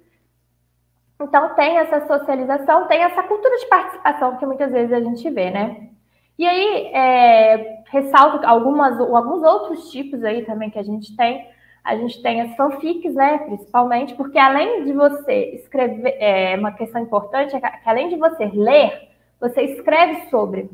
Então, 1.22 1.54
tem 1.56 1.78
essa 1.78 2.06
socialização, 2.08 2.88
tem 2.88 3.04
essa 3.04 3.22
cultura 3.24 3.56
de 3.58 3.68
participação 3.68 4.38
que 4.38 4.46
muitas 4.46 4.72
vezes 4.72 4.92
a 4.92 5.00
gente 5.00 5.30
vê, 5.30 5.52
né? 5.52 5.90
E 6.38 6.48
aí, 6.48 6.92
é, 6.94 7.84
ressalto 7.92 8.46
algumas, 8.46 9.00
alguns 9.00 9.44
outros 9.44 9.92
tipos 9.92 10.24
aí 10.24 10.44
também 10.44 10.72
que 10.72 10.80
a 10.80 10.84
gente 10.84 11.16
tem, 11.16 11.48
a 11.84 11.96
gente 11.96 12.22
tem 12.22 12.42
as 12.42 12.56
fanfics, 12.56 13.14
né, 13.14 13.40
principalmente, 13.40 14.16
porque 14.16 14.40
além 14.40 14.86
de 14.86 14.94
você 14.94 15.56
escrever, 15.56 16.16
é, 16.20 16.56
uma 16.58 16.72
questão 16.72 17.02
importante 17.02 17.56
é 17.56 17.60
que 17.60 17.90
além 17.90 18.10
de 18.10 18.16
você 18.16 18.46
ler, 18.46 19.10
você 19.40 19.62
escreve 19.62 20.30
sobre. 20.30 20.70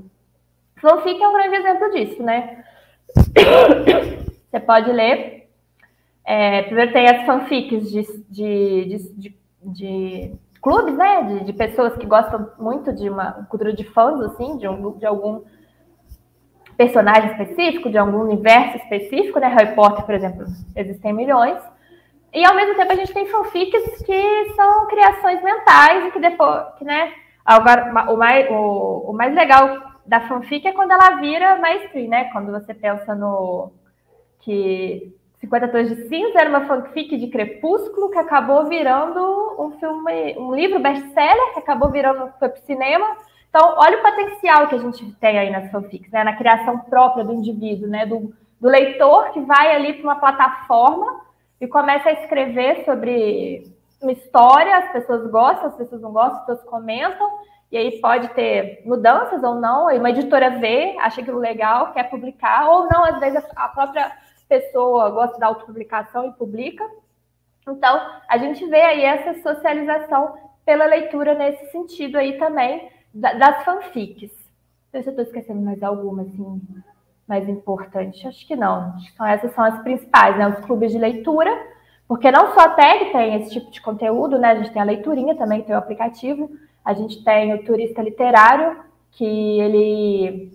Fanfic 0.81 1.21
é 1.21 1.27
um 1.27 1.33
grande 1.33 1.55
exemplo 1.55 1.91
disso, 1.91 2.23
né? 2.23 2.63
Você 4.49 4.59
pode 4.61 4.91
ler. 4.91 5.49
É, 6.23 6.61
primeiro 6.63 6.93
tem 6.93 7.05
as 7.05 7.25
fanfics 7.25 7.91
de, 7.91 8.03
de, 8.29 8.85
de, 8.85 9.13
de, 9.13 9.35
de 9.63 10.33
clubes, 10.61 10.95
né? 10.95 11.23
De, 11.23 11.45
de, 11.45 11.53
pessoas 11.53 11.95
que 11.97 12.05
gostam 12.05 12.51
muito 12.59 12.93
de 12.93 13.09
uma 13.09 13.45
cultura 13.49 13.73
de 13.73 13.83
fãs, 13.83 14.19
assim, 14.21 14.57
de, 14.57 14.67
um, 14.67 14.97
de 14.97 15.05
algum 15.05 15.41
personagem 16.75 17.31
específico, 17.31 17.89
de 17.89 17.97
algum 17.97 18.19
universo 18.19 18.77
específico, 18.77 19.39
né? 19.39 19.47
Harry 19.47 19.75
Potter, 19.75 20.05
por 20.05 20.13
exemplo, 20.13 20.45
existem 20.75 21.13
milhões. 21.13 21.59
E 22.33 22.45
ao 22.45 22.55
mesmo 22.55 22.75
tempo 22.75 22.91
a 22.91 22.95
gente 22.95 23.13
tem 23.13 23.25
fanfics 23.27 24.03
que 24.03 24.53
são 24.55 24.87
criações 24.87 25.41
mentais 25.41 26.05
e 26.05 26.11
que 26.11 26.19
depois, 26.19 26.65
que, 26.77 26.85
né? 26.85 27.13
Agora, 27.45 28.11
o 28.11 28.17
mais, 28.17 28.49
o, 28.51 29.11
o 29.11 29.13
mais 29.13 29.33
legal 29.33 29.97
da 30.05 30.21
fanfic 30.21 30.67
é 30.67 30.73
quando 30.73 30.91
ela 30.91 31.15
vira 31.15 31.57
mainstream, 31.57 32.09
né? 32.09 32.25
Quando 32.25 32.51
você 32.51 32.73
pensa 32.73 33.15
no 33.15 33.71
que 34.41 35.16
50 35.39 35.67
Tons 35.67 35.89
de 35.89 36.07
Cinza 36.07 36.39
era 36.39 36.49
uma 36.49 36.65
fanfic 36.65 37.15
de 37.15 37.27
Crepúsculo 37.27 38.09
que 38.09 38.17
acabou 38.17 38.65
virando 38.65 39.55
um 39.59 39.71
filme, 39.79 40.35
um 40.37 40.53
livro 40.53 40.79
best-seller 40.79 41.53
que 41.53 41.59
acabou 41.59 41.91
virando 41.91 42.31
foi 42.39 42.49
pro 42.49 42.61
cinema. 42.61 43.15
Então, 43.49 43.75
olha 43.77 43.99
o 43.99 44.01
potencial 44.01 44.67
que 44.67 44.75
a 44.75 44.79
gente 44.79 45.05
tem 45.15 45.37
aí 45.37 45.49
nas 45.51 45.71
fanfics, 45.71 46.11
né? 46.11 46.23
na 46.23 46.35
criação 46.35 46.79
própria 46.79 47.23
do 47.23 47.33
indivíduo, 47.33 47.87
né? 47.87 48.05
do, 48.05 48.33
do 48.59 48.67
leitor 48.67 49.31
que 49.31 49.41
vai 49.41 49.75
ali 49.75 49.93
para 49.93 50.03
uma 50.03 50.19
plataforma 50.19 51.21
e 51.61 51.67
começa 51.67 52.09
a 52.09 52.13
escrever 52.13 52.83
sobre 52.83 53.63
uma 54.01 54.11
história, 54.11 54.77
as 54.77 54.91
pessoas 54.91 55.29
gostam, 55.29 55.69
as 55.69 55.75
pessoas 55.75 56.01
não 56.01 56.11
gostam, 56.11 56.39
as 56.39 56.45
pessoas 56.45 56.69
comentam, 56.69 57.27
e 57.71 57.77
aí 57.77 57.99
pode 57.99 58.29
ter 58.29 58.81
mudanças 58.85 59.43
ou 59.43 59.55
não, 59.55 59.91
e 59.91 59.97
uma 59.97 60.09
editora 60.09 60.51
vê, 60.59 60.95
acha 60.99 61.21
aquilo 61.21 61.39
legal, 61.39 61.91
quer 61.93 62.09
publicar, 62.09 62.69
ou 62.69 62.87
não, 62.87 63.03
às 63.03 63.19
vezes 63.19 63.43
a 63.55 63.67
própria 63.69 64.11
pessoa 64.47 65.09
gosta 65.09 65.37
da 65.37 65.47
autopublicação 65.47 66.27
e 66.27 66.33
publica. 66.33 66.83
Então, 67.67 67.99
a 68.29 68.37
gente 68.37 68.65
vê 68.67 68.81
aí 68.81 69.03
essa 69.03 69.41
socialização 69.41 70.35
pela 70.65 70.85
leitura 70.85 71.33
nesse 71.33 71.71
sentido 71.71 72.17
aí 72.17 72.37
também, 72.37 72.89
das 73.13 73.63
fanfics. 73.63 74.31
Não 74.31 74.91
sei 74.91 75.03
se 75.03 75.09
eu 75.09 75.11
estou 75.11 75.25
esquecendo 75.25 75.61
mais 75.61 75.81
alguma, 75.83 76.23
assim, 76.23 76.61
mais 77.27 77.47
importante. 77.49 78.27
Acho 78.27 78.45
que 78.47 78.55
não. 78.55 78.93
São, 79.15 79.25
essas 79.25 79.53
são 79.53 79.63
as 79.63 79.81
principais, 79.81 80.37
né? 80.37 80.47
Os 80.47 80.65
clubes 80.65 80.91
de 80.91 80.97
leitura, 80.97 81.51
porque 82.07 82.31
não 82.31 82.53
só 82.53 82.61
a 82.61 82.69
tag 82.69 83.11
tem 83.11 83.35
esse 83.35 83.51
tipo 83.51 83.69
de 83.69 83.81
conteúdo, 83.81 84.37
né? 84.37 84.51
A 84.51 84.55
gente 84.55 84.71
tem 84.71 84.81
a 84.81 84.85
leiturinha 84.85 85.35
também, 85.35 85.63
tem 85.63 85.75
o 85.75 85.77
aplicativo. 85.77 86.49
A 86.83 86.93
gente 86.93 87.21
tem 87.23 87.53
o 87.53 87.65
turista 87.65 88.01
literário, 88.01 88.81
que 89.11 89.25
ele 89.59 90.51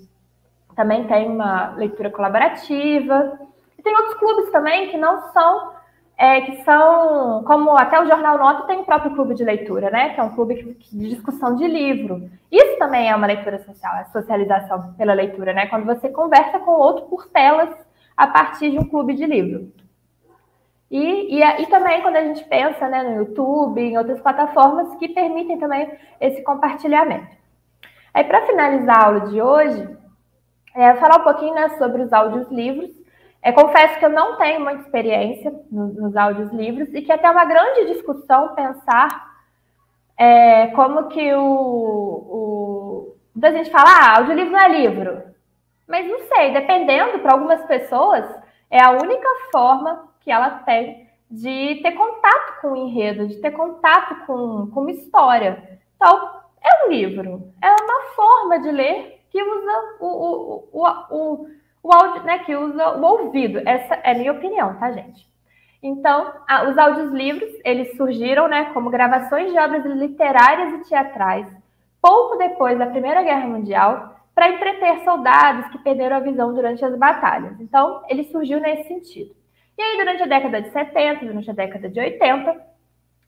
também 0.74 1.06
tem 1.06 1.28
uma 1.28 1.74
leitura 1.76 2.10
colaborativa. 2.10 3.38
Tem 3.82 3.94
outros 3.96 4.14
clubes 4.14 4.50
também 4.50 4.90
que 4.90 4.96
não 4.96 5.32
são 5.32 5.72
é, 6.16 6.40
que 6.42 6.62
são, 6.62 7.42
como 7.44 7.76
até 7.76 8.00
o 8.00 8.06
Jornal 8.06 8.38
Nota 8.38 8.66
tem 8.66 8.78
o 8.78 8.84
próprio 8.84 9.14
clube 9.14 9.34
de 9.34 9.44
leitura, 9.44 9.90
né? 9.90 10.10
Que 10.10 10.20
é 10.20 10.22
um 10.22 10.34
clube 10.34 10.76
de 10.92 11.08
discussão 11.08 11.56
de 11.56 11.66
livro. 11.66 12.30
Isso 12.50 12.78
também 12.78 13.10
é 13.10 13.16
uma 13.16 13.26
leitura 13.26 13.58
social, 13.64 13.96
é 13.96 14.04
socialização 14.04 14.94
pela 14.94 15.14
leitura, 15.14 15.52
né? 15.52 15.66
Quando 15.66 15.84
você 15.84 16.08
conversa 16.10 16.58
com 16.60 16.70
outro 16.70 17.06
por 17.06 17.26
telas 17.28 17.70
a 18.16 18.26
partir 18.26 18.70
de 18.70 18.78
um 18.78 18.88
clube 18.88 19.14
de 19.14 19.26
livro. 19.26 19.72
E, 20.88 21.38
e, 21.38 21.62
e 21.62 21.66
também 21.66 22.02
quando 22.02 22.16
a 22.16 22.22
gente 22.22 22.44
pensa 22.44 22.86
né, 22.86 23.02
no 23.02 23.16
YouTube, 23.16 23.80
em 23.80 23.96
outras 23.96 24.20
plataformas 24.20 24.94
que 24.96 25.08
permitem 25.08 25.58
também 25.58 25.90
esse 26.20 26.42
compartilhamento. 26.42 27.34
Aí, 28.12 28.22
para 28.24 28.46
finalizar 28.46 28.96
a 28.96 29.06
aula 29.06 29.20
de 29.20 29.40
hoje, 29.40 29.88
é, 30.76 30.94
falar 30.96 31.20
um 31.20 31.24
pouquinho 31.24 31.54
né, 31.54 31.70
sobre 31.78 32.02
os 32.02 32.12
áudios 32.12 32.48
livros 32.50 33.01
é, 33.42 33.50
confesso 33.50 33.98
que 33.98 34.04
eu 34.04 34.10
não 34.10 34.36
tenho 34.36 34.60
muita 34.60 34.82
experiência 34.82 35.52
nos, 35.70 35.96
nos 35.96 36.16
áudios 36.16 36.52
livros 36.52 36.88
e 36.94 37.02
que 37.02 37.10
é 37.10 37.16
até 37.16 37.28
uma 37.28 37.44
grande 37.44 37.92
discussão 37.92 38.54
pensar 38.54 39.32
é, 40.16 40.68
como 40.68 41.08
que 41.08 41.34
o, 41.34 41.42
o. 41.42 43.16
Gente 43.36 43.70
fala, 43.70 43.88
ah, 43.88 44.18
audiolivro 44.18 44.52
não 44.52 44.60
é 44.60 44.68
livro. 44.68 45.22
Mas 45.88 46.06
não 46.06 46.20
sei, 46.28 46.52
dependendo, 46.52 47.18
para 47.18 47.32
algumas 47.32 47.64
pessoas, 47.64 48.24
é 48.70 48.82
a 48.82 48.92
única 48.92 49.28
forma 49.50 50.08
que 50.20 50.30
ela 50.30 50.50
tem 50.60 51.10
de 51.28 51.80
ter 51.82 51.92
contato 51.92 52.60
com 52.60 52.68
o 52.68 52.76
enredo, 52.76 53.26
de 53.26 53.40
ter 53.40 53.50
contato 53.50 54.24
com, 54.26 54.70
com 54.70 54.80
uma 54.80 54.90
história. 54.92 55.80
Então, 55.96 56.42
é 56.62 56.86
um 56.86 56.90
livro, 56.90 57.52
é 57.60 57.68
uma 57.68 58.02
forma 58.14 58.60
de 58.60 58.70
ler 58.70 59.20
que 59.30 59.42
usa 59.42 59.96
o, 59.98 60.06
o, 60.06 60.68
o, 60.72 60.86
o, 61.10 61.46
o 61.82 61.92
áudio, 61.92 62.22
né, 62.22 62.38
que 62.40 62.54
usa 62.54 62.96
o 62.96 63.02
ouvido. 63.02 63.60
Essa 63.66 63.94
é 63.96 64.12
a 64.12 64.14
minha 64.14 64.32
opinião, 64.32 64.74
tá, 64.76 64.92
gente? 64.92 65.26
Então, 65.82 66.32
a, 66.48 66.68
os 66.68 66.78
audiolivros, 66.78 67.50
eles 67.64 67.96
surgiram, 67.96 68.46
né, 68.46 68.70
como 68.72 68.90
gravações 68.90 69.50
de 69.50 69.58
obras 69.58 69.84
literárias 69.84 70.74
e 70.74 70.88
teatrais, 70.88 71.46
pouco 72.00 72.36
depois 72.36 72.78
da 72.78 72.86
Primeira 72.86 73.22
Guerra 73.22 73.48
Mundial, 73.48 74.16
para 74.34 74.48
entreter 74.48 75.04
soldados 75.04 75.70
que 75.70 75.78
perderam 75.78 76.16
a 76.16 76.20
visão 76.20 76.54
durante 76.54 76.84
as 76.84 76.96
batalhas. 76.96 77.60
Então, 77.60 78.02
ele 78.08 78.24
surgiu 78.24 78.60
nesse 78.60 78.88
sentido. 78.88 79.34
E 79.76 79.82
aí, 79.82 79.98
durante 79.98 80.22
a 80.22 80.26
década 80.26 80.62
de 80.62 80.70
70, 80.70 81.26
durante 81.26 81.50
a 81.50 81.54
década 81.54 81.88
de 81.88 81.98
80, 81.98 82.56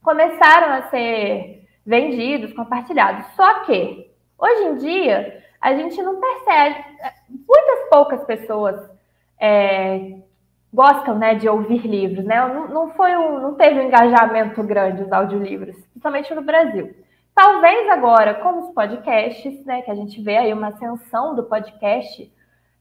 começaram 0.02 0.74
a 0.74 0.82
ser 0.90 1.66
vendidos, 1.84 2.52
compartilhados. 2.52 3.26
Só 3.34 3.64
que, 3.64 4.10
hoje 4.38 4.62
em 4.62 4.76
dia, 4.76 5.43
a 5.64 5.74
gente 5.74 6.00
não 6.02 6.20
percebe, 6.20 6.84
muitas 7.30 7.88
poucas 7.88 8.22
pessoas 8.24 8.78
é, 9.40 10.18
gostam 10.70 11.18
né, 11.18 11.36
de 11.36 11.48
ouvir 11.48 11.86
livros, 11.86 12.22
né? 12.22 12.38
Não, 12.46 12.68
não, 12.68 12.90
foi 12.90 13.16
um, 13.16 13.40
não 13.40 13.54
teve 13.54 13.80
um 13.80 13.84
engajamento 13.84 14.62
grande 14.62 15.04
os 15.04 15.10
audiolivros, 15.10 15.74
principalmente 15.86 16.34
no 16.34 16.42
Brasil. 16.42 16.94
Talvez 17.34 17.88
agora, 17.88 18.34
com 18.34 18.58
os 18.60 18.74
podcasts, 18.74 19.64
né, 19.64 19.80
que 19.80 19.90
a 19.90 19.94
gente 19.94 20.20
vê 20.20 20.36
aí 20.36 20.52
uma 20.52 20.68
ascensão 20.68 21.34
do 21.34 21.44
podcast 21.44 22.30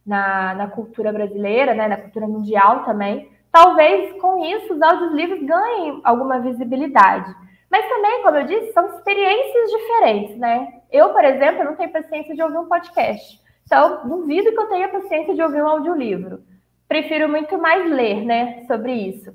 na, 0.05 0.53
na 0.53 0.67
cultura 0.67 1.13
brasileira, 1.13 1.73
né, 1.73 1.87
na 1.87 1.95
cultura 1.95 2.27
mundial 2.27 2.83
também, 2.83 3.31
talvez 3.49 4.19
com 4.19 4.43
isso 4.43 4.73
os 4.73 4.81
audiolivros 4.81 5.41
ganhem 5.41 6.01
alguma 6.03 6.37
visibilidade. 6.39 7.33
Mas 7.73 7.89
também, 7.89 8.21
como 8.21 8.37
eu 8.37 8.45
disse, 8.45 8.71
são 8.71 8.85
experiências 8.85 9.71
diferentes, 9.71 10.37
né? 10.37 10.81
Eu, 10.91 11.09
por 11.09 11.25
exemplo, 11.25 11.63
não 11.63 11.75
tenho 11.75 11.91
paciência 11.91 12.35
de 12.35 12.43
ouvir 12.43 12.59
um 12.59 12.67
podcast. 12.67 13.41
Então, 13.65 14.07
duvido 14.07 14.51
que 14.51 14.59
eu 14.59 14.69
tenha 14.69 14.89
paciência 14.89 15.33
de 15.33 15.41
ouvir 15.41 15.63
um 15.63 15.67
audiolivro. 15.67 16.43
Prefiro 16.87 17.27
muito 17.27 17.57
mais 17.57 17.89
ler, 17.89 18.23
né, 18.23 18.63
sobre 18.67 18.93
isso. 18.93 19.33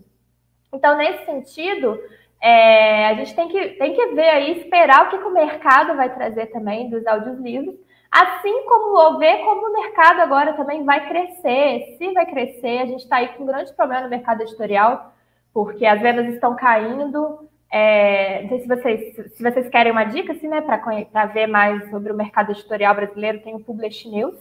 Então, 0.72 0.97
nesse 0.97 1.24
sentido, 1.24 1.99
é, 2.41 3.09
a 3.09 3.14
gente 3.14 3.34
tem 3.34 3.49
que, 3.49 3.70
tem 3.70 3.93
que 3.93 4.07
ver 4.14 4.28
aí, 4.28 4.61
esperar 4.61 5.07
o 5.07 5.11
que, 5.11 5.18
que 5.18 5.24
o 5.24 5.34
mercado 5.34 5.97
vai 5.97 6.14
trazer 6.14 6.47
também 6.47 6.89
dos 6.89 7.05
audiolivros 7.09 7.74
Assim 8.09 8.64
como 8.64 9.18
ver 9.18 9.39
como 9.45 9.68
o 9.68 9.72
mercado 9.72 10.20
agora 10.20 10.55
também 10.55 10.82
vai 10.84 11.07
crescer, 11.09 11.97
se 11.99 12.12
vai 12.14 12.24
crescer, 12.24 12.78
a 12.78 12.86
gente 12.86 13.03
está 13.03 13.16
aí 13.16 13.28
com 13.28 13.43
um 13.43 13.47
grande 13.47 13.70
problema 13.74 14.05
no 14.05 14.09
mercado 14.09 14.41
editorial, 14.41 15.12
porque 15.53 15.84
as 15.84 16.01
vendas 16.01 16.32
estão 16.32 16.57
caindo. 16.57 17.48
É, 17.71 18.43
não 18.43 18.49
sei 18.49 18.61
se 18.61 18.69
vocês, 18.69 19.35
se 19.35 19.43
vocês 19.43 19.69
querem 19.69 19.93
uma 19.93 20.05
dica, 20.05 20.33
assim, 20.33 20.49
né, 20.49 20.61
para 20.61 21.27
ver 21.27 21.47
mais 21.47 21.89
sobre 21.91 22.12
o 22.12 22.16
mercado 22.16 22.53
editorial 22.53 22.95
brasileiro, 22.95 23.41
tem 23.41 23.55
o 23.55 23.61
Publish 23.61 24.09
News, 24.09 24.37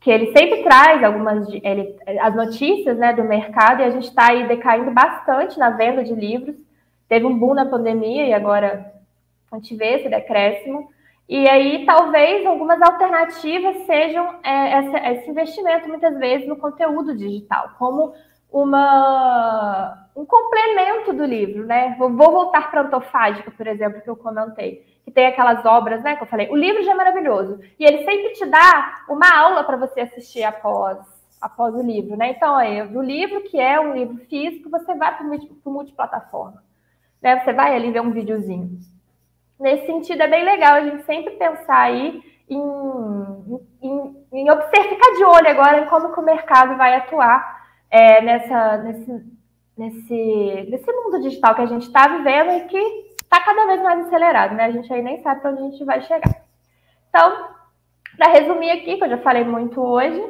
que 0.00 0.10
ele 0.10 0.32
sempre 0.32 0.62
traz 0.62 1.02
algumas 1.02 1.48
ele, 1.48 1.96
as 2.20 2.34
notícias 2.34 2.96
né, 2.96 3.12
do 3.12 3.24
mercado 3.24 3.80
e 3.80 3.84
a 3.84 3.90
gente 3.90 4.08
está 4.08 4.30
aí 4.30 4.46
decaindo 4.46 4.90
bastante 4.90 5.58
na 5.58 5.70
venda 5.70 6.02
de 6.02 6.14
livros. 6.14 6.56
Teve 7.08 7.26
um 7.26 7.38
boom 7.38 7.54
na 7.54 7.66
pandemia 7.66 8.24
e 8.24 8.32
agora 8.32 8.92
a 9.50 9.56
gente 9.56 9.74
vê 9.76 9.94
esse 9.94 10.08
decréscimo. 10.08 10.90
E 11.28 11.48
aí, 11.48 11.84
talvez 11.84 12.46
algumas 12.46 12.80
alternativas 12.80 13.84
sejam 13.84 14.36
é, 14.44 15.12
esse 15.12 15.28
investimento, 15.28 15.88
muitas 15.88 16.16
vezes, 16.18 16.46
no 16.46 16.56
conteúdo 16.56 17.16
digital, 17.16 17.70
como 17.78 18.14
uma, 18.62 20.08
um 20.16 20.24
complemento 20.24 21.12
do 21.12 21.26
livro, 21.26 21.66
né? 21.66 21.94
Vou, 21.98 22.10
vou 22.10 22.32
voltar 22.32 22.70
para 22.70 22.80
Antofágica, 22.80 23.50
por 23.50 23.66
exemplo, 23.66 24.00
que 24.00 24.08
eu 24.08 24.16
comentei, 24.16 24.82
que 25.04 25.10
tem 25.10 25.26
aquelas 25.26 25.62
obras, 25.66 26.02
né, 26.02 26.16
que 26.16 26.22
eu 26.22 26.26
falei. 26.26 26.48
O 26.48 26.56
livro 26.56 26.82
já 26.82 26.92
é 26.92 26.94
maravilhoso, 26.94 27.60
e 27.78 27.84
ele 27.84 27.98
sempre 27.98 28.32
te 28.32 28.46
dá 28.46 29.04
uma 29.10 29.30
aula 29.38 29.62
para 29.62 29.76
você 29.76 30.00
assistir 30.00 30.42
após, 30.42 30.98
após 31.38 31.74
o 31.74 31.82
livro, 31.82 32.16
né? 32.16 32.30
Então, 32.30 32.56
aí, 32.56 32.82
do 32.88 33.02
livro, 33.02 33.42
que 33.42 33.60
é 33.60 33.78
um 33.78 33.92
livro 33.92 34.16
físico, 34.24 34.70
você 34.70 34.94
vai 34.94 35.14
para 35.14 35.26
o 35.26 35.70
multiplataforma. 35.70 36.62
Né? 37.20 37.38
Você 37.40 37.52
vai 37.52 37.76
ali 37.76 37.90
ver 37.90 38.00
um 38.00 38.10
videozinho. 38.10 38.70
Nesse 39.60 39.84
sentido, 39.84 40.22
é 40.22 40.28
bem 40.28 40.44
legal 40.44 40.76
a 40.76 40.80
gente 40.80 41.04
sempre 41.04 41.34
pensar 41.34 41.80
aí 41.80 42.22
em, 42.48 42.62
em, 43.82 44.26
em 44.32 44.50
observar, 44.50 44.88
ficar 44.88 45.14
de 45.14 45.24
olho 45.24 45.48
agora 45.48 45.80
em 45.80 45.86
como 45.86 46.12
que 46.12 46.20
o 46.20 46.24
mercado 46.24 46.76
vai 46.76 46.94
atuar 46.94 47.55
é, 47.90 48.20
nessa, 48.22 48.78
nesse, 48.78 49.24
nesse, 49.76 50.66
nesse 50.70 50.92
mundo 50.92 51.20
digital 51.22 51.54
que 51.54 51.62
a 51.62 51.66
gente 51.66 51.86
está 51.86 52.08
vivendo 52.08 52.52
e 52.52 52.60
que 52.64 53.06
está 53.22 53.44
cada 53.44 53.66
vez 53.66 53.82
mais 53.82 54.06
acelerado, 54.06 54.54
né? 54.54 54.64
A 54.64 54.70
gente 54.70 54.92
aí 54.92 55.02
nem 55.02 55.22
sabe 55.22 55.40
para 55.40 55.50
onde 55.50 55.62
a 55.62 55.70
gente 55.70 55.84
vai 55.84 56.00
chegar. 56.02 56.42
Então, 57.08 57.48
para 58.16 58.32
resumir 58.32 58.70
aqui, 58.70 58.96
que 58.96 59.04
eu 59.04 59.08
já 59.08 59.18
falei 59.18 59.44
muito 59.44 59.80
hoje, 59.80 60.22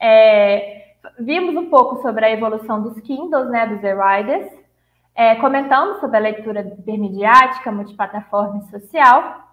é, 0.00 0.94
vimos 1.18 1.56
um 1.56 1.68
pouco 1.68 2.00
sobre 2.02 2.24
a 2.24 2.30
evolução 2.30 2.82
dos 2.82 2.98
Kindles, 3.00 3.48
né, 3.48 3.66
dos 3.66 3.82
e-riders, 3.82 4.50
é, 5.14 5.36
comentamos 5.36 6.00
sobre 6.00 6.16
a 6.16 6.20
leitura 6.20 6.60
intermediática, 6.60 7.70
multiplataforma 7.70 8.58
e 8.58 8.70
social. 8.70 9.48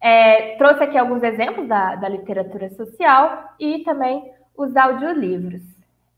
É, 0.00 0.56
trouxe 0.56 0.84
aqui 0.84 0.98
alguns 0.98 1.22
exemplos 1.22 1.66
da, 1.66 1.96
da, 1.96 2.08
literatura 2.08 2.68
social 2.70 3.54
e 3.58 3.80
também 3.80 4.30
os 4.56 4.76
audiolivros. 4.76 5.62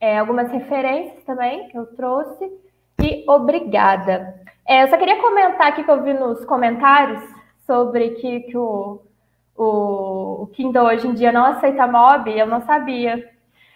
É, 0.00 0.18
algumas 0.18 0.50
referências 0.50 1.22
também 1.24 1.68
que 1.68 1.76
eu 1.76 1.84
trouxe 1.94 2.50
e 3.02 3.24
obrigada. 3.28 4.34
É, 4.66 4.82
eu 4.82 4.88
só 4.88 4.96
queria 4.96 5.20
comentar 5.20 5.68
aqui 5.68 5.84
que 5.84 5.90
eu 5.90 6.02
vi 6.02 6.14
nos 6.14 6.44
comentários 6.44 7.22
sobre 7.66 8.10
que, 8.12 8.40
que 8.40 8.56
o, 8.56 9.02
o, 9.56 10.42
o 10.42 10.46
Kindle 10.54 10.86
hoje 10.86 11.06
em 11.06 11.12
dia 11.12 11.30
não 11.30 11.44
aceita 11.44 11.86
mob, 11.86 12.30
eu 12.30 12.46
não 12.46 12.62
sabia. 12.62 13.28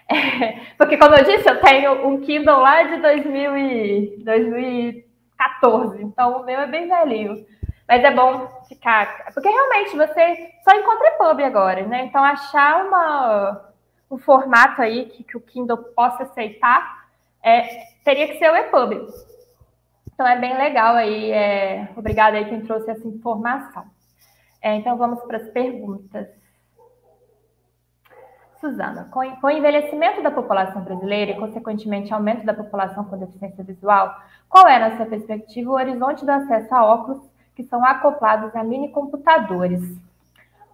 É, 0.07 0.61
porque, 0.77 0.99
como 0.99 1.15
eu 1.15 1.25
disse, 1.25 1.49
eu 1.49 1.61
tenho 1.61 2.07
um 2.07 2.21
Kindle 2.21 2.61
lá 2.61 2.83
de 2.83 3.01
2000 3.01 3.57
e, 3.57 4.23
2014, 4.25 6.03
então 6.03 6.41
o 6.41 6.45
meu 6.45 6.61
é 6.61 6.67
bem 6.67 6.89
velhinho. 6.89 7.45
Mas 7.89 8.03
é 8.03 8.11
bom 8.11 8.49
ficar. 8.69 9.25
Porque 9.33 9.49
realmente 9.49 9.97
você 9.97 10.51
só 10.63 10.75
encontra 10.75 11.09
EPUB 11.09 11.43
agora, 11.43 11.87
né? 11.87 12.05
Então, 12.05 12.23
achar 12.25 12.87
uma, 12.87 13.74
um 14.15 14.19
formato 14.19 14.81
aí 14.81 15.07
que, 15.07 15.25
que 15.25 15.37
o 15.37 15.41
Kindle 15.41 15.77
possa 15.77 16.23
aceitar 16.23 17.05
é, 17.43 17.87
teria 18.05 18.29
que 18.29 18.39
ser 18.39 18.51
o 18.51 18.57
EPUB. 18.57 19.07
Então, 20.13 20.27
é 20.27 20.39
bem 20.39 20.57
legal 20.57 20.95
aí. 20.95 21.31
É... 21.33 21.89
Obrigada 21.97 22.37
aí 22.37 22.49
quem 22.49 22.63
trouxe 22.63 22.89
essa 22.91 23.07
informação. 23.07 23.85
É, 24.63 24.77
então, 24.77 24.97
vamos 24.97 25.21
para 25.25 25.39
as 25.39 25.49
perguntas. 25.49 26.29
Suzana, 28.61 29.09
com, 29.11 29.21
com 29.37 29.47
o 29.49 29.51
envelhecimento 29.51 30.23
da 30.23 30.31
população 30.31 30.83
brasileira 30.83 31.33
e, 31.33 31.39
consequentemente, 31.39 32.15
aumento 32.15 32.47
da 32.47 32.55
população 32.55 33.05
com 33.05 33.19
deficiência 33.19 33.63
visual, 33.63 34.15
qual 34.49 34.67
é, 34.67 34.79
na 34.79 34.97
sua 34.97 35.05
perspectiva, 35.05 35.71
o 35.71 35.75
horizonte 35.75 36.25
do 36.25 36.31
acesso 36.31 36.75
a 36.75 36.83
óculos 36.83 37.21
que 37.55 37.65
são 37.65 37.85
acoplados 37.85 38.57
a 38.57 38.65
mini 38.65 38.89
computadores? 38.89 39.83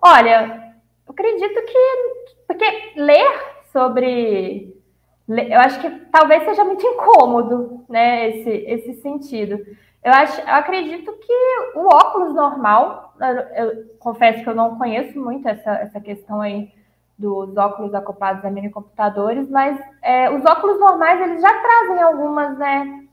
Olha, 0.01 0.70
acredito 1.11 1.63
que. 1.65 2.45
Porque 2.47 2.93
ler 2.97 3.61
sobre. 3.73 4.75
Eu 5.29 5.61
acho 5.61 5.81
que 5.81 5.91
talvez 6.11 6.43
seja 6.45 6.65
muito 6.65 6.85
incômodo, 6.85 7.85
né, 7.89 8.31
esse, 8.31 8.51
esse 8.51 8.95
sentido. 9.01 9.65
Eu, 10.03 10.13
acho, 10.13 10.41
eu 10.41 10.55
acredito 10.55 11.13
que 11.13 11.33
o 11.77 11.87
óculos 11.87 12.35
normal, 12.35 13.15
eu, 13.21 13.65
eu 13.67 13.85
confesso 13.99 14.43
que 14.43 14.49
eu 14.49 14.55
não 14.55 14.77
conheço 14.77 15.21
muito 15.21 15.47
essa, 15.47 15.71
essa 15.73 16.01
questão 16.01 16.41
aí 16.41 16.73
dos 17.21 17.55
óculos 17.57 17.95
acoplados 17.95 18.43
a 18.45 18.51
mini 18.51 18.71
computadores, 18.71 19.49
mas 19.51 19.79
é, 20.03 20.31
os 20.31 20.43
óculos 20.45 20.81
normais 20.81 21.21
eles 21.21 21.43
já 21.43 21.61
trazem 21.61 22.03
algumas, 22.03 22.57
né? 22.57 23.05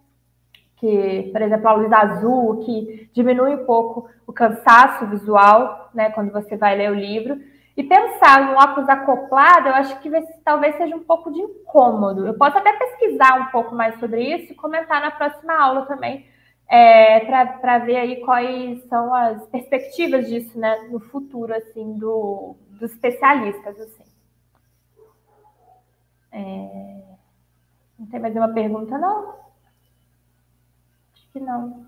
Que, 0.77 1.29
por 1.33 1.41
exemplo, 1.41 1.67
a 1.67 1.73
luz 1.73 1.91
azul, 1.91 2.63
que 2.63 3.09
diminui 3.13 3.55
um 3.55 3.65
pouco 3.65 4.09
o 4.25 4.31
cansaço 4.31 5.05
visual, 5.07 5.89
né? 5.93 6.09
Quando 6.11 6.31
você 6.31 6.55
vai 6.55 6.77
ler 6.77 6.89
o 6.89 6.95
livro. 6.95 7.37
E 7.77 7.83
pensar 7.83 8.47
no 8.47 8.57
óculos 8.57 8.89
acoplado, 8.89 9.67
eu 9.67 9.75
acho 9.75 9.99
que 9.99 10.09
talvez 10.43 10.75
seja 10.77 10.95
um 10.95 11.03
pouco 11.03 11.31
de 11.31 11.39
incômodo. 11.39 12.25
Eu 12.25 12.33
posso 12.33 12.57
até 12.57 12.73
pesquisar 12.73 13.39
um 13.39 13.51
pouco 13.51 13.75
mais 13.75 13.99
sobre 13.99 14.23
isso 14.23 14.51
e 14.51 14.55
comentar 14.55 14.99
na 14.99 15.11
próxima 15.11 15.53
aula 15.53 15.85
também, 15.85 16.25
é, 16.67 17.19
para 17.19 17.77
ver 17.77 17.97
aí 17.97 18.21
quais 18.21 18.83
são 18.85 19.13
as 19.13 19.45
perspectivas 19.49 20.27
disso, 20.27 20.57
né, 20.59 20.87
no 20.89 20.99
futuro, 20.99 21.53
assim, 21.53 21.93
do, 21.99 22.55
dos 22.71 22.91
especialistas, 22.93 23.79
assim. 23.79 24.03
É... 26.31 27.03
Não 27.99 28.07
tem 28.07 28.19
mais 28.19 28.35
uma 28.35 28.53
pergunta, 28.53 28.97
não? 28.97 29.35
Acho 31.13 31.31
que 31.31 31.39
não. 31.39 31.85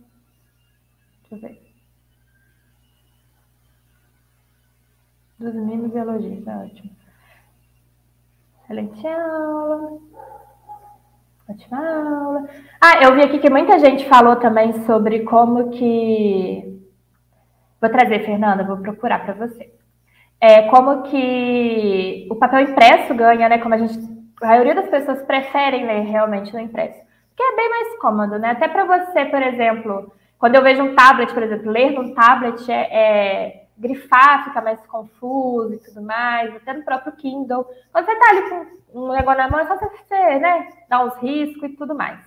Deixa 1.29 1.35
eu 1.35 1.39
ver. 1.39 1.68
Dos 5.39 5.55
mimos 5.55 5.95
e 5.95 5.97
elogios, 5.97 6.45
é 6.45 6.53
ótimo. 6.53 6.91
Excelente 8.61 9.07
aula. 9.07 9.99
Ótima 11.49 11.77
aula. 11.77 12.49
Ah, 12.81 13.03
eu 13.03 13.15
vi 13.15 13.21
aqui 13.21 13.39
que 13.39 13.49
muita 13.49 13.79
gente 13.79 14.07
falou 14.09 14.35
também 14.35 14.73
sobre 14.85 15.21
como 15.21 15.69
que. 15.69 16.77
Vou 17.79 17.89
trazer, 17.89 18.25
Fernanda, 18.25 18.65
vou 18.65 18.77
procurar 18.77 19.23
para 19.23 19.33
você. 19.33 19.73
É, 20.41 20.63
como 20.63 21.03
que 21.03 22.27
o 22.29 22.35
papel 22.35 22.59
impresso 22.59 23.15
ganha, 23.15 23.47
né? 23.47 23.59
Como 23.59 23.73
a 23.73 23.77
gente. 23.77 23.97
A 24.41 24.47
maioria 24.47 24.75
das 24.75 24.89
pessoas 24.89 25.23
preferem 25.23 25.85
ler 25.85 26.01
realmente 26.01 26.53
no 26.53 26.59
impresso. 26.59 26.99
Porque 27.29 27.43
é 27.43 27.55
bem 27.55 27.69
mais 27.69 27.99
cômodo, 27.99 28.37
né? 28.37 28.51
Até 28.51 28.67
para 28.67 28.83
você, 28.83 29.23
por 29.23 29.41
exemplo, 29.41 30.13
quando 30.37 30.55
eu 30.55 30.63
vejo 30.63 30.83
um 30.83 30.95
tablet, 30.95 31.33
por 31.33 31.43
exemplo, 31.43 31.71
ler 31.71 31.91
num 31.91 32.13
tablet 32.13 32.69
é, 32.69 32.87
é 32.91 33.63
grifar 33.79 34.43
fica 34.43 34.61
mais 34.61 34.85
confuso 34.85 35.73
e 35.73 35.79
tudo 35.79 36.01
mais, 36.01 36.53
até 36.55 36.73
no 36.73 36.83
próprio 36.83 37.13
Kindle. 37.13 37.65
Quando 37.91 38.05
você 38.05 38.11
está 38.11 38.29
ali 38.29 38.49
com 38.91 38.99
um 39.01 39.13
negócio 39.13 39.41
na 39.41 39.49
mão, 39.49 39.59
é 39.59 39.67
só 39.67 39.77
você 39.77 40.39
né, 40.39 40.73
dar 40.89 41.05
uns 41.05 41.15
riscos 41.17 41.63
e 41.63 41.75
tudo 41.75 41.95
mais. 41.95 42.19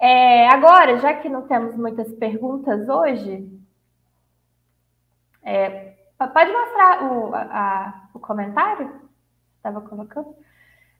É, 0.00 0.48
agora, 0.48 0.98
já 0.98 1.12
que 1.14 1.28
não 1.28 1.42
temos 1.46 1.76
muitas 1.76 2.10
perguntas 2.14 2.88
hoje, 2.88 3.46
é, 5.42 5.94
pode 6.18 6.50
mostrar 6.50 7.02
o, 7.04 7.34
a, 7.34 8.08
o 8.14 8.18
comentário? 8.18 8.90
Estava 9.56 9.82
colocando. 9.82 10.34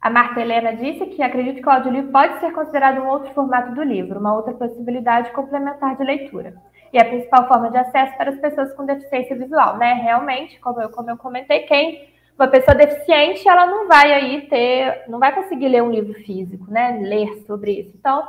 A 0.03 0.11
Marta 0.11 0.41
Helena 0.41 0.75
disse 0.77 1.07
que 1.07 1.23
acredita 1.23 1.61
que 1.61 1.67
o 1.67 1.71
audiolivro 1.71 2.13
pode 2.13 2.39
ser 2.41 2.53
considerado 2.53 3.01
um 3.01 3.09
outro 3.09 3.33
formato 3.33 3.75
do 3.75 3.83
livro, 3.83 4.19
uma 4.19 4.35
outra 4.35 4.53
possibilidade 4.53 5.33
complementar 5.33 5.97
de 5.97 6.05
leitura 6.05 6.55
e 6.93 6.99
a 6.99 7.05
principal 7.05 7.47
forma 7.47 7.71
de 7.71 7.77
acesso 7.77 8.17
para 8.17 8.31
as 8.31 8.39
pessoas 8.39 8.73
com 8.75 8.85
deficiência 8.85 9.37
visual, 9.37 9.77
né? 9.77 9.95
Realmente, 9.95 10.59
como 10.61 10.81
eu, 10.81 10.91
como 10.91 11.11
eu 11.11 11.17
comentei, 11.17 11.61
quem 11.61 12.11
uma 12.41 12.49
pessoa 12.49 12.75
deficiente, 12.75 13.47
ela 13.47 13.67
não 13.67 13.87
vai 13.87 14.15
aí 14.15 14.49
ter, 14.49 15.05
não 15.09 15.19
vai 15.19 15.35
conseguir 15.35 15.69
ler 15.69 15.83
um 15.83 15.91
livro 15.91 16.15
físico, 16.25 16.71
né? 16.71 16.99
Ler 17.03 17.45
sobre 17.47 17.81
isso. 17.81 17.93
Então, 17.95 18.27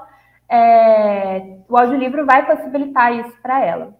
é, 0.49 1.59
o 1.69 1.77
audiolivro 1.77 2.25
vai 2.25 2.45
possibilitar 2.45 3.17
isso 3.17 3.41
para 3.41 3.63
ela. 3.63 3.93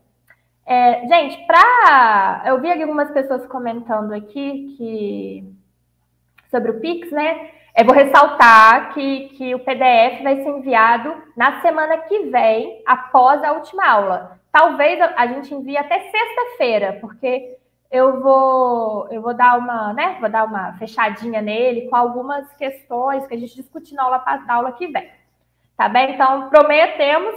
É, 0.66 1.08
gente, 1.08 1.46
para 1.48 2.44
eu 2.46 2.60
vi 2.60 2.70
algumas 2.70 3.10
pessoas 3.12 3.46
comentando 3.48 4.12
aqui 4.12 4.76
que 4.78 5.56
sobre 6.50 6.72
o 6.72 6.80
Pix, 6.82 7.10
né? 7.10 7.50
Eu 7.78 7.86
vou 7.86 7.96
ressaltar 7.96 8.94
que, 8.94 9.30
que 9.30 9.56
o 9.56 9.60
PDF 9.60 10.24
vai 10.24 10.44
ser 10.44 10.50
enviado 10.50 11.16
na 11.38 11.62
semana 11.62 11.98
que 12.00 12.20
vem, 12.24 12.84
após 12.86 13.42
a 13.42 13.54
última 13.54 13.88
aula. 13.88 14.41
Talvez 14.52 15.00
a 15.00 15.28
gente 15.28 15.54
envie 15.54 15.78
até 15.78 16.12
sexta-feira, 16.12 16.98
porque 17.00 17.58
eu 17.90 18.22
vou 18.22 19.08
eu 19.10 19.22
vou 19.22 19.34
dar 19.34 19.58
uma, 19.58 19.94
né? 19.94 20.18
Vou 20.20 20.30
dar 20.30 20.46
uma 20.46 20.74
fechadinha 20.78 21.42
nele 21.42 21.88
com 21.90 21.96
algumas 21.96 22.52
questões 22.54 23.26
que 23.28 23.34
a 23.34 23.38
gente 23.38 23.56
discutir 23.56 23.96
na 23.96 24.04
aula, 24.04 24.24
na 24.46 24.56
aula 24.56 24.72
que 24.74 24.88
vem. 24.88 25.10
Tá 25.78 25.90
bem? 25.90 26.14
Então, 26.14 26.50
prometemos, 26.50 27.36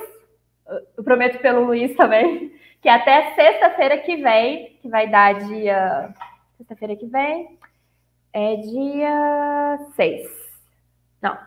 eu 0.96 1.04
prometo 1.04 1.38
pelo 1.40 1.64
Luiz 1.64 1.96
também, 1.96 2.52
que 2.82 2.88
até 2.88 3.34
sexta-feira 3.34 3.98
que 3.98 4.16
vem, 4.16 4.76
que 4.82 4.88
vai 4.88 5.08
dar 5.08 5.34
dia. 5.34 6.14
Sexta-feira 6.58 6.96
que 6.96 7.06
vem, 7.06 7.58
é 8.32 8.56
dia 8.56 9.78
6. 9.96 10.28
Não, 11.22 11.38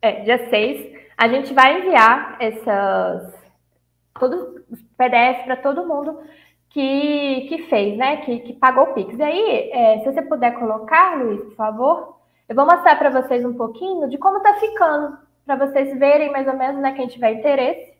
é 0.00 0.20
dia 0.20 0.48
6. 0.48 0.94
A 1.16 1.28
gente 1.28 1.52
vai 1.52 1.78
enviar 1.80 2.36
essas 2.40 3.34
todos 4.18 4.62
os 4.70 4.80
PDF 4.96 5.44
para 5.44 5.56
todo 5.56 5.86
mundo 5.86 6.18
que, 6.70 7.46
que 7.48 7.62
fez, 7.68 7.96
né? 7.96 8.18
Que, 8.18 8.40
que 8.40 8.52
pagou 8.52 8.84
o 8.84 8.94
Pix. 8.94 9.16
E 9.16 9.22
aí, 9.22 9.70
é, 9.72 9.98
se 10.00 10.12
você 10.12 10.22
puder 10.22 10.58
colocar, 10.58 11.16
Luiz, 11.16 11.40
por 11.40 11.54
favor, 11.54 12.16
eu 12.48 12.56
vou 12.56 12.66
mostrar 12.66 12.96
para 12.96 13.10
vocês 13.10 13.44
um 13.44 13.54
pouquinho 13.54 14.08
de 14.08 14.18
como 14.18 14.38
está 14.38 14.54
ficando, 14.54 15.16
para 15.46 15.56
vocês 15.56 15.96
verem 15.98 16.32
mais 16.32 16.46
ou 16.48 16.54
menos, 16.54 16.80
né? 16.82 16.92
Quem 16.92 17.06
tiver 17.06 17.32
interesse. 17.32 17.94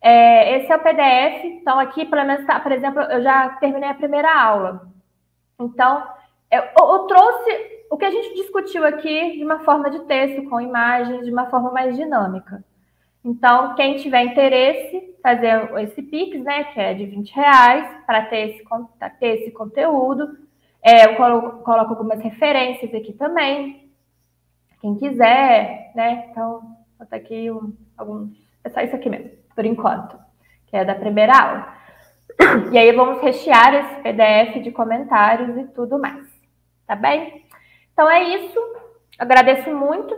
É, 0.00 0.56
esse 0.56 0.72
é 0.72 0.76
o 0.76 0.82
PDF. 0.82 1.44
Então, 1.44 1.78
aqui, 1.78 2.04
pelo 2.04 2.24
menos, 2.24 2.46
tá, 2.46 2.60
por 2.60 2.72
exemplo, 2.72 3.00
eu 3.02 3.22
já 3.22 3.50
terminei 3.60 3.88
a 3.88 3.94
primeira 3.94 4.32
aula. 4.32 4.88
Então, 5.60 6.06
eu, 6.50 6.62
eu 6.62 6.98
trouxe 7.06 7.78
o 7.90 7.96
que 7.96 8.04
a 8.04 8.10
gente 8.10 8.34
discutiu 8.34 8.84
aqui 8.84 9.38
de 9.38 9.44
uma 9.44 9.60
forma 9.60 9.90
de 9.90 10.00
texto, 10.00 10.48
com 10.48 10.60
imagens, 10.60 11.24
de 11.24 11.30
uma 11.30 11.46
forma 11.50 11.70
mais 11.70 11.96
dinâmica. 11.96 12.64
Então, 13.28 13.74
quem 13.74 13.98
tiver 13.98 14.22
interesse, 14.22 15.14
fazer 15.22 15.70
esse 15.82 16.00
Pix, 16.00 16.42
né, 16.42 16.64
que 16.64 16.80
é 16.80 16.94
de 16.94 17.04
20 17.04 17.30
reais, 17.32 17.86
para 18.06 18.24
ter 18.24 18.48
esse, 18.48 18.64
ter 19.20 19.40
esse 19.40 19.50
conteúdo. 19.50 20.38
É, 20.82 21.04
eu 21.04 21.16
coloco, 21.16 21.62
coloco, 21.62 21.90
algumas 21.92 22.20
referências 22.20 22.94
aqui 22.94 23.12
também. 23.12 23.92
Quem 24.80 24.94
quiser, 24.94 25.92
né? 25.94 26.28
Então, 26.30 26.60
vou 26.60 26.70
botar 27.00 27.16
aqui 27.16 27.50
um, 27.50 27.76
alguns. 27.98 28.30
É 28.64 28.70
só 28.70 28.80
isso 28.80 28.96
aqui 28.96 29.10
mesmo, 29.10 29.32
por 29.54 29.66
enquanto, 29.66 30.18
que 30.66 30.74
é 30.74 30.82
da 30.82 30.94
primeira 30.94 31.38
aula. 31.38 31.74
E 32.72 32.78
aí 32.78 32.92
vamos 32.92 33.20
rechear 33.20 33.74
esse 33.74 34.00
PDF 34.00 34.62
de 34.62 34.70
comentários 34.70 35.54
e 35.54 35.64
tudo 35.74 35.98
mais. 35.98 36.26
Tá 36.86 36.96
bem? 36.96 37.44
Então 37.92 38.08
é 38.08 38.22
isso. 38.22 38.58
Agradeço 39.18 39.70
muito 39.70 40.16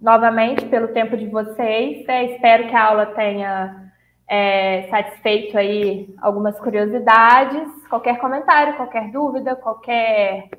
novamente 0.00 0.66
pelo 0.66 0.88
tempo 0.88 1.16
de 1.16 1.26
vocês. 1.26 2.06
É, 2.08 2.34
espero 2.34 2.68
que 2.68 2.74
a 2.74 2.84
aula 2.84 3.06
tenha 3.06 3.92
é, 4.28 4.88
satisfeito 4.88 5.56
aí 5.56 6.14
algumas 6.20 6.58
curiosidades. 6.58 7.68
Qualquer 7.88 8.18
comentário, 8.18 8.76
qualquer 8.76 9.10
dúvida, 9.10 9.56
qualquer 9.56 10.50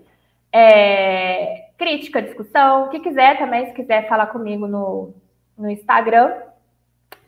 é, 0.52 1.70
crítica, 1.78 2.22
discussão, 2.22 2.86
o 2.86 2.90
que 2.90 3.00
quiser 3.00 3.38
também, 3.38 3.68
se 3.68 3.74
quiser 3.74 4.08
falar 4.08 4.28
comigo 4.28 4.68
no, 4.68 5.14
no 5.58 5.70
Instagram, 5.70 6.34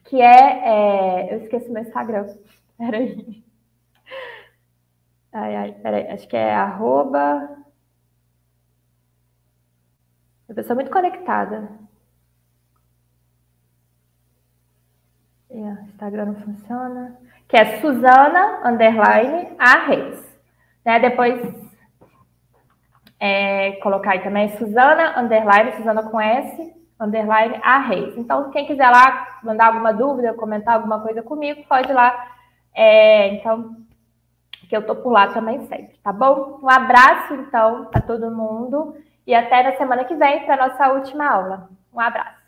que 0.06 0.22
é, 0.22 1.28
é. 1.30 1.34
Eu 1.34 1.44
esqueci 1.44 1.70
meu 1.70 1.84
Instagram. 1.84 2.28
Peraí. 2.78 3.44
Ai, 5.32 5.56
ai, 5.56 5.72
peraí. 5.74 6.08
Acho 6.08 6.28
que 6.28 6.36
é 6.36 6.54
arroba. 6.56 7.58
Uma 10.48 10.56
pessoa 10.56 10.76
muito 10.76 10.90
conectada. 10.92 11.70
Yeah, 15.52 15.82
Instagram 15.84 16.26
não 16.26 16.36
funciona. 16.36 17.18
Que 17.48 17.58
é 17.58 17.80
Suzana 17.82 18.62
Underline 18.70 19.56
A 19.58 19.86
Reis. 19.86 20.40
Né? 20.86 21.00
Depois 21.00 21.42
é, 23.20 23.74
colocar 23.84 24.12
aí 24.12 24.20
também 24.20 24.56
Suzana 24.58 25.20
Underline, 25.20 25.76
Suzana 25.78 26.04
com 26.04 26.20
S, 26.22 26.74
Underline 27.00 27.60
A 27.64 27.80
Reis. 27.80 28.18
Então, 28.18 28.52
quem 28.52 28.66
quiser 28.66 28.90
lá 28.90 29.40
mandar 29.44 29.68
alguma 29.68 29.92
dúvida, 29.92 30.34
comentar 30.34 30.76
alguma 30.76 31.02
coisa 31.02 31.22
comigo, 31.22 31.64
pode 31.68 31.90
ir 31.90 31.94
lá. 31.94 32.28
É, 32.74 33.34
então, 33.34 33.76
que 34.70 34.78
eu 34.78 34.86
tô 34.86 34.96
por 34.96 35.12
lá 35.12 35.28
também 35.34 35.66
sempre, 35.68 35.98
tá 36.04 36.14
bom? 36.14 36.60
Um 36.62 36.70
abraço, 36.70 37.34
então, 37.34 37.86
para 37.86 38.02
todo 38.02 38.30
mundo 38.30 38.96
e 39.26 39.34
até 39.34 39.64
na 39.64 39.76
semana 39.78 40.06
que 40.06 40.16
vem 40.16 40.46
para 40.46 40.68
nossa 40.68 40.94
última 40.94 41.28
aula. 41.28 41.70
Um 41.94 42.00
abraço. 42.00 42.39